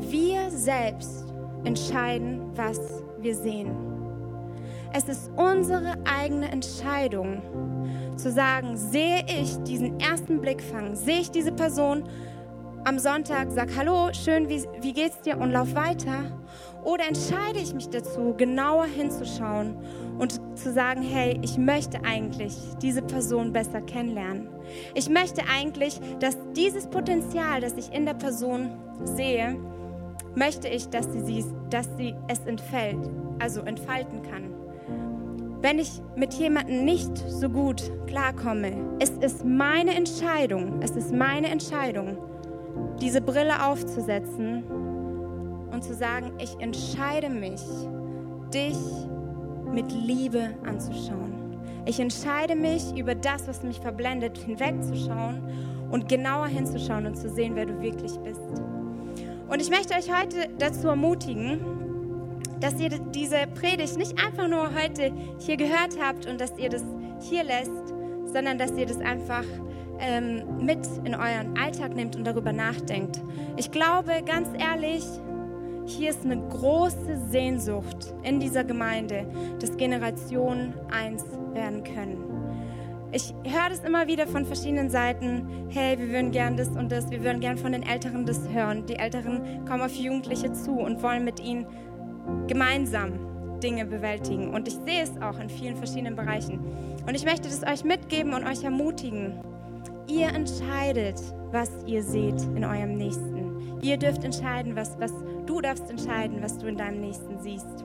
wir 0.00 0.50
selbst 0.50 1.32
entscheiden, 1.64 2.56
was 2.56 3.02
wir 3.18 3.34
sehen. 3.34 3.97
Es 4.92 5.04
ist 5.04 5.30
unsere 5.36 5.94
eigene 6.04 6.50
Entscheidung 6.50 7.42
zu 8.16 8.32
sagen, 8.32 8.76
sehe 8.76 9.24
ich 9.26 9.56
diesen 9.64 10.00
ersten 10.00 10.40
Blickfang, 10.40 10.96
sehe 10.96 11.20
ich 11.20 11.30
diese 11.30 11.52
Person 11.52 12.04
am 12.84 12.98
Sonntag, 12.98 13.48
sag 13.50 13.68
Hallo, 13.76 14.10
schön, 14.12 14.48
wie, 14.48 14.64
wie 14.80 14.94
geht's 14.94 15.20
dir 15.20 15.38
und 15.38 15.52
lauf 15.52 15.74
weiter? 15.74 16.40
Oder 16.84 17.06
entscheide 17.06 17.58
ich 17.58 17.74
mich 17.74 17.90
dazu, 17.90 18.34
genauer 18.36 18.86
hinzuschauen 18.86 19.76
und 20.18 20.40
zu 20.58 20.72
sagen, 20.72 21.02
hey, 21.02 21.38
ich 21.42 21.58
möchte 21.58 22.02
eigentlich 22.04 22.56
diese 22.80 23.02
Person 23.02 23.52
besser 23.52 23.82
kennenlernen. 23.82 24.48
Ich 24.94 25.10
möchte 25.10 25.42
eigentlich, 25.52 26.00
dass 26.18 26.38
dieses 26.56 26.86
Potenzial, 26.86 27.60
das 27.60 27.74
ich 27.74 27.92
in 27.92 28.06
der 28.06 28.14
Person 28.14 28.70
sehe, 29.04 29.56
möchte 30.34 30.68
ich, 30.68 30.88
dass 30.88 31.06
sie, 31.12 31.44
dass 31.68 31.88
sie 31.98 32.14
es 32.28 32.40
entfällt, 32.46 33.10
also 33.38 33.60
entfalten 33.60 34.22
kann. 34.22 34.57
Wenn 35.60 35.80
ich 35.80 36.00
mit 36.14 36.34
jemandem 36.34 36.84
nicht 36.84 37.16
so 37.28 37.48
gut 37.48 37.90
klarkomme, 38.06 38.72
es 39.00 39.10
ist 39.10 39.44
meine 39.44 39.92
Entscheidung, 39.92 40.80
es 40.82 40.92
ist 40.92 41.12
meine 41.12 41.48
Entscheidung, 41.48 42.16
diese 43.00 43.20
Brille 43.20 43.66
aufzusetzen 43.66 44.62
und 45.72 45.82
zu 45.82 45.94
sagen, 45.94 46.32
ich 46.38 46.56
entscheide 46.60 47.28
mich, 47.28 47.60
dich 48.54 48.76
mit 49.72 49.90
Liebe 49.90 50.50
anzuschauen. 50.64 51.58
Ich 51.86 51.98
entscheide 51.98 52.54
mich, 52.54 52.96
über 52.96 53.16
das, 53.16 53.48
was 53.48 53.64
mich 53.64 53.80
verblendet, 53.80 54.38
hinwegzuschauen 54.38 55.42
und 55.90 56.08
genauer 56.08 56.46
hinzuschauen 56.46 57.04
und 57.04 57.16
zu 57.16 57.28
sehen, 57.28 57.56
wer 57.56 57.66
du 57.66 57.80
wirklich 57.80 58.16
bist. 58.20 58.62
Und 59.48 59.60
ich 59.60 59.70
möchte 59.70 59.94
euch 59.94 60.08
heute 60.08 60.50
dazu 60.58 60.86
ermutigen, 60.86 61.60
dass 62.60 62.80
ihr 62.80 62.90
diese 62.90 63.46
Predigt 63.54 63.96
nicht 63.96 64.18
einfach 64.24 64.48
nur 64.48 64.74
heute 64.74 65.12
hier 65.38 65.56
gehört 65.56 65.96
habt 66.00 66.26
und 66.26 66.40
dass 66.40 66.58
ihr 66.58 66.68
das 66.68 66.84
hier 67.20 67.44
lässt, 67.44 67.94
sondern 68.26 68.58
dass 68.58 68.72
ihr 68.72 68.86
das 68.86 68.98
einfach 69.00 69.44
ähm, 70.00 70.64
mit 70.64 70.86
in 71.04 71.14
euren 71.14 71.56
Alltag 71.58 71.94
nehmt 71.94 72.16
und 72.16 72.24
darüber 72.24 72.52
nachdenkt. 72.52 73.20
Ich 73.56 73.70
glaube, 73.70 74.22
ganz 74.24 74.48
ehrlich, 74.58 75.04
hier 75.86 76.10
ist 76.10 76.24
eine 76.24 76.36
große 76.48 77.16
Sehnsucht 77.30 78.14
in 78.22 78.40
dieser 78.40 78.62
Gemeinde, 78.62 79.26
dass 79.58 79.76
Generationen 79.76 80.74
eins 80.90 81.24
werden 81.54 81.82
können. 81.82 82.28
Ich 83.10 83.32
höre 83.42 83.70
das 83.70 83.80
immer 83.80 84.06
wieder 84.06 84.26
von 84.26 84.44
verschiedenen 84.44 84.90
Seiten. 84.90 85.70
Hey, 85.70 85.98
wir 85.98 86.10
würden 86.10 86.30
gern 86.30 86.58
das 86.58 86.68
und 86.68 86.92
das. 86.92 87.10
Wir 87.10 87.24
würden 87.24 87.40
gern 87.40 87.56
von 87.56 87.72
den 87.72 87.82
Älteren 87.82 88.26
das 88.26 88.46
hören. 88.50 88.84
Die 88.84 88.96
Älteren 88.96 89.64
kommen 89.64 89.82
auf 89.82 89.94
Jugendliche 89.94 90.52
zu 90.52 90.72
und 90.72 91.02
wollen 91.02 91.24
mit 91.24 91.40
ihnen 91.40 91.66
gemeinsam 92.46 93.12
Dinge 93.60 93.84
bewältigen. 93.84 94.54
Und 94.54 94.68
ich 94.68 94.74
sehe 94.74 95.02
es 95.02 95.20
auch 95.20 95.38
in 95.38 95.48
vielen 95.48 95.76
verschiedenen 95.76 96.16
Bereichen. 96.16 96.60
Und 97.06 97.14
ich 97.14 97.24
möchte 97.24 97.48
das 97.48 97.62
euch 97.62 97.84
mitgeben 97.84 98.34
und 98.34 98.46
euch 98.46 98.62
ermutigen. 98.64 99.34
Ihr 100.06 100.28
entscheidet, 100.28 101.20
was 101.50 101.70
ihr 101.86 102.02
seht 102.02 102.40
in 102.54 102.64
eurem 102.64 102.96
Nächsten. 102.96 103.78
Ihr 103.82 103.96
dürft 103.96 104.24
entscheiden, 104.24 104.76
was, 104.76 104.98
was 104.98 105.12
du 105.46 105.60
darfst 105.60 105.88
entscheiden, 105.90 106.42
was 106.42 106.58
du 106.58 106.66
in 106.66 106.76
deinem 106.76 107.00
Nächsten 107.00 107.38
siehst. 107.40 107.84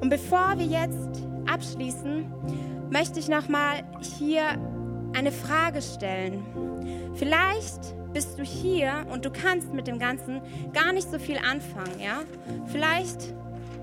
Und 0.00 0.10
bevor 0.10 0.58
wir 0.58 0.66
jetzt 0.66 1.22
abschließen, 1.46 2.26
möchte 2.90 3.18
ich 3.18 3.28
nochmal 3.28 3.82
hier 4.18 4.42
eine 5.14 5.32
Frage 5.32 5.80
stellen. 5.82 6.44
Vielleicht 7.14 7.94
bist 8.16 8.38
du 8.38 8.42
hier 8.44 9.04
und 9.12 9.26
du 9.26 9.30
kannst 9.30 9.74
mit 9.74 9.86
dem 9.86 9.98
Ganzen 9.98 10.40
gar 10.72 10.94
nicht 10.94 11.10
so 11.10 11.18
viel 11.18 11.36
anfangen, 11.36 12.00
ja? 12.00 12.22
Vielleicht 12.64 13.34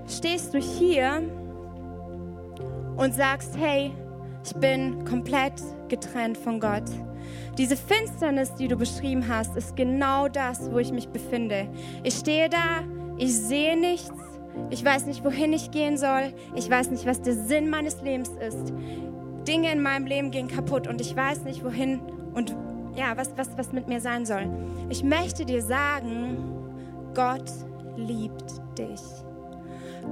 stehst 0.08 0.52
du 0.52 0.58
hier 0.58 1.22
und 2.96 3.14
sagst, 3.14 3.56
hey, 3.56 3.92
ich 4.44 4.52
bin 4.56 5.04
komplett 5.04 5.62
getrennt 5.86 6.36
von 6.36 6.58
Gott. 6.58 6.82
Diese 7.58 7.76
Finsternis, 7.76 8.52
die 8.56 8.66
du 8.66 8.74
beschrieben 8.74 9.28
hast, 9.28 9.56
ist 9.56 9.76
genau 9.76 10.26
das, 10.26 10.68
wo 10.72 10.78
ich 10.78 10.90
mich 10.90 11.10
befinde. 11.10 11.68
Ich 12.02 12.14
stehe 12.14 12.48
da, 12.48 12.82
ich 13.16 13.36
sehe 13.36 13.78
nichts, 13.78 14.10
ich 14.70 14.84
weiß 14.84 15.06
nicht, 15.06 15.24
wohin 15.24 15.52
ich 15.52 15.70
gehen 15.70 15.96
soll, 15.96 16.34
ich 16.56 16.68
weiß 16.68 16.90
nicht, 16.90 17.06
was 17.06 17.22
der 17.22 17.34
Sinn 17.34 17.70
meines 17.70 18.02
Lebens 18.02 18.30
ist. 18.30 18.72
Dinge 19.46 19.70
in 19.70 19.80
meinem 19.80 20.06
Leben 20.06 20.32
gehen 20.32 20.48
kaputt 20.48 20.88
und 20.88 21.00
ich 21.00 21.14
weiß 21.14 21.44
nicht, 21.44 21.64
wohin 21.64 22.00
und 22.34 22.56
ja, 22.96 23.16
was, 23.16 23.30
was, 23.36 23.48
was 23.56 23.72
mit 23.72 23.88
mir 23.88 24.00
sein 24.00 24.24
soll. 24.26 24.46
Ich 24.88 25.02
möchte 25.02 25.44
dir 25.44 25.62
sagen, 25.62 26.38
Gott 27.14 27.50
liebt 27.96 28.44
dich. 28.78 29.00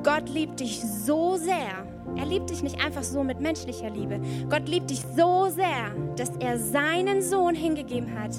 Gott 0.02 0.28
liebt 0.28 0.60
dich 0.60 0.80
so 0.80 1.36
sehr. 1.36 1.86
Er 2.16 2.26
liebt 2.26 2.50
dich 2.50 2.62
nicht 2.62 2.84
einfach 2.84 3.02
so 3.02 3.22
mit 3.22 3.40
menschlicher 3.40 3.90
Liebe. 3.90 4.20
Gott 4.48 4.68
liebt 4.68 4.90
dich 4.90 5.02
so 5.16 5.48
sehr, 5.48 5.94
dass 6.16 6.30
er 6.40 6.58
seinen 6.58 7.22
Sohn 7.22 7.54
hingegeben 7.54 8.18
hat, 8.18 8.32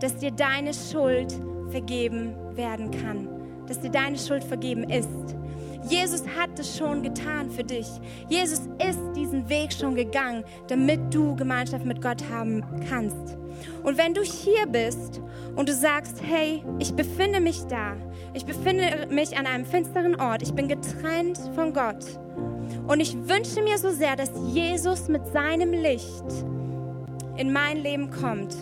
dass 0.00 0.16
dir 0.16 0.30
deine 0.30 0.72
Schuld 0.72 1.34
vergeben 1.70 2.34
werden 2.54 2.90
kann, 2.90 3.28
dass 3.66 3.80
dir 3.80 3.90
deine 3.90 4.18
Schuld 4.18 4.44
vergeben 4.44 4.84
ist. 4.84 5.36
Jesus 5.88 6.22
hat 6.38 6.58
es 6.58 6.76
schon 6.76 7.02
getan 7.02 7.50
für 7.50 7.64
dich. 7.64 7.86
Jesus 8.28 8.60
ist 8.86 9.00
diesen 9.16 9.48
Weg 9.48 9.72
schon 9.72 9.94
gegangen, 9.94 10.44
damit 10.68 11.12
du 11.12 11.34
Gemeinschaft 11.36 11.84
mit 11.84 12.02
Gott 12.02 12.22
haben 12.30 12.62
kannst. 12.88 13.39
Und 13.82 13.98
wenn 13.98 14.14
du 14.14 14.22
hier 14.22 14.66
bist 14.66 15.20
und 15.56 15.68
du 15.68 15.74
sagst, 15.74 16.20
hey, 16.22 16.62
ich 16.78 16.94
befinde 16.94 17.40
mich 17.40 17.62
da, 17.64 17.96
ich 18.34 18.44
befinde 18.44 19.06
mich 19.10 19.36
an 19.36 19.46
einem 19.46 19.64
finsteren 19.64 20.20
Ort, 20.20 20.42
ich 20.42 20.52
bin 20.52 20.68
getrennt 20.68 21.38
von 21.54 21.72
Gott 21.72 22.04
und 22.86 23.00
ich 23.00 23.16
wünsche 23.28 23.62
mir 23.62 23.78
so 23.78 23.90
sehr, 23.90 24.16
dass 24.16 24.30
Jesus 24.52 25.08
mit 25.08 25.26
seinem 25.32 25.72
Licht 25.72 26.24
in 27.36 27.52
mein 27.52 27.78
Leben 27.78 28.10
kommt, 28.10 28.54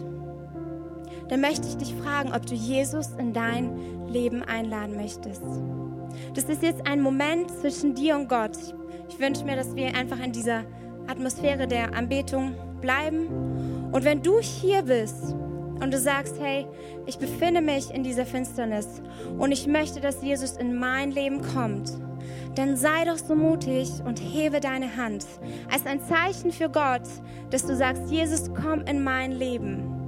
dann 1.28 1.40
möchte 1.40 1.68
ich 1.68 1.76
dich 1.76 1.94
fragen, 1.94 2.32
ob 2.34 2.46
du 2.46 2.54
Jesus 2.54 3.10
in 3.18 3.32
dein 3.32 4.08
Leben 4.08 4.42
einladen 4.42 4.96
möchtest. 4.96 5.42
Das 6.34 6.44
ist 6.44 6.62
jetzt 6.62 6.86
ein 6.86 7.00
Moment 7.00 7.50
zwischen 7.50 7.94
dir 7.94 8.16
und 8.16 8.28
Gott. 8.28 8.56
Ich 9.08 9.18
wünsche 9.18 9.44
mir, 9.44 9.56
dass 9.56 9.74
wir 9.76 9.94
einfach 9.94 10.18
in 10.20 10.32
dieser 10.32 10.64
Atmosphäre 11.06 11.66
der 11.66 11.94
Anbetung 11.94 12.54
bleiben. 12.80 13.28
Und 13.92 14.04
wenn 14.04 14.22
du 14.22 14.38
hier 14.40 14.82
bist 14.82 15.34
und 15.80 15.92
du 15.92 15.98
sagst, 15.98 16.36
hey, 16.40 16.66
ich 17.06 17.18
befinde 17.18 17.60
mich 17.60 17.90
in 17.90 18.02
dieser 18.02 18.26
Finsternis 18.26 19.00
und 19.38 19.52
ich 19.52 19.66
möchte, 19.66 20.00
dass 20.00 20.22
Jesus 20.22 20.56
in 20.56 20.78
mein 20.78 21.10
Leben 21.10 21.40
kommt, 21.54 21.92
dann 22.54 22.76
sei 22.76 23.04
doch 23.04 23.16
so 23.16 23.34
mutig 23.34 23.90
und 24.04 24.18
hebe 24.18 24.60
deine 24.60 24.96
Hand 24.96 25.24
als 25.72 25.86
ein 25.86 26.00
Zeichen 26.02 26.52
für 26.52 26.68
Gott, 26.68 27.02
dass 27.50 27.66
du 27.66 27.74
sagst, 27.74 28.10
Jesus, 28.10 28.50
komm 28.52 28.82
in 28.82 29.02
mein 29.02 29.32
Leben. 29.32 29.98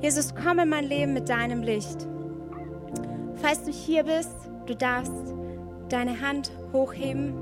Jesus, 0.00 0.34
komm 0.34 0.60
in 0.60 0.68
mein 0.68 0.84
Leben 0.84 1.12
mit 1.12 1.28
deinem 1.28 1.62
Licht. 1.62 2.06
Falls 3.42 3.64
du 3.64 3.70
hier 3.70 4.04
bist, 4.04 4.34
du 4.66 4.74
darfst 4.74 5.12
deine 5.88 6.20
Hand 6.20 6.52
hochheben. 6.72 7.34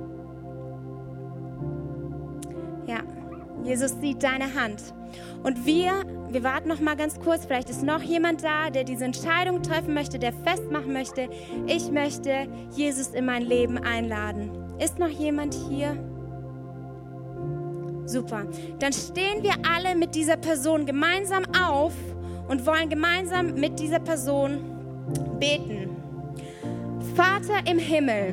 Ja, 2.86 3.00
Jesus 3.62 4.00
sieht 4.00 4.22
deine 4.22 4.54
Hand. 4.54 4.94
Und 5.42 5.66
wir, 5.66 5.92
wir 6.30 6.42
warten 6.42 6.68
noch 6.68 6.80
mal 6.80 6.96
ganz 6.96 7.18
kurz. 7.20 7.46
Vielleicht 7.46 7.70
ist 7.70 7.82
noch 7.82 8.02
jemand 8.02 8.44
da, 8.44 8.70
der 8.70 8.84
diese 8.84 9.04
Entscheidung 9.04 9.62
treffen 9.62 9.94
möchte, 9.94 10.18
der 10.18 10.32
festmachen 10.32 10.92
möchte. 10.92 11.28
Ich 11.66 11.90
möchte 11.90 12.46
Jesus 12.74 13.08
in 13.08 13.24
mein 13.24 13.42
Leben 13.42 13.78
einladen. 13.78 14.50
Ist 14.78 14.98
noch 14.98 15.08
jemand 15.08 15.54
hier? 15.68 15.96
Super. 18.06 18.46
Dann 18.78 18.92
stehen 18.92 19.42
wir 19.42 19.52
alle 19.70 19.94
mit 19.94 20.14
dieser 20.14 20.36
Person 20.36 20.86
gemeinsam 20.86 21.44
auf 21.54 21.92
und 22.48 22.66
wollen 22.66 22.88
gemeinsam 22.88 23.54
mit 23.54 23.78
dieser 23.78 24.00
Person 24.00 24.60
beten. 25.38 25.90
Vater 27.14 27.70
im 27.70 27.78
Himmel, 27.78 28.32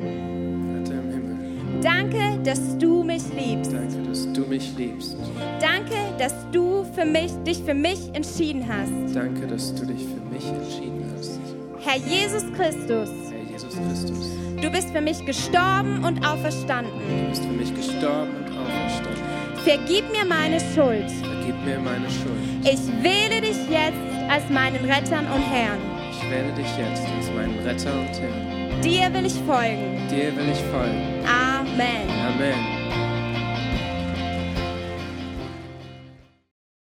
danke, 1.82 2.38
dass 2.44 2.76
du 2.78 3.02
mich 3.02 3.22
liebst. 3.34 3.72
danke, 3.72 4.08
dass 4.08 4.32
du 4.32 4.40
mich 4.42 4.76
liebst. 4.76 5.16
Danke, 5.60 5.96
dass 6.18 6.34
du 6.52 6.84
für 6.94 7.04
mich, 7.04 7.32
dich 7.46 7.58
für 7.62 7.74
mich 7.74 7.98
entschieden 8.14 8.64
hast. 8.68 9.14
Danke, 9.14 9.46
dass 9.46 9.74
du 9.74 9.86
dich 9.86 10.00
für 10.04 10.34
mich 10.34 10.46
entschieden 10.46 11.04
hast. 11.16 11.38
Herr 11.84 11.96
Jesus 11.98 12.42
Christus, 12.56 13.08
Herr 13.30 13.50
Jesus 13.50 13.74
Christus, 13.74 14.30
du 14.60 14.70
bist 14.70 14.90
für 14.90 15.00
mich 15.00 15.24
gestorben 15.24 16.04
und 16.04 16.22
du 16.22 16.28
auferstanden. 16.28 16.92
bist 17.30 17.44
für 17.44 17.52
mich 17.52 17.74
gestorben 17.74 18.30
und 18.38 18.48
auferstanden. 18.58 19.22
Vergib 19.64 20.04
mir 20.12 20.24
meine 20.24 20.58
Schuld. 20.60 21.10
Vergib 21.10 21.64
mir 21.64 21.78
meine 21.78 22.08
Schuld. 22.10 22.40
Ich 22.62 22.80
wähle 23.02 23.40
dich 23.40 23.56
jetzt 23.68 23.98
als 24.30 24.48
meinen 24.50 24.84
Rettern 24.84 25.26
und 25.26 25.42
Herrn. 25.42 25.78
Ich 26.10 26.30
wähle 26.30 26.52
dich 26.54 26.66
jetzt 26.78 27.02
als 27.16 27.30
meinen 27.34 27.58
Retter 27.64 27.92
und 27.92 28.20
Herrn. 28.20 28.55
Dir 28.82 29.12
will 29.12 29.26
ich 29.26 29.34
folgen. 29.46 30.08
Dir 30.10 30.36
will 30.36 30.48
ich 30.50 30.60
folgen. 30.70 31.24
Amen. 31.26 32.08
Amen. 32.28 32.75